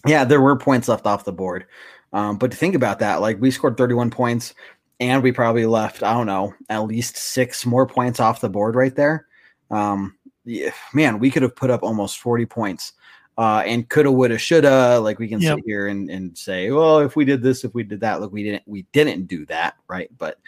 yeah, 0.07 0.25
there 0.25 0.41
were 0.41 0.57
points 0.57 0.89
left 0.89 1.07
off 1.07 1.25
the 1.25 1.33
board. 1.33 1.67
Um, 2.13 2.39
but 2.39 2.51
to 2.51 2.57
think 2.57 2.75
about 2.75 3.01
that, 3.01 3.21
like 3.21 3.41
we 3.41 3.51
scored 3.51 3.77
31 3.77 4.11
points 4.11 4.55
and 5.01 5.23
we 5.23 5.33
probably 5.33 5.67
left, 5.67 6.03
I 6.03 6.15
don't 6.15 6.27
know, 6.27 6.55
at 6.69 6.85
least 6.85 7.17
six 7.17 7.67
more 7.67 7.87
points 7.87 8.21
off 8.21 8.41
the 8.41 8.49
board 8.49 8.75
right 8.75 8.95
there. 8.95 9.27
Um, 9.71 10.17
yeah, 10.45 10.71
man, 10.95 11.19
we 11.19 11.31
could 11.31 11.43
have 11.43 11.55
put 11.55 11.71
up 11.71 11.83
almost 11.83 12.19
40 12.21 12.47
points. 12.47 12.95
Uh, 13.39 13.63
and 13.65 13.89
coulda, 13.89 14.11
woulda, 14.11 14.37
shoulda. 14.37 14.99
Like 14.99 15.19
we 15.21 15.29
can 15.29 15.41
Yep. 15.41 15.59
sit 15.59 15.65
here 15.65 15.87
and, 15.87 16.11
and 16.11 16.37
say, 16.37 16.73
well, 16.73 16.99
if 16.99 17.15
we 17.15 17.25
did 17.25 17.41
this, 17.41 17.65
if 17.65 17.73
we 17.73 17.85
did 17.85 18.01
that, 18.01 18.21
look, 18.21 18.33
we 18.33 18.43
didn't, 18.43 18.65
we 18.67 18.83
didn't 18.93 19.29
do 19.29 19.47
that, 19.47 19.77
right? 19.89 20.11
But, 20.19 20.41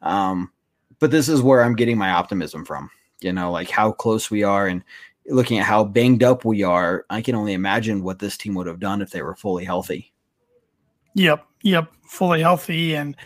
um, 0.00 0.50
but 0.98 1.10
this 1.10 1.28
is 1.28 1.42
where 1.42 1.62
I'm 1.62 1.76
getting 1.76 1.98
my 1.98 2.10
optimism 2.10 2.64
from. 2.64 2.90
You 3.20 3.32
know, 3.32 3.50
like 3.50 3.68
how 3.68 3.92
close 3.92 4.30
we 4.30 4.44
are, 4.44 4.66
and 4.68 4.82
looking 5.26 5.58
at 5.58 5.66
how 5.66 5.84
banged 5.84 6.22
up 6.22 6.44
we 6.44 6.62
are. 6.62 7.04
I 7.10 7.20
can 7.20 7.34
only 7.34 7.52
imagine 7.52 8.02
what 8.02 8.18
this 8.18 8.36
team 8.36 8.54
would 8.54 8.66
have 8.66 8.80
done 8.80 9.02
if 9.02 9.10
they 9.10 9.22
were 9.22 9.34
fully 9.34 9.64
healthy. 9.64 10.12
Yep, 11.14 11.44
yep, 11.62 11.92
fully 12.06 12.40
healthy 12.40 12.94
and 12.94 13.16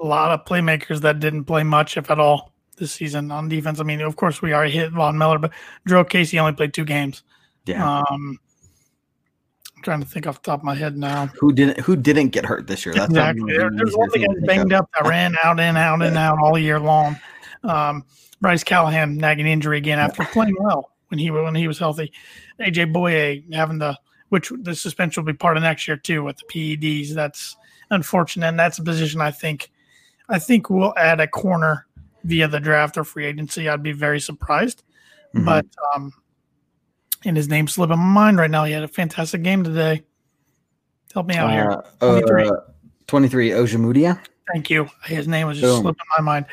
a 0.00 0.06
lot 0.06 0.30
of 0.30 0.46
playmakers 0.46 1.00
that 1.00 1.20
didn't 1.20 1.44
play 1.44 1.62
much, 1.62 1.96
if 1.96 2.10
at 2.10 2.20
all, 2.20 2.52
this 2.76 2.92
season 2.92 3.30
on 3.30 3.48
defense. 3.48 3.80
I 3.80 3.82
mean, 3.82 4.00
of 4.00 4.16
course, 4.16 4.40
we 4.40 4.54
already 4.54 4.72
hit 4.72 4.92
Von 4.92 5.18
Miller, 5.18 5.38
but 5.38 5.52
Drew 5.84 6.04
Casey 6.04 6.38
only 6.38 6.52
played 6.52 6.72
two 6.72 6.84
games. 6.84 7.22
Yeah, 7.66 7.98
Um, 7.98 8.38
trying 9.82 10.00
to 10.00 10.06
think 10.06 10.26
off 10.26 10.42
the 10.42 10.50
top 10.50 10.60
of 10.60 10.64
my 10.64 10.74
head 10.74 10.96
now. 10.96 11.26
Who 11.38 11.52
didn't 11.52 11.80
who 11.80 11.96
didn't 11.96 12.28
get 12.28 12.44
hurt 12.44 12.66
this 12.66 12.86
year? 12.86 12.94
That's 12.94 13.10
exactly. 13.10 13.56
There, 13.56 13.70
there's 13.70 13.94
one 13.94 14.10
thing 14.10 14.22
to 14.22 14.40
banged 14.46 14.72
up 14.72 14.88
that 14.94 15.08
ran 15.08 15.36
out 15.44 15.60
and 15.60 15.76
out 15.76 16.02
and 16.02 16.16
out 16.16 16.38
all 16.38 16.58
year 16.58 16.80
long. 16.80 17.18
Um, 17.64 18.04
Bryce 18.40 18.64
Callahan 18.64 19.16
nagging 19.16 19.46
injury 19.46 19.78
again 19.78 19.98
after 19.98 20.24
playing 20.24 20.56
well 20.58 20.90
when 21.08 21.18
he 21.18 21.30
when 21.30 21.54
he 21.54 21.68
was 21.68 21.78
healthy. 21.78 22.12
AJ 22.60 22.92
Bouye 22.92 23.52
having 23.54 23.78
the 23.78 23.98
which 24.30 24.50
the 24.62 24.74
suspension 24.74 25.22
will 25.22 25.32
be 25.32 25.36
part 25.36 25.56
of 25.56 25.62
next 25.62 25.86
year 25.86 25.96
too 25.96 26.24
with 26.24 26.38
the 26.38 26.44
PEDs. 26.46 27.14
That's 27.14 27.56
unfortunate. 27.90 28.48
And 28.48 28.58
that's 28.58 28.78
a 28.78 28.82
position 28.82 29.20
I 29.20 29.30
think 29.30 29.70
I 30.28 30.38
think 30.38 30.70
we'll 30.70 30.94
add 30.96 31.20
a 31.20 31.28
corner 31.28 31.86
via 32.24 32.48
the 32.48 32.60
draft 32.60 32.96
or 32.96 33.04
free 33.04 33.26
agency. 33.26 33.68
I'd 33.68 33.82
be 33.82 33.92
very 33.92 34.20
surprised. 34.20 34.82
Mhm. 35.34 35.44
But 35.44 35.66
um 35.94 36.12
and 37.24 37.36
his 37.36 37.48
name's 37.48 37.74
slipping 37.74 37.98
my 37.98 38.04
mind 38.04 38.38
right 38.38 38.50
now. 38.50 38.64
He 38.64 38.72
had 38.72 38.82
a 38.82 38.88
fantastic 38.88 39.42
game 39.42 39.64
today. 39.64 40.02
Help 41.14 41.26
me 41.26 41.36
out 41.36 41.50
here. 41.50 41.70
Uh, 42.00 42.20
23. 42.20 42.48
uh, 42.48 42.52
23 43.06 43.50
Ojemudia. 43.50 44.20
Thank 44.52 44.70
you. 44.70 44.88
His 45.04 45.28
name 45.28 45.46
was 45.46 45.60
just 45.60 45.72
Boom. 45.74 45.82
slipping 45.82 46.06
my 46.18 46.22
mind. 46.24 46.46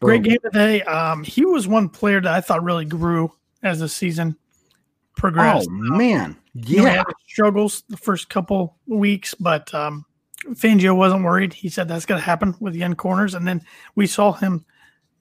Great 0.00 0.22
Boom. 0.22 0.30
game 0.30 0.38
today. 0.42 0.82
Um, 0.82 1.22
he 1.22 1.44
was 1.44 1.68
one 1.68 1.88
player 1.88 2.20
that 2.20 2.32
I 2.32 2.40
thought 2.40 2.62
really 2.62 2.84
grew 2.84 3.32
as 3.62 3.80
the 3.80 3.88
season 3.88 4.36
progressed. 5.16 5.68
Oh 5.70 5.72
man. 5.72 6.36
You 6.54 6.78
know, 6.78 6.84
Yeah. 6.84 6.90
had 6.98 7.04
struggles 7.28 7.84
the 7.88 7.96
first 7.96 8.28
couple 8.28 8.76
weeks, 8.86 9.34
but 9.34 9.72
um, 9.74 10.04
Fangio 10.52 10.96
wasn't 10.96 11.24
worried. 11.24 11.52
He 11.52 11.68
said 11.68 11.88
that's 11.88 12.06
going 12.06 12.20
to 12.20 12.24
happen 12.24 12.54
with 12.60 12.74
young 12.74 12.94
corners, 12.94 13.34
and 13.34 13.46
then 13.46 13.62
we 13.94 14.06
saw 14.06 14.32
him 14.32 14.64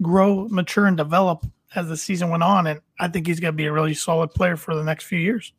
grow, 0.02 0.48
mature, 0.50 0.86
and 0.86 0.96
develop 0.98 1.46
as 1.78 1.88
the 1.88 1.98
season 1.98 2.30
went 2.30 2.44
on. 2.44 2.68
And 2.68 2.82
I 3.00 3.08
think 3.08 3.28
he's 3.28 3.40
going 3.40 3.54
to 3.54 3.58
be 3.58 3.66
a 3.66 3.72
really 3.72 3.94
solid 3.94 4.32
player 4.32 4.56
for 4.56 4.76
the 4.76 4.84
next 4.84 5.06
few 5.06 5.20
years. 5.20 5.54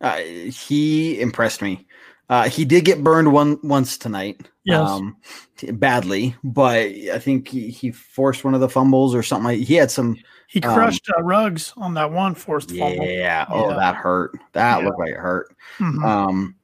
Uh, 0.00 0.16
he 0.18 1.20
impressed 1.20 1.62
me. 1.62 1.86
Uh, 2.30 2.48
he 2.48 2.64
did 2.64 2.84
get 2.84 3.02
burned 3.02 3.32
one 3.32 3.58
once 3.62 3.96
tonight. 3.96 4.48
Yes. 4.64 4.86
Um, 4.86 5.16
t- 5.56 5.70
badly, 5.70 6.36
but 6.44 6.76
I 6.76 7.18
think 7.18 7.48
he, 7.48 7.70
he 7.70 7.90
forced 7.90 8.44
one 8.44 8.52
of 8.54 8.60
the 8.60 8.68
fumbles 8.68 9.14
or 9.14 9.22
something. 9.22 9.44
Like, 9.44 9.66
he 9.66 9.74
had 9.74 9.90
some. 9.90 10.16
He 10.46 10.60
Um, 10.62 10.74
crushed 10.74 11.08
uh, 11.16 11.22
Ruggs 11.22 11.72
on 11.78 11.94
that 11.94 12.12
one 12.12 12.34
forced 12.34 12.70
fumble. 12.70 13.06
Yeah. 13.06 13.46
Oh, 13.48 13.70
that 13.74 13.94
hurt. 13.94 14.38
That 14.52 14.78
Yeah. 14.80 14.86
looked 14.86 14.98
like 14.98 15.12
it 15.12 15.16
hurt. 15.16 15.54
Mhm. 15.78 16.04
Um, 16.04 16.54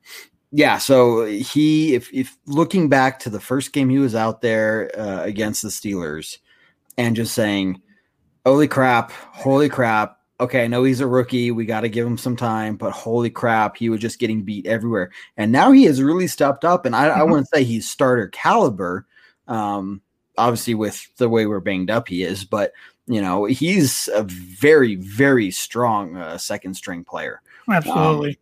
yeah. 0.52 0.76
So 0.76 1.24
he, 1.24 1.94
if 1.94 2.12
if 2.12 2.36
looking 2.46 2.90
back 2.90 3.18
to 3.20 3.30
the 3.30 3.40
first 3.40 3.72
game 3.72 3.88
he 3.88 3.98
was 3.98 4.14
out 4.14 4.42
there 4.42 4.90
uh, 4.98 5.22
against 5.24 5.62
the 5.62 5.68
Steelers, 5.68 6.38
and 6.98 7.16
just 7.16 7.34
saying, 7.34 7.80
"Holy 8.44 8.68
crap! 8.68 9.10
Holy 9.10 9.68
crap!" 9.68 10.18
Okay, 10.40 10.64
I 10.64 10.66
know 10.66 10.82
he's 10.84 11.00
a 11.00 11.06
rookie. 11.06 11.50
We 11.52 11.64
got 11.64 11.82
to 11.82 11.88
give 11.88 12.06
him 12.06 12.18
some 12.18 12.36
time, 12.36 12.76
but 12.76 12.90
holy 12.92 13.30
crap, 13.30 13.76
he 13.76 13.88
was 13.88 14.00
just 14.00 14.18
getting 14.18 14.42
beat 14.42 14.66
everywhere. 14.66 15.10
And 15.36 15.52
now 15.52 15.70
he 15.70 15.84
has 15.84 16.02
really 16.02 16.26
stepped 16.26 16.64
up. 16.64 16.86
And 16.86 16.94
I, 16.96 17.06
I 17.08 17.20
Mhm. 17.20 17.30
wouldn't 17.30 17.48
say 17.48 17.62
he's 17.62 17.88
starter 17.88 18.28
caliber. 18.28 19.06
Um, 19.46 20.02
obviously, 20.36 20.74
with 20.74 21.06
the 21.18 21.28
way 21.28 21.46
we're 21.46 21.60
banged 21.60 21.90
up, 21.90 22.08
he 22.08 22.24
is, 22.24 22.44
but 22.44 22.72
you 23.06 23.20
know, 23.20 23.44
he's 23.44 24.08
a 24.14 24.24
very, 24.24 24.96
very 24.96 25.50
strong 25.50 26.16
uh, 26.16 26.38
second 26.38 26.74
string 26.74 27.04
player. 27.04 27.40
Absolutely. 27.70 28.38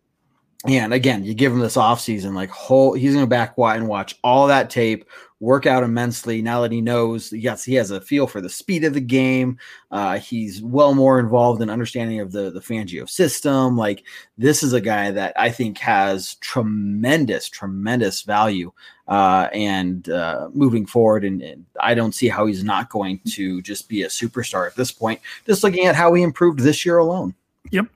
And 0.65 0.93
again, 0.93 1.25
you 1.25 1.33
give 1.33 1.51
him 1.51 1.59
this 1.59 1.75
offseason, 1.75 2.33
like 2.33 2.49
whole 2.49 2.93
he's 2.93 3.13
gonna 3.13 3.27
back 3.27 3.53
and 3.57 3.87
watch 3.87 4.17
all 4.23 4.47
that 4.47 4.69
tape, 4.69 5.05
work 5.43 5.65
out 5.65 5.83
immensely 5.83 6.41
now 6.41 6.61
that 6.61 6.71
he 6.71 6.79
knows 6.79 7.33
yes, 7.33 7.65
he 7.65 7.75
has 7.75 7.91
a 7.91 7.99
feel 7.99 8.25
for 8.25 8.39
the 8.39 8.49
speed 8.49 8.85
of 8.85 8.93
the 8.93 9.01
game. 9.01 9.57
Uh, 9.91 10.17
he's 10.17 10.61
well 10.61 10.95
more 10.95 11.19
involved 11.19 11.61
in 11.61 11.69
understanding 11.69 12.21
of 12.21 12.31
the 12.31 12.49
the 12.49 12.61
Fangio 12.61 13.07
system. 13.09 13.77
Like 13.77 14.03
this 14.37 14.63
is 14.63 14.71
a 14.71 14.79
guy 14.81 15.11
that 15.11 15.33
I 15.35 15.51
think 15.51 15.77
has 15.79 16.35
tremendous, 16.35 17.49
tremendous 17.49 18.21
value. 18.21 18.71
Uh, 19.05 19.49
and 19.51 20.07
uh, 20.07 20.47
moving 20.53 20.85
forward, 20.85 21.25
and, 21.25 21.41
and 21.41 21.65
I 21.81 21.93
don't 21.93 22.15
see 22.15 22.29
how 22.29 22.45
he's 22.45 22.63
not 22.63 22.89
going 22.89 23.19
to 23.31 23.61
just 23.61 23.89
be 23.89 24.03
a 24.03 24.07
superstar 24.07 24.65
at 24.65 24.77
this 24.77 24.93
point. 24.93 25.19
Just 25.45 25.61
looking 25.61 25.87
at 25.87 25.93
how 25.93 26.13
he 26.13 26.23
improved 26.23 26.59
this 26.59 26.85
year 26.85 26.99
alone. 26.99 27.35
Yep. 27.71 27.87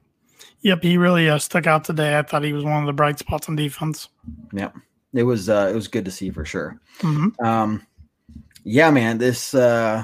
Yep. 0.64 0.84
He 0.84 0.98
really 0.98 1.30
uh, 1.30 1.38
stuck 1.38 1.66
out 1.66 1.86
today. 1.86 2.20
I 2.20 2.24
thought 2.24 2.44
he 2.44 2.52
was 2.52 2.66
one 2.66 2.84
of 2.84 2.88
the 2.88 2.92
bright 2.92 3.20
spots 3.20 3.48
on 3.48 3.56
defense. 3.56 4.10
Yep. 4.52 4.76
It 5.18 5.24
was 5.24 5.50
uh, 5.50 5.70
it 5.72 5.76
was 5.76 5.88
good 5.88 6.06
to 6.06 6.12
see 6.12 6.30
for 6.30 6.46
sure. 6.46 6.80
hmm 7.00 7.30
Um, 7.44 7.86
yeah, 8.64 8.92
man, 8.92 9.18
this 9.18 9.54
uh, 9.54 10.04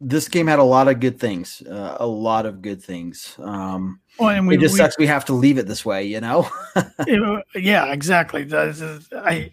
this 0.00 0.28
game 0.28 0.46
had 0.46 0.58
a 0.58 0.64
lot 0.64 0.88
of 0.88 0.98
good 1.00 1.20
things, 1.20 1.62
uh, 1.62 1.96
a 2.00 2.06
lot 2.06 2.46
of 2.46 2.62
good 2.62 2.82
things. 2.82 3.36
Um, 3.38 4.00
Well, 4.18 4.30
and 4.30 4.46
we, 4.48 4.56
it 4.56 4.60
just 4.60 4.72
we- 4.72 4.78
sucks 4.78 4.98
we 4.98 5.06
have 5.06 5.24
to 5.26 5.32
leave 5.34 5.58
it 5.58 5.66
this 5.66 5.84
way, 5.84 6.04
you 6.04 6.20
know. 6.20 6.48
it- 7.00 7.44
yeah, 7.54 7.92
exactly. 7.92 8.42
Is- 8.42 9.08
I 9.14 9.52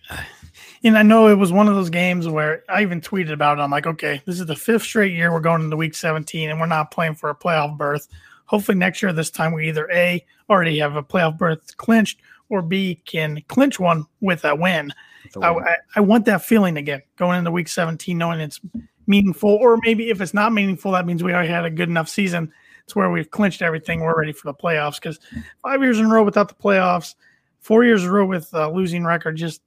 and 0.84 0.98
I 0.98 1.04
know 1.04 1.28
it 1.28 1.36
was 1.38 1.52
one 1.52 1.68
of 1.68 1.76
those 1.76 1.90
games 1.90 2.28
where 2.28 2.64
I 2.70 2.82
even 2.82 3.02
tweeted 3.02 3.32
about 3.34 3.58
it. 3.60 3.62
I'm 3.62 3.72
like, 3.72 3.88
okay, 3.88 4.22
this 4.26 4.40
is 4.40 4.46
the 4.46 4.56
fifth 4.56 4.84
straight 4.84 5.12
year 5.14 5.32
we're 5.34 5.40
going 5.40 5.62
into 5.62 5.76
week 5.78 5.96
17 5.96 6.50
and 6.50 6.60
we're 6.60 6.66
not 6.68 6.92
playing 6.92 7.16
for 7.16 7.30
a 7.30 7.36
playoff 7.36 7.78
berth. 7.78 8.08
Hopefully 8.46 8.78
next 8.78 9.02
year 9.02 9.12
this 9.12 9.30
time 9.30 9.54
we 9.54 9.68
either 9.68 9.90
a 9.92 10.24
already 10.50 10.80
have 10.80 10.96
a 10.96 11.04
playoff 11.04 11.38
berth 11.38 11.76
clinched 11.78 12.20
or 12.50 12.62
b 12.62 13.02
can 13.06 13.42
clinch 13.48 13.80
one 13.80 14.06
with 14.22 14.46
a 14.46 14.56
win. 14.56 14.94
I, 15.42 15.50
I, 15.50 15.76
I 15.98 16.00
want 16.00 16.26
that 16.26 16.44
feeling 16.44 16.78
again 16.78 17.02
going 17.18 17.38
into 17.40 17.52
week 17.52 17.68
17, 17.68 18.18
knowing 18.18 18.40
it's 18.40 18.60
meaningful, 19.08 19.50
or 19.50 19.78
maybe 19.84 20.10
if 20.10 20.22
it's 20.22 20.34
not 20.34 20.54
meaningful, 20.54 20.92
that 20.92 21.06
means 21.06 21.24
we 21.24 21.34
already 21.34 21.50
had 21.50 21.66
a 21.66 21.70
good 21.70 21.90
enough 21.90 22.10
season 22.10 22.52
It's 22.84 22.96
where 22.96 23.10
we've 23.10 23.30
clinched 23.30 23.62
everything. 23.62 24.02
We're 24.02 24.18
ready 24.18 24.34
for 24.34 24.52
the 24.52 24.54
playoffs 24.54 24.96
because 24.96 25.20
five 25.64 25.82
years 25.82 26.00
in 26.00 26.06
a 26.06 26.10
row 26.10 26.24
without 26.24 26.50
the 26.50 26.56
playoffs, 26.56 27.16
four 27.60 27.84
years 27.84 28.04
in 28.04 28.10
a 28.10 28.12
row 28.12 28.26
with 28.26 28.54
a 28.54 28.70
losing 28.70 29.04
record, 29.04 29.38
just 29.38 29.62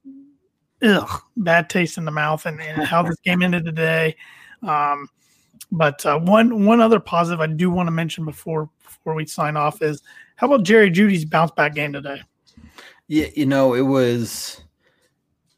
ugh, 0.83 1.21
bad 1.37 1.69
taste 1.69 1.97
in 1.97 2.05
the 2.05 2.11
mouth. 2.11 2.45
And, 2.45 2.61
and 2.61 2.83
how 2.83 3.03
this 3.03 3.19
game 3.23 3.41
ended 3.41 3.65
today. 3.65 4.15
Um, 4.63 5.07
but 5.71 6.05
uh, 6.05 6.19
one 6.19 6.65
one 6.65 6.81
other 6.81 6.99
positive 6.99 7.39
I 7.39 7.47
do 7.47 7.71
want 7.71 7.87
to 7.87 7.91
mention 7.91 8.25
before 8.25 8.69
before 8.83 9.15
we 9.15 9.25
sign 9.25 9.55
off 9.55 9.81
is 9.81 10.01
how 10.35 10.47
about 10.47 10.63
Jerry 10.63 10.91
Jeudy's 10.91 11.25
bounce 11.25 11.51
back 11.51 11.75
game 11.75 11.93
today? 11.93 12.21
Yeah, 13.07 13.27
you 13.35 13.45
know, 13.45 13.73
it 13.73 13.81
was 13.81 14.61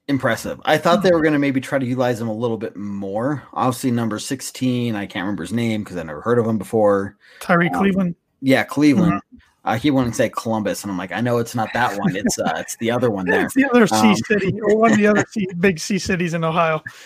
impressive. 0.08 0.60
I 0.65 0.77
thought 0.77 1.03
they 1.03 1.12
were 1.12 1.21
going 1.21 1.34
to 1.34 1.39
maybe 1.39 1.62
try 1.62 1.79
to 1.79 1.86
utilize 1.86 2.19
him 2.19 2.27
a 2.27 2.34
little 2.34 2.58
bit 2.58 2.75
more. 2.75 3.43
Obviously, 3.53 3.91
number 3.91 4.19
16, 4.19 4.95
I 4.95 5.06
can't 5.06 5.23
remember 5.23 5.43
his 5.43 5.53
name 5.53 5.84
because 5.84 5.97
I 5.97 6.03
never 6.03 6.21
heard 6.21 6.39
of 6.39 6.45
him 6.47 6.58
before. 6.58 7.15
Tyrie 7.39 7.69
Um, 7.69 7.79
Cleveland. 7.79 8.15
Yeah, 8.41 8.63
Cleveland. 8.63 9.21
Uh, 9.65 9.77
he 9.77 9.91
wanted 9.91 10.10
to 10.10 10.15
say 10.15 10.27
Columbus, 10.29 10.84
and 10.84 10.91
I'm 10.91 10.97
like, 10.97 11.13
I 11.13 11.21
know 11.21 11.38
it's 11.38 11.56
not 11.56 11.71
that 11.73 11.97
one. 11.97 12.13
It's 12.15 12.38
uh, 12.38 12.53
it's 12.58 12.75
the 12.77 12.91
other 12.91 13.10
one 13.10 13.25
there. 13.29 13.45
It's 13.45 13.53
the 13.53 13.63
other 13.69 13.88
C 13.88 13.95
Um, 13.95 14.15
city 14.15 14.60
or 14.62 14.75
one 14.75 14.91
of 14.91 14.97
the 14.97 15.08
other 15.08 15.23
C, 15.29 15.47
big 15.58 15.79
C 15.79 15.97
cities 15.99 16.34
in 16.34 16.43
Ohio. 16.43 16.84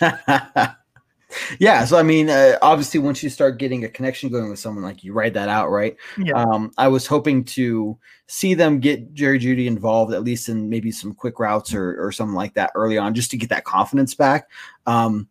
yeah, 1.58 1.84
so 1.84 1.98
I 1.98 2.02
mean, 2.02 2.30
uh, 2.30 2.58
obviously, 2.62 3.00
once 3.00 3.22
you 3.22 3.28
start 3.28 3.58
getting 3.58 3.84
a 3.84 3.88
connection 3.88 4.30
going 4.30 4.48
with 4.50 4.58
someone, 4.58 4.84
like 4.84 5.04
you 5.04 5.12
write 5.12 5.34
that 5.34 5.48
out, 5.48 5.70
right? 5.70 5.96
Yeah. 6.16 6.32
Um, 6.34 6.72
I 6.78 6.88
was 6.88 7.06
hoping 7.06 7.44
to 7.44 7.98
see 8.26 8.54
them 8.54 8.80
get 8.80 9.14
Jerry 9.14 9.38
Jeudy 9.38 9.66
involved, 9.66 10.12
at 10.12 10.24
least 10.24 10.48
in 10.48 10.68
maybe 10.68 10.90
some 10.90 11.14
quick 11.14 11.38
routes 11.38 11.74
or 11.74 12.02
or 12.04 12.12
something 12.12 12.34
like 12.34 12.54
that 12.54 12.72
early 12.74 12.98
on, 12.98 13.14
just 13.14 13.30
to 13.32 13.36
get 13.36 13.50
that 13.50 13.64
confidence 13.64 14.14
back. 14.14 14.50
Um, 14.86 15.28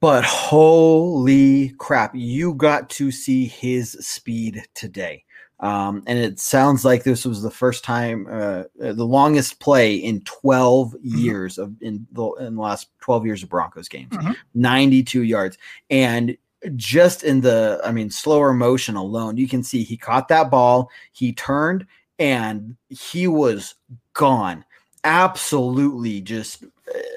but 0.00 0.24
holy 0.24 1.70
crap, 1.78 2.14
you 2.14 2.54
got 2.54 2.88
to 2.90 3.10
see 3.10 3.46
his 3.46 3.92
speed 3.92 4.62
today. 4.74 5.24
Um, 5.60 6.02
and 6.06 6.18
it 6.18 6.38
sounds 6.38 6.84
like 6.84 7.02
this 7.02 7.24
was 7.24 7.42
the 7.42 7.50
first 7.50 7.82
time, 7.82 8.26
uh, 8.30 8.64
uh, 8.82 8.92
the 8.92 9.04
longest 9.04 9.58
play 9.58 9.96
in 9.96 10.20
12 10.22 10.94
years 11.02 11.58
of 11.58 11.74
in 11.80 12.06
the 12.12 12.26
in 12.40 12.54
the 12.54 12.62
last 12.62 12.88
12 13.00 13.26
years 13.26 13.42
of 13.42 13.48
Broncos 13.48 13.88
games, 13.88 14.12
Mhm. 14.12 14.36
92 14.54 15.22
yards. 15.22 15.58
And 15.90 16.36
just 16.76 17.22
in 17.24 17.40
the, 17.40 17.80
I 17.84 17.92
mean, 17.92 18.10
slower 18.10 18.52
motion 18.52 18.96
alone, 18.96 19.36
you 19.36 19.48
can 19.48 19.62
see 19.62 19.82
he 19.82 19.96
caught 19.96 20.28
that 20.28 20.50
ball, 20.50 20.90
he 21.12 21.32
turned, 21.32 21.86
and 22.18 22.76
he 22.88 23.26
was 23.28 23.74
gone. 24.12 24.64
Absolutely, 25.04 26.20
just 26.20 26.64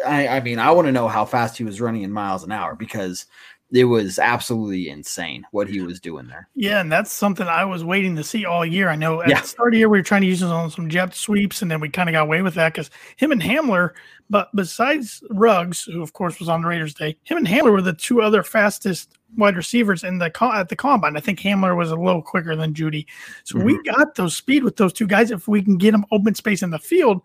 I, 0.05 0.27
I 0.27 0.39
mean, 0.41 0.59
I 0.59 0.71
want 0.71 0.87
to 0.87 0.91
know 0.91 1.07
how 1.07 1.25
fast 1.25 1.57
he 1.57 1.63
was 1.63 1.79
running 1.79 2.01
in 2.03 2.11
miles 2.11 2.43
an 2.43 2.51
hour 2.51 2.75
because 2.75 3.25
it 3.71 3.85
was 3.85 4.19
absolutely 4.19 4.89
insane 4.89 5.45
what 5.51 5.69
he 5.69 5.79
was 5.81 5.99
doing 5.99 6.27
there. 6.27 6.49
Yeah, 6.55 6.81
and 6.81 6.91
that's 6.91 7.11
something 7.11 7.47
I 7.47 7.63
was 7.63 7.83
waiting 7.83 8.15
to 8.17 8.23
see 8.23 8.45
all 8.45 8.65
year. 8.65 8.89
I 8.89 8.95
know 8.95 9.21
at 9.21 9.29
Yeah. 9.29 9.41
the 9.41 9.47
start 9.47 9.69
of 9.69 9.71
the 9.73 9.79
year 9.79 9.89
we 9.89 9.99
were 9.99 10.03
trying 10.03 10.21
to 10.21 10.27
use 10.27 10.41
him 10.41 10.51
on 10.51 10.69
some 10.69 10.89
jet 10.89 11.15
sweeps, 11.15 11.61
and 11.61 11.71
then 11.71 11.79
we 11.79 11.89
kind 11.89 12.09
of 12.09 12.13
got 12.13 12.23
away 12.23 12.41
with 12.41 12.55
that 12.55 12.73
because 12.73 12.89
him 13.15 13.31
and 13.31 13.41
Hamler, 13.41 13.91
but 14.29 14.53
besides 14.55 15.23
Ruggs, 15.29 15.83
who 15.83 16.01
of 16.01 16.11
course 16.13 16.39
was 16.39 16.49
on 16.49 16.61
the 16.61 16.67
Raiders 16.67 16.93
day, 16.93 17.17
him 17.23 17.37
and 17.37 17.47
Hamler 17.47 17.71
were 17.71 17.81
the 17.81 17.93
two 17.93 18.21
other 18.21 18.43
fastest 18.43 19.17
wide 19.37 19.55
receivers 19.55 20.03
in 20.03 20.17
the 20.17 20.29
co- 20.29 20.51
at 20.51 20.67
the 20.67 20.75
combine. 20.75 21.15
I 21.15 21.21
think 21.21 21.39
Hamler 21.39 21.77
was 21.77 21.91
a 21.91 21.95
little 21.95 22.21
quicker 22.21 22.55
than 22.55 22.73
Jeudy, 22.73 23.05
so 23.45 23.57
we 23.57 23.75
mm-hmm. 23.75 23.95
got 23.95 24.15
those 24.15 24.35
speed 24.35 24.65
with 24.65 24.75
those 24.75 24.91
two 24.91 25.07
guys. 25.07 25.31
If 25.31 25.47
we 25.47 25.61
can 25.61 25.77
get 25.77 25.91
them 25.91 26.05
open 26.11 26.35
space 26.35 26.61
in 26.61 26.71
the 26.71 26.79
field, 26.79 27.21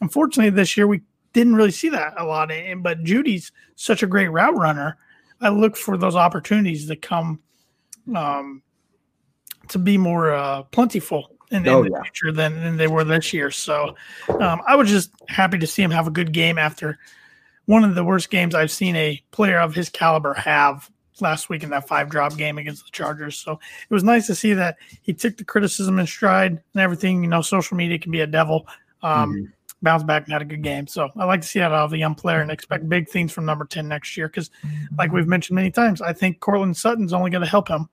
unfortunately 0.00 0.50
this 0.50 0.76
year 0.76 0.86
we 0.86 1.00
didn't 1.32 1.56
really 1.56 1.72
see 1.72 1.88
that 1.88 2.14
a 2.18 2.24
lot. 2.24 2.52
But 2.78 3.02
Jeudy's 3.02 3.50
such 3.74 4.04
a 4.04 4.06
great 4.06 4.28
route 4.28 4.56
runner. 4.56 4.96
I 5.42 5.48
look 5.50 5.76
for 5.76 5.96
those 5.98 6.16
opportunities 6.16 6.86
to 6.88 6.96
come 6.96 7.40
um, 8.14 8.62
to 9.68 9.78
be 9.78 9.98
more 9.98 10.32
uh, 10.32 10.62
plentiful 10.64 11.30
in, 11.50 11.68
Oh, 11.68 11.82
in 11.82 11.90
the 11.90 11.96
yeah. 11.96 12.02
future 12.02 12.32
than, 12.32 12.54
than 12.62 12.76
they 12.76 12.86
were 12.86 13.04
this 13.04 13.32
year. 13.32 13.50
So 13.50 13.94
um, 14.40 14.62
I 14.66 14.76
was 14.76 14.88
just 14.88 15.10
happy 15.28 15.58
to 15.58 15.66
see 15.66 15.82
him 15.82 15.90
have 15.90 16.06
a 16.06 16.10
good 16.10 16.32
game 16.32 16.58
after 16.58 16.98
one 17.66 17.84
of 17.84 17.94
the 17.94 18.04
worst 18.04 18.30
games 18.30 18.54
I've 18.54 18.70
seen 18.70 18.96
a 18.96 19.22
player 19.30 19.58
of 19.58 19.74
his 19.74 19.88
caliber 19.88 20.34
have 20.34 20.90
last 21.20 21.48
week 21.48 21.62
in 21.62 21.70
that 21.70 21.86
five 21.86 22.08
drop 22.08 22.36
game 22.36 22.58
against 22.58 22.84
the 22.84 22.90
Chargers. 22.90 23.36
So 23.36 23.52
it 23.52 23.94
was 23.94 24.02
nice 24.02 24.26
to 24.28 24.34
see 24.34 24.54
that 24.54 24.78
he 25.02 25.12
took 25.12 25.36
the 25.36 25.44
criticism 25.44 25.98
in 25.98 26.06
stride 26.06 26.52
and 26.52 26.80
everything. 26.80 27.22
You 27.22 27.28
know, 27.28 27.42
social 27.42 27.76
media 27.76 27.98
can 27.98 28.10
be 28.12 28.20
a 28.20 28.26
devil. 28.26 28.66
Um, 29.02 29.32
Mm-hmm. 29.34 29.44
Bounced 29.82 30.06
back 30.06 30.24
and 30.24 30.32
had 30.32 30.42
a 30.42 30.44
good 30.44 30.62
game. 30.62 30.86
So 30.86 31.08
I 31.16 31.24
like 31.24 31.40
to 31.40 31.46
see 31.48 31.58
that 31.58 31.72
out 31.72 31.84
of 31.86 31.92
a 31.92 31.98
young 31.98 32.14
player 32.14 32.40
and 32.40 32.50
expect 32.50 32.88
big 32.88 33.08
things 33.08 33.32
from 33.32 33.44
number 33.44 33.64
10 33.64 33.88
next 33.88 34.16
year. 34.16 34.28
Because, 34.28 34.50
like 34.96 35.10
we've 35.12 35.26
mentioned 35.26 35.56
many 35.56 35.70
times, 35.72 36.00
I 36.00 36.12
think 36.12 36.38
Courtland 36.40 36.76
Sutton's 36.76 37.12
only 37.12 37.30
going 37.30 37.42
to 37.42 37.48
help 37.48 37.68
him. 37.68 37.88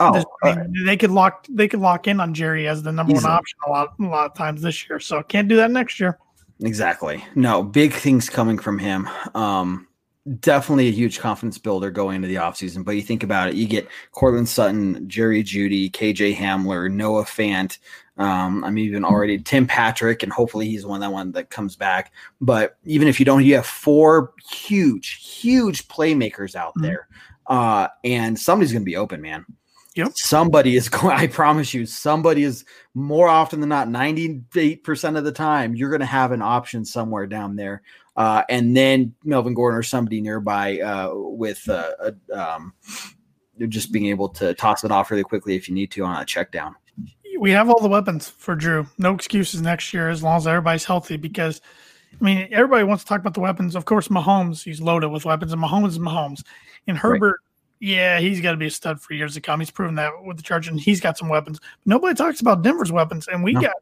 Oh, 0.00 0.12
This- 0.12 0.24
uh, 0.44 0.56
they 0.86 0.96
could 0.96 1.10
lock 1.10 1.46
they 1.48 1.66
could 1.66 1.80
lock 1.80 2.06
in 2.06 2.20
on 2.20 2.32
Jerry 2.34 2.68
as 2.68 2.82
the 2.84 2.92
number 2.92 3.14
Easily. 3.14 3.24
one 3.30 3.32
option 3.38 3.58
a 3.66 3.70
lot 3.70 3.94
a 3.98 4.02
lot 4.04 4.30
of 4.30 4.36
times 4.36 4.62
this 4.62 4.88
year. 4.88 5.00
So 5.00 5.22
can't 5.24 5.48
do 5.48 5.56
that 5.56 5.70
next 5.72 5.98
year. 5.98 6.18
Exactly. 6.60 7.24
No, 7.34 7.62
big 7.64 7.92
things 7.92 8.28
coming 8.30 8.58
from 8.58 8.78
him. 8.78 9.08
Um, 9.34 9.87
definitely 10.40 10.88
a 10.88 10.92
huge 10.92 11.18
confidence 11.18 11.58
builder 11.58 11.90
going 11.90 12.16
into 12.16 12.28
the 12.28 12.36
offseason. 12.36 12.84
But 12.84 12.92
you 12.92 13.02
think 13.02 13.22
about 13.22 13.48
it, 13.48 13.54
you 13.54 13.66
get 13.66 13.88
Courtland 14.12 14.48
Sutton, 14.48 15.08
Jerry 15.08 15.42
Jeudy, 15.42 15.90
KJ 15.90 16.36
Hamler, 16.36 16.90
Noah 16.90 17.24
Fant. 17.24 17.78
Um, 18.18 18.64
I'm 18.64 18.78
even 18.78 19.04
already 19.04 19.38
Tim 19.38 19.66
Patrick, 19.66 20.22
and 20.22 20.32
hopefully 20.32 20.66
he's 20.68 20.84
one 20.84 21.00
that 21.00 21.12
one 21.12 21.32
that 21.32 21.50
comes 21.50 21.76
back. 21.76 22.12
But 22.40 22.76
even 22.84 23.06
if 23.08 23.20
you 23.20 23.26
don't, 23.26 23.44
you 23.44 23.54
have 23.54 23.66
four 23.66 24.32
huge, 24.50 25.40
huge 25.40 25.86
playmakers 25.88 26.54
out 26.56 26.74
Mhm. 26.76 26.82
there. 26.82 27.08
Uh, 27.46 27.88
and 28.04 28.38
somebody's 28.38 28.72
gonna 28.72 28.84
be 28.84 28.96
open, 28.96 29.22
man. 29.22 29.46
Yep. 29.94 30.12
Somebody 30.14 30.76
is 30.76 30.88
going, 30.88 31.16
I 31.16 31.26
promise 31.26 31.74
you, 31.74 31.84
somebody 31.84 32.44
is 32.44 32.64
more 32.94 33.28
often 33.28 33.58
than 33.60 33.68
not, 33.68 33.88
98% 33.88 35.16
of 35.16 35.24
the 35.24 35.32
time, 35.32 35.74
you're 35.74 35.90
going 35.90 36.00
to 36.00 36.06
have 36.06 36.30
an 36.30 36.40
option 36.42 36.84
somewhere 36.84 37.26
down 37.26 37.56
there. 37.56 37.82
Uh, 38.18 38.42
and 38.48 38.76
then 38.76 39.14
Melvin 39.22 39.54
Gordon 39.54 39.78
or 39.78 39.84
somebody 39.84 40.20
nearby 40.20 40.80
uh, 40.80 41.12
with 41.14 41.68
uh, 41.68 41.92
a, 42.00 42.36
um, 42.36 42.74
just 43.68 43.92
being 43.92 44.06
able 44.06 44.28
to 44.30 44.54
toss 44.54 44.82
it 44.82 44.90
off 44.90 45.12
really 45.12 45.22
quickly 45.22 45.54
if 45.54 45.68
you 45.68 45.74
need 45.74 45.92
to 45.92 46.04
on 46.04 46.20
a 46.20 46.24
check 46.24 46.50
down. 46.50 46.74
We 47.38 47.52
have 47.52 47.70
all 47.70 47.80
the 47.80 47.88
weapons 47.88 48.28
for 48.28 48.56
Drew. 48.56 48.88
No 48.98 49.14
excuses 49.14 49.62
next 49.62 49.94
year 49.94 50.10
as 50.10 50.20
long 50.20 50.36
as 50.36 50.48
everybody's 50.48 50.84
healthy. 50.84 51.16
Because 51.16 51.60
I 52.20 52.24
mean, 52.24 52.48
everybody 52.50 52.82
wants 52.82 53.04
to 53.04 53.08
talk 53.08 53.20
about 53.20 53.34
the 53.34 53.40
weapons. 53.40 53.76
Of 53.76 53.84
course, 53.84 54.08
Mahomes, 54.08 54.64
he's 54.64 54.80
loaded 54.80 55.10
with 55.10 55.24
weapons, 55.24 55.52
and 55.52 55.62
Mahomes 55.62 55.90
is 55.90 55.98
Mahomes. 56.00 56.42
And 56.88 56.98
Herbert, 56.98 57.38
yeah, 57.78 58.18
he's 58.18 58.40
got 58.40 58.50
to 58.50 58.56
be 58.56 58.66
a 58.66 58.70
stud 58.70 59.00
for 59.00 59.14
years 59.14 59.34
to 59.34 59.40
come. 59.40 59.60
He's 59.60 59.70
proven 59.70 59.94
that 59.94 60.10
with 60.24 60.38
the 60.38 60.42
Chargers, 60.42 60.72
and 60.72 60.80
he's 60.80 61.00
got 61.00 61.16
some 61.16 61.28
weapons. 61.28 61.60
Nobody 61.86 62.16
talks 62.16 62.40
about 62.40 62.62
Denver's 62.62 62.90
weapons, 62.90 63.28
and 63.28 63.44
we 63.44 63.52
No. 63.52 63.60
got 63.60 63.76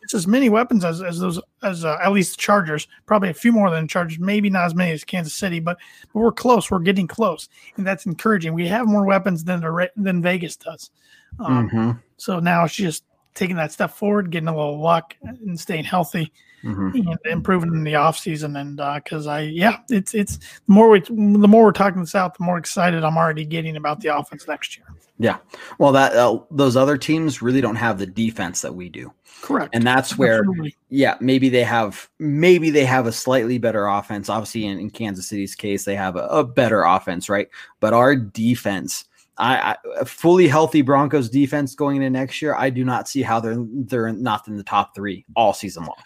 just 0.00 0.14
as 0.14 0.26
many 0.26 0.48
weapons 0.48 0.84
as, 0.84 1.02
as 1.02 1.18
those 1.18 1.40
as 1.62 1.84
uh, 1.84 1.98
at 2.02 2.12
least 2.12 2.36
the 2.36 2.42
Chargers. 2.42 2.86
Probably 3.06 3.30
a 3.30 3.34
few 3.34 3.52
more 3.52 3.70
than 3.70 3.84
the 3.84 3.88
Chargers. 3.88 4.18
Maybe 4.18 4.50
not 4.50 4.66
as 4.66 4.74
many 4.74 4.92
as 4.92 5.04
Kansas 5.04 5.34
City, 5.34 5.60
but, 5.60 5.78
but 6.12 6.20
we're 6.20 6.32
close. 6.32 6.70
We're 6.70 6.78
getting 6.78 7.06
close, 7.06 7.48
and 7.76 7.86
that's 7.86 8.06
encouraging. 8.06 8.54
We 8.54 8.68
have 8.68 8.86
more 8.86 9.04
weapons 9.04 9.44
than 9.44 9.60
the 9.60 9.90
than 9.96 10.22
Vegas 10.22 10.56
does. 10.56 10.90
Um, 11.38 11.68
Mhm, 11.68 12.02
so 12.16 12.38
now 12.38 12.64
it's 12.64 12.74
just 12.74 13.04
taking 13.36 13.56
that 13.56 13.70
step 13.70 13.92
forward, 13.92 14.30
getting 14.30 14.48
a 14.48 14.56
little 14.56 14.80
luck, 14.80 15.14
and 15.22 15.58
staying 15.60 15.84
healthy 15.84 16.32
mhm. 16.64 16.92
and 16.94 17.18
improving 17.26 17.72
in 17.72 17.84
the 17.84 17.94
off 17.94 18.18
season. 18.18 18.56
And 18.56 18.76
because 18.76 19.28
I, 19.28 19.42
yeah, 19.42 19.78
it's 19.88 20.14
it's 20.14 20.38
the 20.38 20.72
more 20.72 20.88
we 20.88 21.00
the 21.00 21.14
more 21.14 21.64
we're 21.64 21.72
talking 21.72 22.00
this 22.00 22.14
out, 22.14 22.36
the 22.36 22.44
more 22.44 22.58
excited 22.58 23.04
I'm 23.04 23.16
already 23.16 23.44
getting 23.44 23.76
about 23.76 24.00
the 24.00 24.16
offense 24.16 24.48
next 24.48 24.76
year. 24.76 24.86
Yeah. 25.18 25.38
Well, 25.78 25.92
that 25.92 26.14
uh, 26.14 26.40
those 26.50 26.76
other 26.76 26.98
teams 26.98 27.40
really 27.40 27.60
don't 27.60 27.76
have 27.76 27.98
the 27.98 28.06
defense 28.06 28.60
that 28.62 28.74
we 28.74 28.88
do. 28.88 29.12
Correct. 29.42 29.74
And 29.74 29.86
that's 29.86 30.16
where 30.18 30.38
Absolutely. 30.38 30.76
yeah, 30.88 31.16
maybe 31.20 31.48
they 31.48 31.62
have 31.62 32.08
maybe 32.18 32.70
they 32.70 32.84
have 32.84 33.06
a 33.06 33.12
slightly 33.12 33.58
better 33.58 33.86
offense. 33.86 34.28
Obviously, 34.28 34.66
in, 34.66 34.78
in 34.78 34.90
Kansas 34.90 35.28
City's 35.28 35.54
case, 35.54 35.84
they 35.84 35.94
have 35.94 36.16
a, 36.16 36.26
a 36.26 36.44
better 36.44 36.82
offense, 36.82 37.28
right? 37.28 37.48
But 37.80 37.92
our 37.92 38.16
defense, 38.16 39.04
I, 39.38 39.72
I 39.72 39.76
a 40.00 40.04
fully 40.04 40.48
healthy 40.48 40.82
Broncos 40.82 41.28
defense 41.28 41.74
going 41.74 41.96
into 41.96 42.10
next 42.10 42.40
year, 42.40 42.54
I 42.54 42.70
do 42.70 42.84
not 42.84 43.08
see 43.08 43.22
how 43.22 43.40
they're 43.40 43.56
they're 43.58 44.12
not 44.12 44.48
in 44.48 44.56
the 44.56 44.62
top 44.62 44.94
three 44.94 45.24
all 45.36 45.52
season 45.52 45.84
long. 45.84 45.96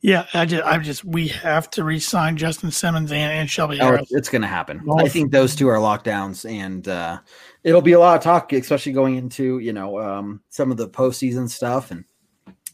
Yeah, 0.00 0.26
I 0.34 0.44
just, 0.46 0.64
I 0.64 0.78
just, 0.78 1.04
we 1.04 1.28
have 1.28 1.70
to 1.70 1.84
re-sign 1.84 2.36
Justin 2.36 2.70
Simmons 2.70 3.10
and, 3.12 3.32
and 3.32 3.48
Shelby 3.50 3.80
Oh, 3.80 3.86
Harris. 3.86 4.02
it's, 4.02 4.12
it's 4.12 4.28
going 4.28 4.42
to 4.42 4.48
happen. 4.48 4.82
I 4.98 5.08
think 5.08 5.30
those 5.32 5.54
two 5.54 5.68
are 5.68 5.76
lockdowns, 5.78 6.48
and 6.50 6.86
uh, 6.88 7.18
it'll 7.64 7.82
be 7.82 7.92
a 7.92 8.00
lot 8.00 8.16
of 8.16 8.22
talk, 8.22 8.52
especially 8.52 8.92
going 8.92 9.16
into 9.16 9.58
you 9.60 9.72
know 9.72 9.98
um, 10.00 10.42
some 10.50 10.70
of 10.70 10.76
the 10.76 10.88
postseason 10.88 11.48
stuff 11.48 11.90
and 11.90 12.04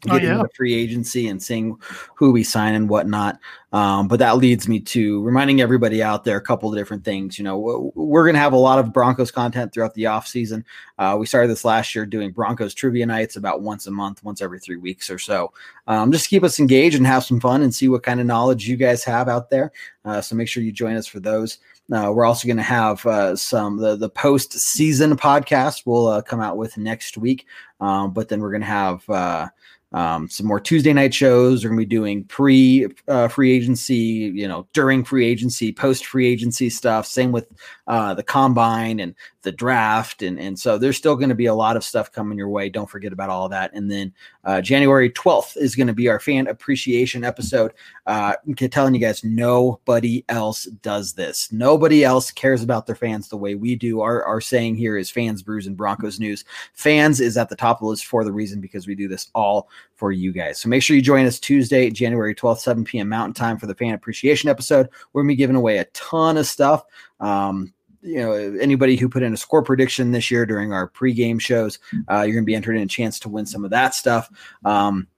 Oh, 0.06 0.12
getting 0.12 0.28
yeah. 0.28 0.36
into 0.36 0.48
free 0.54 0.74
agency 0.74 1.26
and 1.26 1.42
seeing 1.42 1.76
who 2.14 2.30
we 2.30 2.44
sign 2.44 2.74
and 2.74 2.88
whatnot. 2.88 3.40
Um, 3.72 4.08
but 4.08 4.18
that 4.20 4.38
leads 4.38 4.66
me 4.66 4.80
to 4.80 5.22
reminding 5.22 5.60
everybody 5.60 6.02
out 6.02 6.24
there 6.24 6.38
a 6.38 6.42
couple 6.42 6.70
of 6.70 6.78
different 6.78 7.04
things. 7.04 7.38
You 7.38 7.44
know, 7.44 7.92
we're 7.94 8.24
going 8.24 8.34
to 8.34 8.40
have 8.40 8.54
a 8.54 8.58
lot 8.58 8.78
of 8.78 8.92
Broncos 8.92 9.30
content 9.30 9.72
throughout 9.72 9.94
the 9.94 10.06
off 10.06 10.26
season. 10.26 10.64
Uh, 10.98 11.16
we 11.18 11.26
started 11.26 11.48
this 11.48 11.64
last 11.64 11.94
year 11.94 12.06
doing 12.06 12.30
Broncos 12.30 12.72
trivia 12.72 13.04
nights 13.04 13.36
about 13.36 13.60
once 13.60 13.86
a 13.86 13.90
month, 13.90 14.24
once 14.24 14.40
every 14.40 14.58
three 14.58 14.76
weeks 14.76 15.10
or 15.10 15.18
so. 15.18 15.52
Um, 15.86 16.12
just 16.12 16.30
keep 16.30 16.44
us 16.44 16.58
engaged 16.58 16.96
and 16.96 17.06
have 17.06 17.24
some 17.24 17.40
fun 17.40 17.62
and 17.62 17.74
see 17.74 17.88
what 17.88 18.02
kind 18.02 18.20
of 18.20 18.26
knowledge 18.26 18.66
you 18.66 18.76
guys 18.76 19.04
have 19.04 19.28
out 19.28 19.50
there. 19.50 19.72
Uh, 20.04 20.20
so 20.22 20.34
make 20.34 20.48
sure 20.48 20.62
you 20.62 20.72
join 20.72 20.96
us 20.96 21.06
for 21.06 21.20
those. 21.20 21.58
Uh, 21.90 22.12
we're 22.14 22.26
also 22.26 22.46
going 22.46 22.58
to 22.58 22.62
have 22.62 23.04
uh, 23.06 23.34
some 23.34 23.78
the 23.78 23.96
the 23.96 24.10
post 24.10 24.52
season 24.52 25.16
podcast 25.16 25.86
we'll 25.86 26.06
uh, 26.06 26.20
come 26.20 26.38
out 26.38 26.58
with 26.58 26.76
next 26.76 27.16
week, 27.16 27.46
um, 27.80 28.12
but 28.12 28.28
then 28.28 28.40
we're 28.40 28.50
going 28.50 28.60
to 28.60 28.66
have 28.66 29.08
uh, 29.08 29.48
um, 29.92 30.28
some 30.28 30.46
more 30.46 30.60
Tuesday 30.60 30.92
night 30.92 31.14
shows. 31.14 31.64
We're 31.64 31.70
going 31.70 31.80
to 31.80 31.86
be 31.86 31.96
doing 31.96 32.24
pre 32.24 32.88
uh, 33.08 33.28
free 33.28 33.56
agency, 33.58 34.32
you 34.34 34.48
know, 34.48 34.66
during 34.72 35.04
free 35.04 35.26
agency, 35.26 35.72
post 35.72 36.06
free 36.06 36.26
agency 36.26 36.70
stuff. 36.70 37.06
Same 37.06 37.32
with 37.32 37.46
uh, 37.86 38.14
the 38.14 38.22
combine 38.22 39.00
and 39.00 39.14
the 39.48 39.52
draft, 39.52 40.20
and 40.20 40.38
and 40.38 40.58
so 40.58 40.76
there's 40.76 40.98
still 40.98 41.16
going 41.16 41.30
to 41.30 41.34
be 41.34 41.46
a 41.46 41.54
lot 41.54 41.74
of 41.74 41.82
stuff 41.82 42.12
coming 42.12 42.36
your 42.36 42.50
way. 42.50 42.68
Don't 42.68 42.90
forget 42.90 43.14
about 43.14 43.30
all 43.30 43.48
that. 43.48 43.70
And 43.72 43.90
then 43.90 44.12
uh, 44.44 44.60
January 44.60 45.08
12th 45.08 45.56
is 45.56 45.74
going 45.74 45.86
to 45.86 45.94
be 45.94 46.06
our 46.08 46.20
fan 46.20 46.48
appreciation 46.48 47.24
episode. 47.24 47.72
Uh, 48.06 48.34
I'm 48.46 48.54
telling 48.54 48.92
you 48.92 49.00
guys, 49.00 49.24
nobody 49.24 50.22
else 50.28 50.64
does 50.82 51.14
this. 51.14 51.50
Nobody 51.50 52.04
else 52.04 52.30
cares 52.30 52.62
about 52.62 52.84
their 52.84 52.94
fans 52.94 53.28
the 53.28 53.38
way 53.38 53.54
we 53.54 53.74
do. 53.74 54.02
Our, 54.02 54.22
our 54.22 54.42
saying 54.42 54.76
here 54.76 54.98
is 54.98 55.10
fans, 55.10 55.42
brews, 55.42 55.66
and 55.66 55.78
Broncos 55.78 56.20
news. 56.20 56.44
Fans 56.74 57.18
is 57.18 57.38
at 57.38 57.48
the 57.48 57.56
top 57.56 57.78
of 57.78 57.80
the 57.80 57.86
list 57.86 58.04
for 58.04 58.24
the 58.24 58.32
reason 58.32 58.60
because 58.60 58.86
we 58.86 58.94
do 58.94 59.08
this 59.08 59.30
all 59.34 59.70
for 59.94 60.12
you 60.12 60.30
guys. 60.30 60.60
So 60.60 60.68
make 60.68 60.82
sure 60.82 60.94
you 60.94 61.00
join 61.00 61.24
us 61.24 61.40
Tuesday, 61.40 61.88
January 61.88 62.34
12th, 62.34 62.58
7 62.58 62.84
p.m. 62.84 63.08
Mountain 63.08 63.32
Time 63.32 63.56
for 63.56 63.66
the 63.66 63.74
fan 63.74 63.94
appreciation 63.94 64.50
episode. 64.50 64.90
We're 65.12 65.22
going 65.22 65.30
to 65.30 65.32
be 65.32 65.36
giving 65.36 65.56
away 65.56 65.78
a 65.78 65.86
ton 65.86 66.36
of 66.36 66.46
stuff. 66.46 66.84
Um, 67.18 67.72
you 68.02 68.18
know, 68.18 68.32
anybody 68.32 68.96
who 68.96 69.08
put 69.08 69.22
in 69.22 69.34
a 69.34 69.36
score 69.36 69.62
prediction 69.62 70.12
this 70.12 70.30
year 70.30 70.46
during 70.46 70.72
our 70.72 70.88
pregame 70.88 71.40
shows, 71.40 71.78
uh, 72.10 72.22
you're 72.22 72.34
going 72.34 72.44
to 72.44 72.46
be 72.46 72.54
entered 72.54 72.76
in 72.76 72.82
a 72.82 72.86
chance 72.86 73.18
to 73.20 73.28
win 73.28 73.46
some 73.46 73.64
of 73.64 73.70
that 73.70 73.94
stuff. 73.94 74.30
Um, 74.64 75.08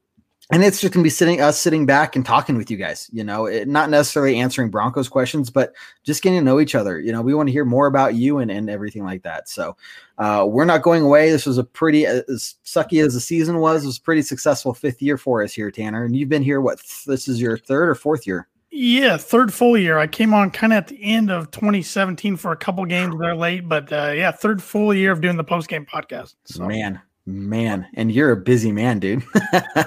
and 0.51 0.63
it's 0.63 0.81
just 0.81 0.93
gonna 0.93 1.03
be 1.03 1.09
sitting 1.09 1.39
us 1.39 1.59
sitting 1.59 1.85
back 1.85 2.15
and 2.15 2.25
talking 2.25 2.57
with 2.57 2.69
you 2.69 2.77
guys 2.77 3.09
you 3.13 3.23
know 3.23 3.45
it, 3.45 3.67
not 3.67 3.89
necessarily 3.89 4.37
answering 4.37 4.69
broncos 4.69 5.07
questions 5.07 5.49
but 5.49 5.73
just 6.03 6.21
getting 6.21 6.39
to 6.39 6.45
know 6.45 6.59
each 6.59 6.75
other. 6.75 6.99
You 6.99 7.11
know 7.11 7.21
we 7.21 7.33
want 7.33 7.47
to 7.47 7.53
hear 7.53 7.65
more 7.65 7.87
about 7.87 8.15
you 8.15 8.39
and, 8.39 8.51
and 8.51 8.69
everything 8.69 9.03
like 9.03 9.23
that. 9.23 9.47
So 9.47 9.75
uh, 10.17 10.45
we're 10.47 10.65
not 10.65 10.81
going 10.81 11.03
away. 11.03 11.31
This 11.31 11.45
was 11.45 11.57
a 11.57 11.63
pretty 11.63 12.05
as 12.05 12.55
sucky 12.65 13.03
as 13.03 13.13
the 13.13 13.19
season 13.19 13.59
was 13.59 13.83
it 13.83 13.87
was 13.87 13.99
pretty 13.99 14.21
successful 14.21 14.73
fifth 14.73 15.01
year 15.01 15.17
for 15.17 15.43
us 15.43 15.53
here 15.53 15.71
tanner. 15.71 16.03
And 16.03 16.15
you've 16.15 16.29
been 16.29 16.43
here 16.43 16.61
what 16.61 16.79
th- 16.79 17.05
this 17.05 17.27
is 17.27 17.41
your 17.41 17.57
third 17.57 17.89
or 17.89 17.95
fourth 17.95 18.27
year 18.27 18.47
Yeah, 18.71 19.17
third 19.17 19.53
full 19.53 19.77
year. 19.77 19.97
I 19.97 20.07
came 20.07 20.33
on 20.33 20.49
kind 20.49 20.71
of 20.71 20.77
at 20.77 20.87
the 20.87 21.03
end 21.03 21.29
of 21.29 21.51
2017 21.51 22.37
for 22.37 22.51
a 22.51 22.57
couple 22.57 22.85
games 22.85 23.15
there 23.19 23.35
late, 23.35 23.67
but 23.67 23.91
uh, 23.91 24.13
yeah, 24.15 24.31
third 24.31 24.63
full 24.63 24.93
year 24.93 25.11
of 25.11 25.21
doing 25.21 25.37
the 25.37 25.43
post 25.43 25.67
game 25.67 25.85
podcast. 25.85 26.35
So 26.45 26.65
man 26.65 27.01
man 27.27 27.87
and 27.93 28.11
you're 28.11 28.31
a 28.31 28.35
busy 28.35 28.71
man 28.71 28.97
dude 28.97 29.23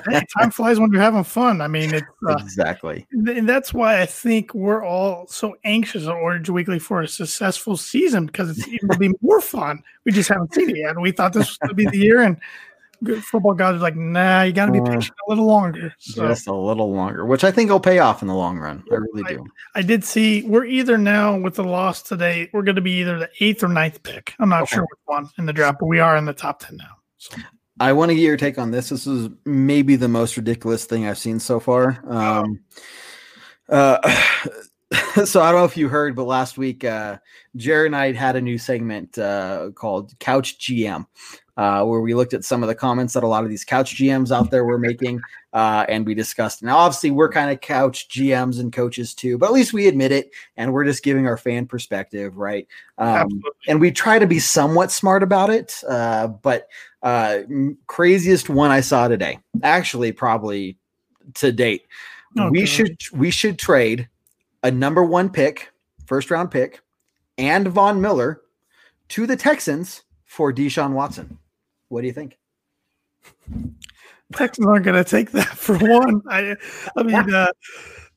hey, 0.09 0.23
time 0.39 0.53
flies 0.53 0.79
when 0.79 0.93
you're 0.93 1.03
having 1.03 1.25
fun. 1.25 1.61
I 1.61 1.67
mean, 1.67 1.93
it's 1.93 2.07
uh, 2.29 2.37
exactly 2.39 3.07
and 3.11 3.49
that's 3.49 3.75
why 3.75 4.01
I 4.01 4.07
think 4.07 4.55
we're 4.55 4.85
all 4.85 5.27
so 5.27 5.57
anxious 5.65 6.05
at 6.05 6.15
Orange 6.15 6.49
Weekly 6.49 6.79
for 6.79 7.03
a 7.03 7.09
successful 7.09 7.77
season 7.77 8.27
because 8.27 8.51
it's 8.51 8.69
it'll 8.69 8.99
be 8.99 9.13
more 9.21 9.41
fun. 9.41 9.83
We 10.05 10.13
just 10.13 10.29
haven't 10.29 10.55
seen 10.55 10.71
it 10.71 10.77
yet. 10.77 11.01
We 11.01 11.11
thought 11.11 11.33
this 11.33 11.49
was 11.49 11.59
going 11.59 11.71
to 11.71 11.75
be 11.75 11.87
the 11.87 11.99
year, 11.99 12.21
and 12.21 12.37
good 13.03 13.25
football 13.25 13.55
guys 13.55 13.75
are 13.77 13.79
like, 13.79 13.97
"Nah, 13.97 14.43
you 14.43 14.53
got 14.53 14.67
to 14.67 14.73
be 14.73 14.79
Uh, 14.81 14.85
patient 14.85 15.17
a 15.27 15.31
little 15.31 15.47
longer." 15.47 15.93
So 15.99 16.29
just 16.29 16.47
a 16.47 16.53
little 16.55 16.93
longer 16.93 17.25
which 17.25 17.45
i 17.45 17.51
think 17.51 17.71
will 17.71 17.81
pay 17.81 17.99
off 17.99 18.21
in 18.23 18.29
the 18.29 18.35
long 18.35 18.59
run 18.59 18.85
i 18.91 18.95
really 18.95 19.23
Right. 19.23 19.37
do 19.39 19.47
I 19.75 19.83
did 19.83 20.05
see 20.05 20.43
we're 20.43 20.65
either 20.67 20.97
now 20.99 21.37
with 21.37 21.55
the 21.55 21.65
loss 21.65 22.03
today, 22.03 22.49
we're 22.53 22.63
going 22.63 22.77
to 22.77 22.83
be 22.83 22.93
either 23.01 23.19
the 23.19 23.31
eighth 23.41 23.65
or 23.65 23.69
ninth 23.69 24.03
pick. 24.05 24.35
I'm 24.39 24.49
not 24.49 24.63
Okay. 24.65 24.77
sure 24.77 24.83
which 24.83 25.01
one 25.07 25.29
in 25.39 25.47
the 25.47 25.53
draft, 25.53 25.79
but 25.81 25.87
we 25.87 25.99
are 25.99 26.17
in 26.17 26.25
the 26.27 26.33
top 26.33 26.61
ten 26.61 26.77
now. 26.77 26.97
So 27.19 27.37
I 27.81 27.93
want 27.93 28.11
to 28.11 28.15
get 28.15 28.23
your 28.23 28.37
take 28.37 28.57
on 28.59 28.71
this. 28.71 28.91
This 28.91 29.07
is 29.07 29.29
maybe 29.45 29.97
the 29.97 30.07
most 30.09 30.37
ridiculous 30.37 30.85
thing 30.85 31.07
I've 31.09 31.19
seen 31.19 31.41
so 31.41 31.59
far. 31.59 32.01
Um, 32.07 32.61
uh, 33.69 33.99
so 35.25 35.43
I 35.43 35.51
don't 35.51 35.61
know 35.61 35.65
if 35.65 35.77
you 35.77 35.89
heard, 35.89 36.15
but 36.15 36.25
last 36.25 36.57
week, 36.57 36.85
uh, 36.85 37.19
Jared 37.57 37.87
and 37.87 37.97
I 37.97 38.13
had 38.13 38.37
a 38.37 38.41
new 38.41 38.59
segment 38.59 39.19
uh, 39.19 39.71
called 39.75 40.17
Couch 40.21 40.59
GM. 40.61 41.07
Uh, 41.57 41.85
where 41.85 42.01
we 42.01 42.15
looked 42.15 42.35
at 42.35 42.45
some 42.45 42.63
of 42.63 42.69
the 42.69 42.75
comments 42.75 43.15
that 43.15 43.23
a 43.23 43.27
lot 43.29 43.45
of 43.45 43.51
these 43.51 43.65
couch 43.65 43.97
GMs 43.97 44.35
out 44.35 44.51
there 44.51 44.65
were 44.65 44.79
making, 44.79 45.21
uh, 45.53 45.87
and 45.89 46.05
we 46.05 46.15
discussed. 46.15 46.63
Now, 46.63 46.79
obviously, 46.79 47.11
we're 47.11 47.31
kind 47.31 47.51
of 47.51 47.61
couch 47.61 48.09
GMs 48.09 48.59
and 48.59 48.73
coaches 48.73 49.15
too, 49.15 49.39
but 49.39 49.47
at 49.47 49.53
least 49.53 49.73
we 49.73 49.87
admit 49.87 50.13
it, 50.13 50.31
and 50.57 50.73
we're 50.73 50.85
just 50.85 51.05
giving 51.05 51.27
our 51.27 51.37
fan 51.37 51.67
perspective, 51.67 52.37
right? 52.37 52.67
Um, 52.99 53.43
and 53.69 53.81
we 53.81 53.91
try 53.91 54.19
to 54.19 54.27
be 54.27 54.39
somewhat 54.39 54.91
smart 54.91 55.23
about 55.23 55.51
it. 55.51 55.81
Uh, 55.89 56.27
but 56.29 56.69
uh, 57.03 57.41
craziest 57.87 58.49
one 58.49 58.71
I 58.71 58.81
saw 58.81 59.09
today, 59.09 59.39
actually, 59.63 60.13
probably 60.13 60.77
to 61.35 61.53
date, 61.53 61.83
Okay. 62.37 62.51
we 62.51 62.67
should 62.67 63.01
we 63.13 63.31
should 63.31 63.59
trade 63.59 64.09
a 64.65 64.71
number 64.71 65.05
one 65.05 65.31
pick, 65.31 65.71
first 66.07 66.31
round 66.33 66.51
pick, 66.51 66.81
and 67.39 67.69
Von 67.69 68.01
Miller 68.01 68.41
to 69.11 69.27
the 69.27 69.37
Texans 69.37 70.03
for 70.25 70.53
Deshaun 70.53 70.95
Watson. 70.95 71.39
What 71.95 72.01
do 72.01 72.09
you 72.09 72.13
think? 72.13 72.37
Texans 74.33 74.67
aren't 74.67 74.85
going 74.85 74.97
to 74.97 75.09
take 75.09 75.31
that 75.31 75.47
for 75.57 75.79
one. 75.79 76.23
I, 76.29 76.57
I 76.97 77.03
mean, 77.05 77.33
uh, 77.33 77.53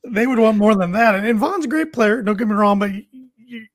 they 0.04 0.26
would 0.26 0.40
want 0.40 0.56
more 0.56 0.74
than 0.74 0.90
that. 0.92 1.14
And, 1.14 1.24
and 1.24 1.38
Von's 1.38 1.64
a 1.64 1.68
great 1.68 1.92
player. 1.92 2.20
Don't 2.20 2.36
get 2.36 2.48
me 2.48 2.54
wrong, 2.54 2.80
but 2.80 2.90
you, 2.92 3.66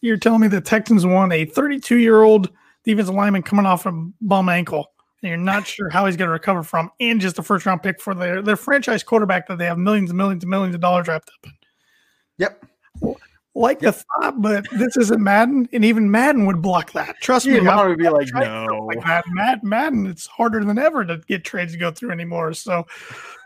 you're 0.00 0.16
telling 0.16 0.42
me 0.42 0.46
the 0.46 0.60
Texans 0.60 1.04
want 1.04 1.32
a 1.32 1.44
32 1.44 1.96
year 1.96 2.22
old 2.22 2.50
defensive 2.84 3.16
lineman 3.16 3.42
coming 3.42 3.66
off 3.66 3.84
a 3.84 3.90
bum 4.20 4.48
ankle, 4.48 4.86
and 5.22 5.30
you're 5.30 5.36
not 5.36 5.66
sure 5.66 5.90
how 5.90 6.06
he's 6.06 6.16
going 6.16 6.28
to 6.28 6.32
recover 6.32 6.62
from, 6.62 6.92
and 7.00 7.20
just 7.20 7.36
a 7.40 7.42
first 7.42 7.66
round 7.66 7.82
pick 7.82 8.00
for 8.00 8.14
their 8.14 8.42
their 8.42 8.56
franchise 8.56 9.02
quarterback 9.02 9.48
that 9.48 9.58
they 9.58 9.64
have 9.64 9.76
millions 9.76 10.10
and 10.10 10.16
millions 10.16 10.44
and 10.44 10.50
millions 10.50 10.76
of 10.76 10.80
dollars 10.80 11.08
wrapped 11.08 11.30
up 11.30 11.50
in. 11.50 11.52
Yep. 12.38 12.64
Like 13.54 13.80
the 13.80 13.92
thought, 13.92 14.40
but 14.40 14.66
this 14.72 14.96
isn't 14.96 15.22
Madden, 15.22 15.68
and 15.74 15.84
even 15.84 16.10
Madden 16.10 16.46
would 16.46 16.62
block 16.62 16.92
that. 16.92 17.16
Trust 17.20 17.46
me. 17.46 17.52
You'd 17.54 17.60
I've- 17.66 17.68
probably 17.68 17.96
be 17.96 18.08
like, 18.08 18.28
no. 18.32 18.66
like 18.86 19.04
Madden, 19.04 19.34
Madden, 19.34 19.68
Madden, 19.68 20.06
it's 20.06 20.26
harder 20.26 20.64
than 20.64 20.78
ever 20.78 21.04
to 21.04 21.18
get 21.28 21.44
trades 21.44 21.72
to 21.72 21.78
go 21.78 21.90
through 21.90 22.12
anymore. 22.12 22.54
So, 22.54 22.86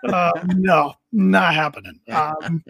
uh, 0.04 0.30
no, 0.54 0.94
not 1.10 1.54
happening. 1.54 1.98
Um, 2.08 2.62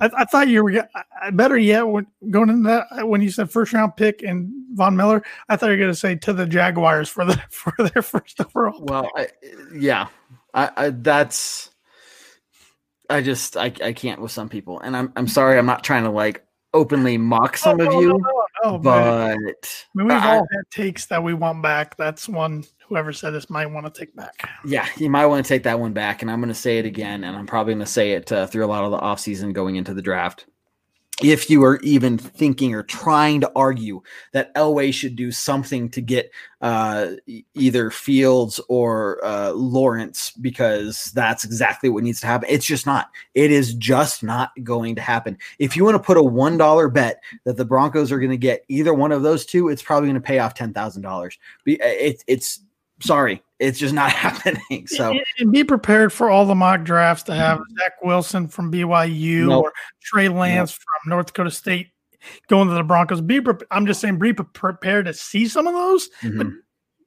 I, 0.00 0.10
I 0.18 0.24
thought 0.26 0.48
you 0.48 0.64
were 0.64 0.86
I- 1.22 1.30
better 1.30 1.56
yet 1.56 1.88
when 1.88 2.06
going 2.30 2.50
into 2.50 2.68
that 2.68 3.08
when 3.08 3.22
you 3.22 3.30
said 3.30 3.50
first 3.50 3.72
round 3.72 3.96
pick 3.96 4.22
and 4.22 4.52
Von 4.74 4.96
Miller. 4.96 5.24
I 5.48 5.56
thought 5.56 5.66
you 5.68 5.72
were 5.72 5.78
going 5.78 5.92
to 5.92 5.98
say 5.98 6.14
to 6.16 6.32
the 6.34 6.44
Jaguars 6.46 7.08
for 7.08 7.24
the 7.24 7.40
for 7.48 7.72
their 7.78 8.02
first 8.02 8.38
overall. 8.38 8.82
Well, 8.84 9.08
I, 9.16 9.28
yeah, 9.74 10.08
I, 10.52 10.70
I 10.76 10.90
that's 10.90 11.70
I 13.10 13.20
just 13.20 13.56
I, 13.56 13.66
I 13.82 13.92
can't 13.92 14.20
with 14.20 14.32
some 14.32 14.48
people, 14.48 14.80
and 14.80 14.96
I'm 14.96 15.12
I'm 15.16 15.28
sorry. 15.28 15.58
I'm 15.58 15.66
not 15.66 15.84
trying 15.84 16.04
to 16.04 16.10
like 16.10 16.44
openly 16.72 17.16
mock 17.18 17.56
some 17.56 17.80
Oh, 17.80 17.84
of 17.86 17.92
no, 17.92 18.00
you, 18.00 18.08
no, 18.08 18.44
no, 18.64 18.78
but 18.78 18.90
man. 19.04 19.38
I 19.38 19.38
mean, 19.94 20.06
we've 20.08 20.10
I- 20.12 20.36
all 20.36 20.46
had 20.50 20.70
takes 20.70 21.06
that 21.06 21.22
we 21.22 21.34
want 21.34 21.62
back. 21.62 21.96
That's 21.96 22.28
one 22.28 22.64
whoever 22.88 23.12
said 23.12 23.30
this 23.30 23.48
might 23.48 23.66
want 23.66 23.92
to 23.92 23.98
take 23.98 24.14
back. 24.14 24.48
yeah, 24.64 24.86
you 24.96 25.08
might 25.08 25.26
want 25.26 25.44
to 25.44 25.48
take 25.48 25.62
that 25.64 25.80
one 25.80 25.92
back. 25.92 26.20
And 26.22 26.30
I'm 26.30 26.40
going 26.40 26.48
to 26.48 26.54
say 26.54 26.78
it 26.78 26.84
again, 26.86 27.24
and 27.24 27.36
I'm 27.36 27.46
probably 27.46 27.74
going 27.74 27.84
to 27.84 27.90
say 27.90 28.12
it 28.12 28.30
uh, 28.32 28.46
through 28.46 28.64
a 28.64 28.66
lot 28.66 28.84
of 28.84 28.90
the 28.90 28.98
offseason 28.98 29.52
going 29.52 29.76
into 29.76 29.94
the 29.94 30.02
draft. 30.02 30.46
If 31.22 31.48
you 31.48 31.62
are 31.62 31.78
even 31.82 32.18
thinking 32.18 32.74
or 32.74 32.82
trying 32.82 33.40
to 33.42 33.52
argue 33.54 34.02
that 34.32 34.52
Elway 34.56 34.92
should 34.92 35.14
do 35.14 35.30
something 35.30 35.88
to 35.90 36.00
get 36.00 36.32
uh, 36.60 37.12
either 37.54 37.90
Fields 37.90 38.60
or 38.68 39.24
uh, 39.24 39.52
Lawrence, 39.52 40.32
because 40.32 41.12
that's 41.14 41.44
exactly 41.44 41.88
what 41.88 42.02
needs 42.02 42.20
to 42.20 42.26
happen, 42.26 42.48
it's 42.50 42.66
just 42.66 42.84
not. 42.84 43.10
It 43.34 43.52
is 43.52 43.74
just 43.74 44.24
not 44.24 44.50
going 44.64 44.96
to 44.96 45.02
happen. 45.02 45.38
If 45.60 45.76
you 45.76 45.84
want 45.84 45.94
to 45.94 46.02
put 46.02 46.16
a 46.16 46.22
one 46.22 46.58
dollar 46.58 46.88
bet 46.88 47.20
that 47.44 47.56
the 47.56 47.64
Broncos 47.64 48.10
are 48.10 48.18
going 48.18 48.30
to 48.32 48.36
get 48.36 48.64
either 48.68 48.92
one 48.92 49.12
of 49.12 49.22
those 49.22 49.46
two, 49.46 49.68
it's 49.68 49.82
probably 49.82 50.08
going 50.08 50.20
to 50.20 50.26
pay 50.26 50.40
off 50.40 50.54
ten 50.54 50.72
thousand 50.72 51.02
dollars. 51.02 51.38
It, 51.64 52.24
it's 52.26 52.58
sorry, 52.98 53.40
it's 53.64 53.78
just 53.78 53.94
not 53.94 54.10
happening. 54.24 54.86
So 54.86 55.10
And- 55.12 55.20
and 55.38 55.52
be 55.52 55.64
prepared 55.64 56.12
for 56.12 56.30
all 56.30 56.44
the 56.46 56.54
mock 56.54 56.84
drafts 56.84 57.22
to 57.24 57.34
have 57.34 57.58
Zach 57.78 57.92
Wilson 58.02 58.48
from 58.48 58.70
BYU 58.72 59.48
Nope. 59.48 59.64
or 59.64 59.72
Trey 60.02 60.28
Lance 60.28 60.72
from 60.72 61.10
North 61.10 61.26
Dakota 61.26 61.50
State 61.50 61.88
going 62.48 62.68
to 62.68 62.74
the 62.74 62.82
Broncos. 62.82 63.20
Be 63.20 63.40
pre- 63.40 63.66
I'm 63.70 63.86
just 63.86 64.00
saying, 64.00 64.18
be 64.18 64.32
pre- 64.32 64.46
prepared 64.52 65.06
to 65.06 65.14
see 65.14 65.46
some 65.48 65.66
of 65.66 65.74
those. 65.74 66.08
mhm, 66.22 66.52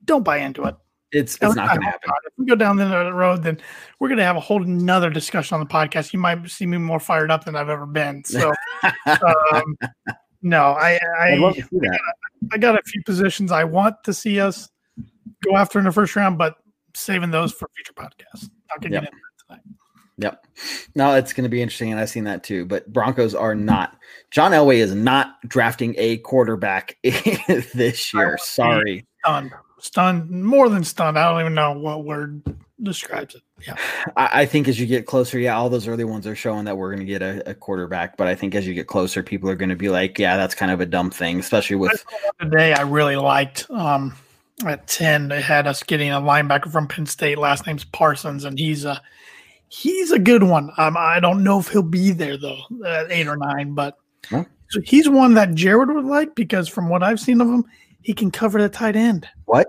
Don't 0.06 0.24
buy 0.24 0.38
into 0.38 0.64
it. 0.66 0.76
it's 1.12 1.36
it's 1.42 1.56
not 1.56 1.70
going 1.70 1.80
to 1.82 1.86
happen. 1.86 2.10
If 2.26 2.34
we 2.38 2.46
go 2.46 2.56
down 2.56 2.76
the 2.76 3.14
road, 3.14 3.42
then 3.44 3.60
we're 4.00 4.10
going 4.10 4.18
to 4.20 4.24
have 4.26 4.36
a 4.36 4.40
whole 4.42 4.60
nother 4.60 5.10
discussion 5.10 5.56
on 5.56 5.62
the 5.62 5.66
podcast. 5.74 6.12
You 6.14 6.20
might 6.20 6.48
see 6.50 6.66
me 6.66 6.78
more 6.78 7.00
fired 7.00 7.32
up 7.32 7.46
than 7.46 7.56
I've 7.56 7.70
ever 7.70 7.86
been. 7.86 8.24
So, 8.26 8.54
um, 9.06 9.78
no, 10.42 10.64
I 10.74 11.00
I, 11.20 11.36
love 11.36 11.56
to 11.56 11.62
see 11.62 11.80
that. 11.80 12.00
I 12.52 12.58
got 12.58 12.76
a 12.78 12.82
few 12.86 13.02
positions 13.04 13.52
I 13.52 13.64
want 13.64 13.96
to 14.04 14.14
see 14.14 14.40
us 14.40 14.70
go 15.44 15.56
after 15.56 15.80
in 15.80 15.86
the 15.86 15.92
first 15.92 16.16
round, 16.16 16.38
but 16.38 16.56
saving 16.96 17.32
those 17.32 17.52
for 17.54 17.70
future 17.76 17.94
podcasts. 17.94 18.50
I'll 18.72 18.80
get 18.80 18.92
Yep. 18.92 19.04
into 19.04 19.12
that 19.12 19.48
tonight. 19.48 19.64
Yep. 20.20 20.48
No, 20.96 21.14
it's 21.14 21.32
going 21.34 21.44
to 21.44 21.50
be 21.50 21.62
interesting, 21.62 21.92
and 21.92 22.00
I've 22.00 22.10
seen 22.10 22.24
that 22.24 22.44
too. 22.44 22.66
But 22.66 22.92
Broncos 22.92 23.36
are 23.36 23.54
not. 23.56 23.98
John 24.32 24.52
Elway 24.52 24.78
is 24.78 24.96
not 24.96 25.36
drafting 25.48 25.94
a 25.98 26.18
quarterback 26.18 26.98
this 27.04 28.14
year. 28.14 28.38
Sorry. 28.42 29.06
Stunned, 29.24 29.52
stunned, 29.80 30.30
more 30.32 30.70
than 30.70 30.84
stunned. 30.84 31.20
I 31.20 31.30
don't 31.30 31.42
even 31.42 31.54
know 31.54 31.74
what 31.74 32.04
word 32.04 32.42
describes 32.82 33.36
it. 33.36 33.42
Yeah, 33.66 33.76
I, 34.16 34.42
I 34.42 34.46
think 34.46 34.68
as 34.68 34.80
you 34.80 34.86
get 34.86 35.06
closer, 35.06 35.38
yeah, 35.40 35.56
all 35.56 35.70
those 35.70 35.88
early 35.88 36.04
ones 36.04 36.26
are 36.28 36.36
showing 36.36 36.66
that 36.66 36.78
we're 36.78 36.90
going 36.96 37.06
to 37.06 37.12
get 37.12 37.22
a, 37.22 37.52
a 37.52 37.54
quarterback. 37.54 38.16
But 38.18 38.28
I 38.28 38.36
think 38.36 38.56
as 38.56 38.66
you 38.68 38.74
get 38.74 38.88
closer, 38.88 39.22
people 39.24 39.50
are 39.50 39.56
going 39.56 39.70
to 39.70 39.76
be 39.76 39.90
like, 39.90 40.18
"Yeah, 40.18 40.38
that's 40.38 40.56
kind 40.56 40.72
of 40.72 40.80
a 40.82 40.86
dumb 40.86 41.10
thing," 41.12 41.40
especially 41.40 41.76
with 41.76 42.04
today 42.40 42.74
I 42.74 42.82
really 42.82 43.16
liked. 43.18 43.70
Um, 43.70 44.14
at 44.66 44.88
ten, 44.88 45.28
they 45.28 45.42
had 45.42 45.68
us 45.68 45.84
getting 45.84 46.10
a 46.12 46.20
linebacker 46.22 46.72
from 46.72 46.88
Penn 46.88 47.06
State. 47.06 47.38
Last 47.38 47.68
name's 47.68 47.84
Parsons, 47.86 48.44
and 48.44 48.58
he's 48.58 48.86
a 48.86 49.02
he's 49.70 50.12
a 50.12 50.20
good 50.20 50.44
one. 50.44 50.72
Um, 50.78 50.96
I 50.98 51.20
don't 51.20 51.44
know 51.44 51.60
if 51.60 51.68
he'll 51.70 51.84
be 51.84 52.12
there 52.12 52.38
though 52.38 52.60
at 52.86 53.12
eight 53.12 53.28
or 53.28 53.38
nine, 53.38 53.74
but 53.74 53.98
Huh? 54.30 54.46
so 54.70 54.82
he's 54.82 55.08
one 55.08 55.34
that 55.36 55.54
Jared 55.54 55.90
would 55.90 56.06
like 56.06 56.36
because 56.36 56.68
from 56.68 56.90
what 56.90 57.04
I've 57.04 57.20
seen 57.20 57.40
of 57.42 57.48
him, 57.48 57.66
he 58.02 58.14
can 58.14 58.32
cover 58.32 58.62
the 58.62 58.70
tight 58.70 58.96
end. 58.96 59.28
what? 59.46 59.68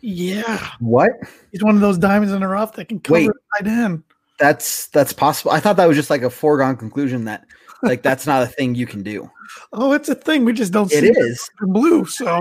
Yeah, 0.00 0.68
What? 0.80 1.12
he's 1.50 1.62
one 1.64 1.74
of 1.76 1.80
those 1.80 1.96
diamonds 1.96 2.34
in 2.34 2.40
the 2.40 2.46
rough 2.48 2.74
that 2.74 2.88
can 2.90 3.00
cover 3.00 3.14
Wait. 3.14 3.26
the 3.28 3.34
tight 3.58 3.70
end. 3.70 4.02
That's 4.38 4.88
that's 4.88 5.12
possible. 5.14 5.52
I 5.52 5.60
thought 5.60 5.76
that 5.76 5.86
was 5.88 5.96
just 5.96 6.10
like 6.10 6.22
a 6.22 6.28
foregone 6.30 6.76
conclusion 6.76 7.24
that 7.26 7.44
like 7.82 8.02
that's 8.02 8.26
not 8.26 8.42
a 8.42 8.46
thing 8.46 8.74
you 8.74 8.86
can 8.86 9.02
do. 9.02 9.30
Oh, 9.72 9.92
it's 9.92 10.08
a 10.08 10.14
thing. 10.14 10.44
We 10.44 10.52
just 10.54 10.72
don't 10.72 10.90
It 10.92 11.00
see 11.00 11.10
is. 11.10 11.50
blue. 11.60 12.04
So 12.06 12.40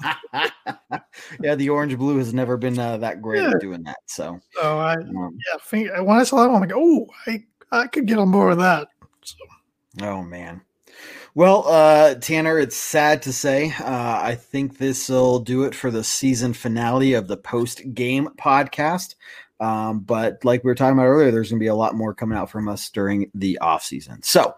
yeah, 1.40 1.54
the 1.54 1.68
orange 1.68 1.96
blue 1.96 2.18
has 2.18 2.32
never 2.34 2.56
been 2.56 2.78
uh, 2.78 2.96
that 2.98 3.22
great 3.22 3.42
Yeah. 3.42 3.50
at 3.50 3.60
doing 3.60 3.82
that. 3.84 3.98
So 4.06 4.38
so 4.54 4.78
I 4.78 4.94
um, 4.94 5.38
yeah. 5.48 5.58
Think, 5.62 5.90
when 5.98 6.16
I 6.16 6.24
saw 6.24 6.42
that 6.42 6.50
one, 6.50 6.62
I'm 6.62 6.68
like, 6.68 6.76
oh, 6.76 7.06
I 7.26 7.44
I 7.70 7.86
could 7.86 8.06
get 8.06 8.18
on 8.18 8.30
board 8.30 8.50
with 8.50 8.58
that. 8.58 8.88
So. 9.22 9.36
Oh 10.02 10.22
man. 10.22 10.62
Well, 11.34 11.66
uh, 11.66 12.16
Tanner, 12.16 12.58
it's 12.58 12.76
sad 12.76 13.22
to 13.22 13.32
say. 13.32 13.72
Uh, 13.80 14.20
I 14.22 14.34
think 14.34 14.76
this 14.76 15.08
will 15.08 15.38
do 15.38 15.62
it 15.64 15.74
for 15.74 15.90
the 15.90 16.04
season 16.04 16.52
finale 16.52 17.14
of 17.14 17.26
the 17.26 17.38
post 17.38 17.94
game 17.94 18.28
podcast. 18.38 19.14
Um, 19.58 20.00
but 20.00 20.44
like 20.44 20.62
we 20.64 20.68
were 20.68 20.74
talking 20.74 20.98
about 20.98 21.06
earlier, 21.06 21.30
there's 21.30 21.48
going 21.48 21.58
to 21.60 21.64
be 21.64 21.68
a 21.68 21.74
lot 21.74 21.94
more 21.94 22.12
coming 22.12 22.36
out 22.36 22.50
from 22.50 22.68
us 22.68 22.90
during 22.90 23.30
the 23.34 23.56
off 23.60 23.82
season. 23.82 24.22
So, 24.22 24.54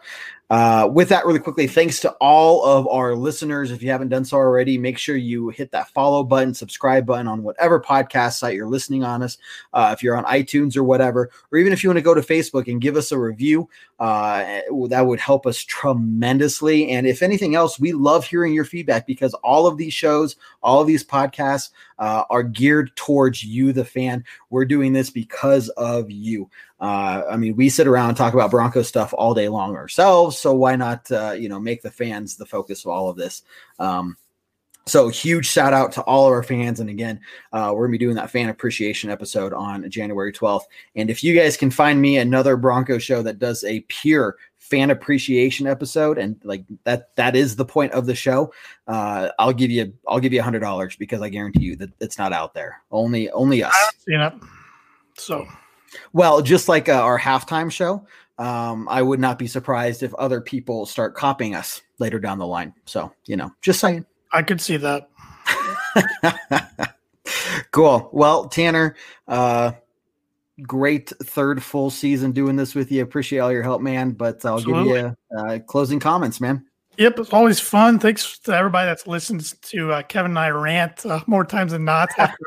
uh, 0.50 0.88
with 0.92 1.08
that, 1.08 1.24
really 1.24 1.38
quickly, 1.38 1.66
thanks 1.66 2.00
to 2.00 2.10
all 2.20 2.64
of 2.64 2.86
our 2.88 3.14
listeners. 3.14 3.70
If 3.70 3.82
you 3.82 3.90
haven't 3.90 4.10
done 4.10 4.24
so 4.24 4.36
already, 4.36 4.76
make 4.76 4.98
sure 4.98 5.16
you 5.16 5.48
hit 5.48 5.70
that 5.70 5.88
follow 5.88 6.22
button, 6.22 6.52
subscribe 6.52 7.06
button 7.06 7.26
on 7.26 7.42
whatever 7.42 7.80
podcast 7.80 8.34
site 8.34 8.54
you're 8.54 8.68
listening 8.68 9.04
on 9.04 9.22
us. 9.22 9.38
Uh, 9.72 9.94
if 9.96 10.02
you're 10.02 10.16
on 10.16 10.24
iTunes 10.24 10.76
or 10.76 10.84
whatever, 10.84 11.30
or 11.50 11.58
even 11.58 11.72
if 11.72 11.82
you 11.82 11.88
want 11.88 11.96
to 11.96 12.02
go 12.02 12.14
to 12.14 12.20
Facebook 12.20 12.68
and 12.68 12.82
give 12.82 12.96
us 12.96 13.10
a 13.10 13.18
review, 13.18 13.68
uh, 13.98 14.60
that 14.88 15.06
would 15.06 15.20
help 15.20 15.46
us 15.46 15.58
tremendously. 15.58 16.90
And 16.90 17.06
if 17.06 17.22
anything 17.22 17.54
else, 17.54 17.80
we 17.80 17.92
love 17.92 18.26
hearing 18.26 18.52
your 18.52 18.64
feedback 18.66 19.06
because 19.06 19.32
all 19.34 19.66
of 19.66 19.78
these 19.78 19.94
shows, 19.94 20.36
all 20.62 20.80
of 20.80 20.86
these 20.86 21.04
podcasts 21.04 21.70
uh, 21.98 22.24
are 22.28 22.42
geared 22.42 22.94
towards 22.96 23.44
you, 23.44 23.72
the 23.72 23.84
fan. 23.84 24.24
We're 24.50 24.64
doing 24.66 24.92
this 24.92 25.10
because 25.10 25.68
of 25.70 26.10
you. 26.10 26.50
Uh, 26.80 27.22
I 27.30 27.36
mean, 27.36 27.56
we 27.56 27.68
sit 27.68 27.86
around 27.86 28.08
and 28.08 28.16
talk 28.16 28.34
about 28.34 28.50
Bronco 28.50 28.82
stuff 28.82 29.14
all 29.16 29.34
day 29.34 29.48
long 29.48 29.76
ourselves. 29.76 30.38
So 30.38 30.54
why 30.54 30.76
not, 30.76 31.10
uh, 31.10 31.32
you 31.32 31.48
know, 31.48 31.60
make 31.60 31.82
the 31.82 31.90
fans 31.90 32.36
the 32.36 32.46
focus 32.46 32.84
of 32.84 32.90
all 32.90 33.08
of 33.08 33.16
this? 33.16 33.42
Um, 33.78 34.16
so 34.86 35.08
huge 35.08 35.46
shout 35.46 35.72
out 35.72 35.92
to 35.92 36.02
all 36.02 36.26
of 36.26 36.32
our 36.32 36.42
fans. 36.42 36.80
And 36.80 36.90
again, 36.90 37.20
uh, 37.52 37.72
we're 37.74 37.86
gonna 37.86 37.92
be 37.92 37.98
doing 37.98 38.16
that 38.16 38.30
fan 38.30 38.48
appreciation 38.48 39.10
episode 39.10 39.52
on 39.52 39.88
January 39.90 40.32
12th. 40.32 40.64
And 40.94 41.10
if 41.10 41.24
you 41.24 41.34
guys 41.34 41.56
can 41.56 41.70
find 41.70 42.00
me 42.00 42.18
another 42.18 42.56
Bronco 42.56 42.98
show 42.98 43.22
that 43.22 43.38
does 43.38 43.64
a 43.64 43.80
pure 43.88 44.36
fan 44.58 44.90
appreciation 44.90 45.66
episode, 45.66 46.18
and 46.18 46.36
like 46.44 46.64
that, 46.84 47.14
that 47.16 47.36
is 47.36 47.56
the 47.56 47.64
point 47.64 47.92
of 47.92 48.06
the 48.06 48.14
show. 48.14 48.52
Uh, 48.86 49.30
I'll 49.38 49.52
give 49.52 49.70
you, 49.70 49.94
I'll 50.06 50.20
give 50.20 50.32
you 50.32 50.40
a 50.40 50.44
hundred 50.44 50.60
dollars 50.60 50.96
because 50.96 51.22
I 51.22 51.28
guarantee 51.30 51.64
you 51.64 51.76
that 51.76 51.90
it's 52.00 52.18
not 52.18 52.32
out 52.32 52.52
there. 52.52 52.82
Only, 52.90 53.30
only 53.30 53.62
us. 53.62 53.74
You 54.06 54.18
know, 54.18 54.38
so 55.16 55.46
Well, 56.12 56.42
just 56.42 56.68
like 56.68 56.88
uh, 56.88 57.02
our 57.02 57.18
halftime 57.18 57.70
show, 57.70 58.06
um, 58.38 58.88
I 58.88 59.02
would 59.02 59.20
not 59.20 59.38
be 59.38 59.46
surprised 59.46 60.02
if 60.02 60.12
other 60.14 60.40
people 60.40 60.86
start 60.86 61.14
copying 61.14 61.54
us 61.54 61.82
later 61.98 62.18
down 62.18 62.38
the 62.38 62.46
line. 62.46 62.74
So, 62.84 63.12
you 63.26 63.36
know, 63.36 63.50
just 63.62 63.80
saying. 63.80 64.04
I 64.32 64.42
could 64.42 64.60
see 64.60 64.76
that. 64.78 65.08
Cool. 67.74 68.08
Well, 68.12 68.46
Tanner, 68.46 68.94
uh, 69.26 69.72
great 70.62 71.10
third 71.24 71.60
full 71.60 71.90
season 71.90 72.30
doing 72.30 72.54
this 72.54 72.72
with 72.72 72.92
you. 72.92 73.02
Appreciate 73.02 73.40
all 73.40 73.50
your 73.50 73.64
help, 73.64 73.82
man. 73.82 74.12
But 74.12 74.44
I'll 74.44 74.58
Absolutely. 74.58 74.92
give 74.92 75.02
you 75.32 75.36
uh, 75.36 75.58
closing 75.66 75.98
comments, 75.98 76.40
man. 76.40 76.64
Yep, 76.96 77.18
it's 77.18 77.32
always 77.32 77.58
fun. 77.58 77.98
Thanks 77.98 78.38
to 78.40 78.54
everybody 78.54 78.86
that's 78.86 79.06
listened 79.06 79.60
to 79.62 79.92
uh, 79.92 80.02
Kevin 80.02 80.32
and 80.32 80.38
I 80.38 80.50
rant 80.50 81.04
uh, 81.04 81.20
more 81.26 81.44
times 81.44 81.72
than 81.72 81.84
not 81.84 82.08
after 82.18 82.44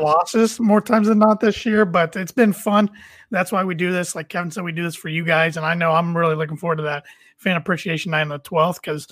losses, 0.00 0.60
more 0.60 0.80
times 0.80 1.08
than 1.08 1.18
not 1.18 1.40
this 1.40 1.66
year. 1.66 1.84
But 1.84 2.14
it's 2.14 2.32
been 2.32 2.52
fun. 2.52 2.90
That's 3.30 3.50
why 3.50 3.64
we 3.64 3.74
do 3.74 3.92
this. 3.92 4.14
Like 4.14 4.28
Kevin 4.28 4.50
said, 4.50 4.64
we 4.64 4.72
do 4.72 4.84
this 4.84 4.94
for 4.94 5.08
you 5.08 5.24
guys, 5.24 5.56
and 5.56 5.66
I 5.66 5.74
know 5.74 5.92
I'm 5.92 6.16
really 6.16 6.36
looking 6.36 6.56
forward 6.56 6.76
to 6.76 6.82
that 6.84 7.04
fan 7.38 7.56
appreciation 7.56 8.12
night 8.12 8.22
on 8.22 8.28
the 8.28 8.38
12th 8.38 8.80
because 8.80 9.08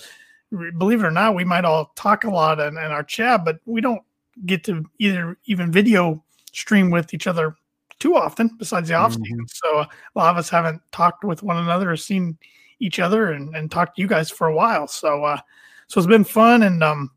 believe 0.77 1.01
it 1.03 1.07
or 1.07 1.11
not, 1.11 1.35
we 1.35 1.43
might 1.43 1.65
all 1.65 1.91
talk 1.95 2.23
a 2.23 2.29
lot 2.29 2.59
in, 2.59 2.69
in 2.69 2.77
our 2.77 3.03
chat, 3.03 3.45
but 3.45 3.59
we 3.65 3.81
don't 3.81 4.01
get 4.45 4.63
to 4.65 4.85
either 4.99 5.37
even 5.45 5.71
video 5.71 6.23
stream 6.53 6.89
with 6.89 7.13
each 7.13 7.27
other 7.27 7.55
too 7.99 8.15
often 8.15 8.49
besides 8.57 8.87
the 8.87 8.95
off 8.95 9.11
season. 9.11 9.25
Mm-hmm. 9.25 9.43
So 9.47 9.79
uh, 9.79 9.85
a 10.15 10.17
lot 10.17 10.31
of 10.31 10.37
us 10.37 10.49
haven't 10.49 10.81
talked 10.91 11.23
with 11.23 11.43
one 11.43 11.57
another 11.57 11.91
or 11.91 11.97
seen 11.97 12.37
each 12.79 12.99
other 12.99 13.31
and, 13.31 13.55
and 13.55 13.71
talked 13.71 13.95
to 13.95 14.01
you 14.01 14.07
guys 14.07 14.29
for 14.29 14.47
a 14.47 14.55
while. 14.55 14.87
So 14.87 15.23
uh, 15.23 15.39
so 15.87 15.99
it's 15.99 16.07
been 16.07 16.23
fun 16.23 16.63
and 16.63 16.83
um 16.83 17.11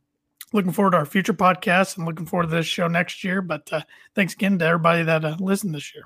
looking 0.52 0.72
forward 0.72 0.92
to 0.92 0.98
our 0.98 1.06
future 1.06 1.32
podcasts 1.34 1.96
and 1.96 2.06
looking 2.06 2.26
forward 2.26 2.48
to 2.48 2.54
this 2.54 2.66
show 2.66 2.86
next 2.88 3.24
year. 3.24 3.40
But 3.42 3.72
uh, 3.72 3.80
thanks 4.14 4.34
again 4.34 4.58
to 4.58 4.66
everybody 4.66 5.02
that 5.04 5.24
uh, 5.24 5.36
listened 5.40 5.74
this 5.74 5.94
year. 5.94 6.04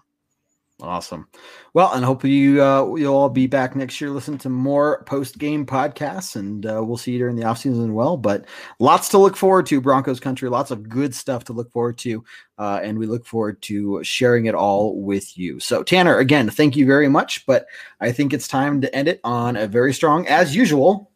Awesome. 0.83 1.27
Well, 1.73 1.93
and 1.95 2.05
hopefully 2.05 2.35
you 2.35 2.63
uh, 2.63 2.95
you'll 2.97 3.15
all 3.15 3.31
be 3.31 3.47
back 3.47 3.75
next 3.75 3.99
year. 3.99 4.11
Listen 4.11 4.37
to 4.39 4.51
more 4.51 5.05
post 5.05 5.39
game 5.39 5.65
podcasts, 5.65 6.37
and 6.37 6.67
uh, 6.67 6.83
we'll 6.85 6.99
see 6.99 7.13
you 7.13 7.19
during 7.19 7.35
the 7.35 7.45
off 7.45 7.59
season 7.59 7.85
as 7.85 7.91
well. 7.91 8.19
But 8.19 8.45
lots 8.79 9.09
to 9.11 9.19
look 9.19 9.37
forward 9.37 9.65
to, 9.67 9.81
Broncos 9.81 10.21
country. 10.21 10.51
Lots 10.51 10.71
of 10.71 10.87
good 10.87 11.15
stuff 11.15 11.45
to 11.45 11.55
look 11.55 11.73
forward 11.73 11.97
to, 11.99 12.23
uh, 12.59 12.81
and 12.83 12.99
we 12.99 13.07
look 13.07 13.25
forward 13.25 13.63
to 13.63 14.05
sharing 14.05 14.47
it 14.47 14.55
all 14.55 15.01
with 15.01 15.39
you. 15.39 15.61
So, 15.61 15.83
Tanner, 15.83 16.19
again, 16.19 16.51
thank 16.51 16.77
you 16.77 16.85
very 16.85 17.09
much. 17.09 17.47
But 17.47 17.65
I 18.01 18.13
think 18.13 18.35
it's 18.35 18.47
time 18.47 18.83
to 18.83 18.95
end 18.95 19.09
it 19.09 19.21
on 19.25 19.57
a 19.57 19.67
very 19.67 19.95
strong, 19.95 20.27
as 20.29 20.55
usual. 20.55 21.11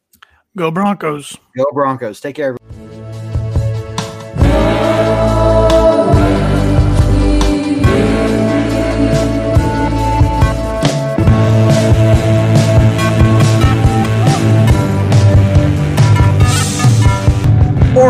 Go 0.56 0.70
Broncos. 0.70 1.36
Go 1.54 1.66
Broncos. 1.74 2.18
Take 2.20 2.36
care. 2.36 2.56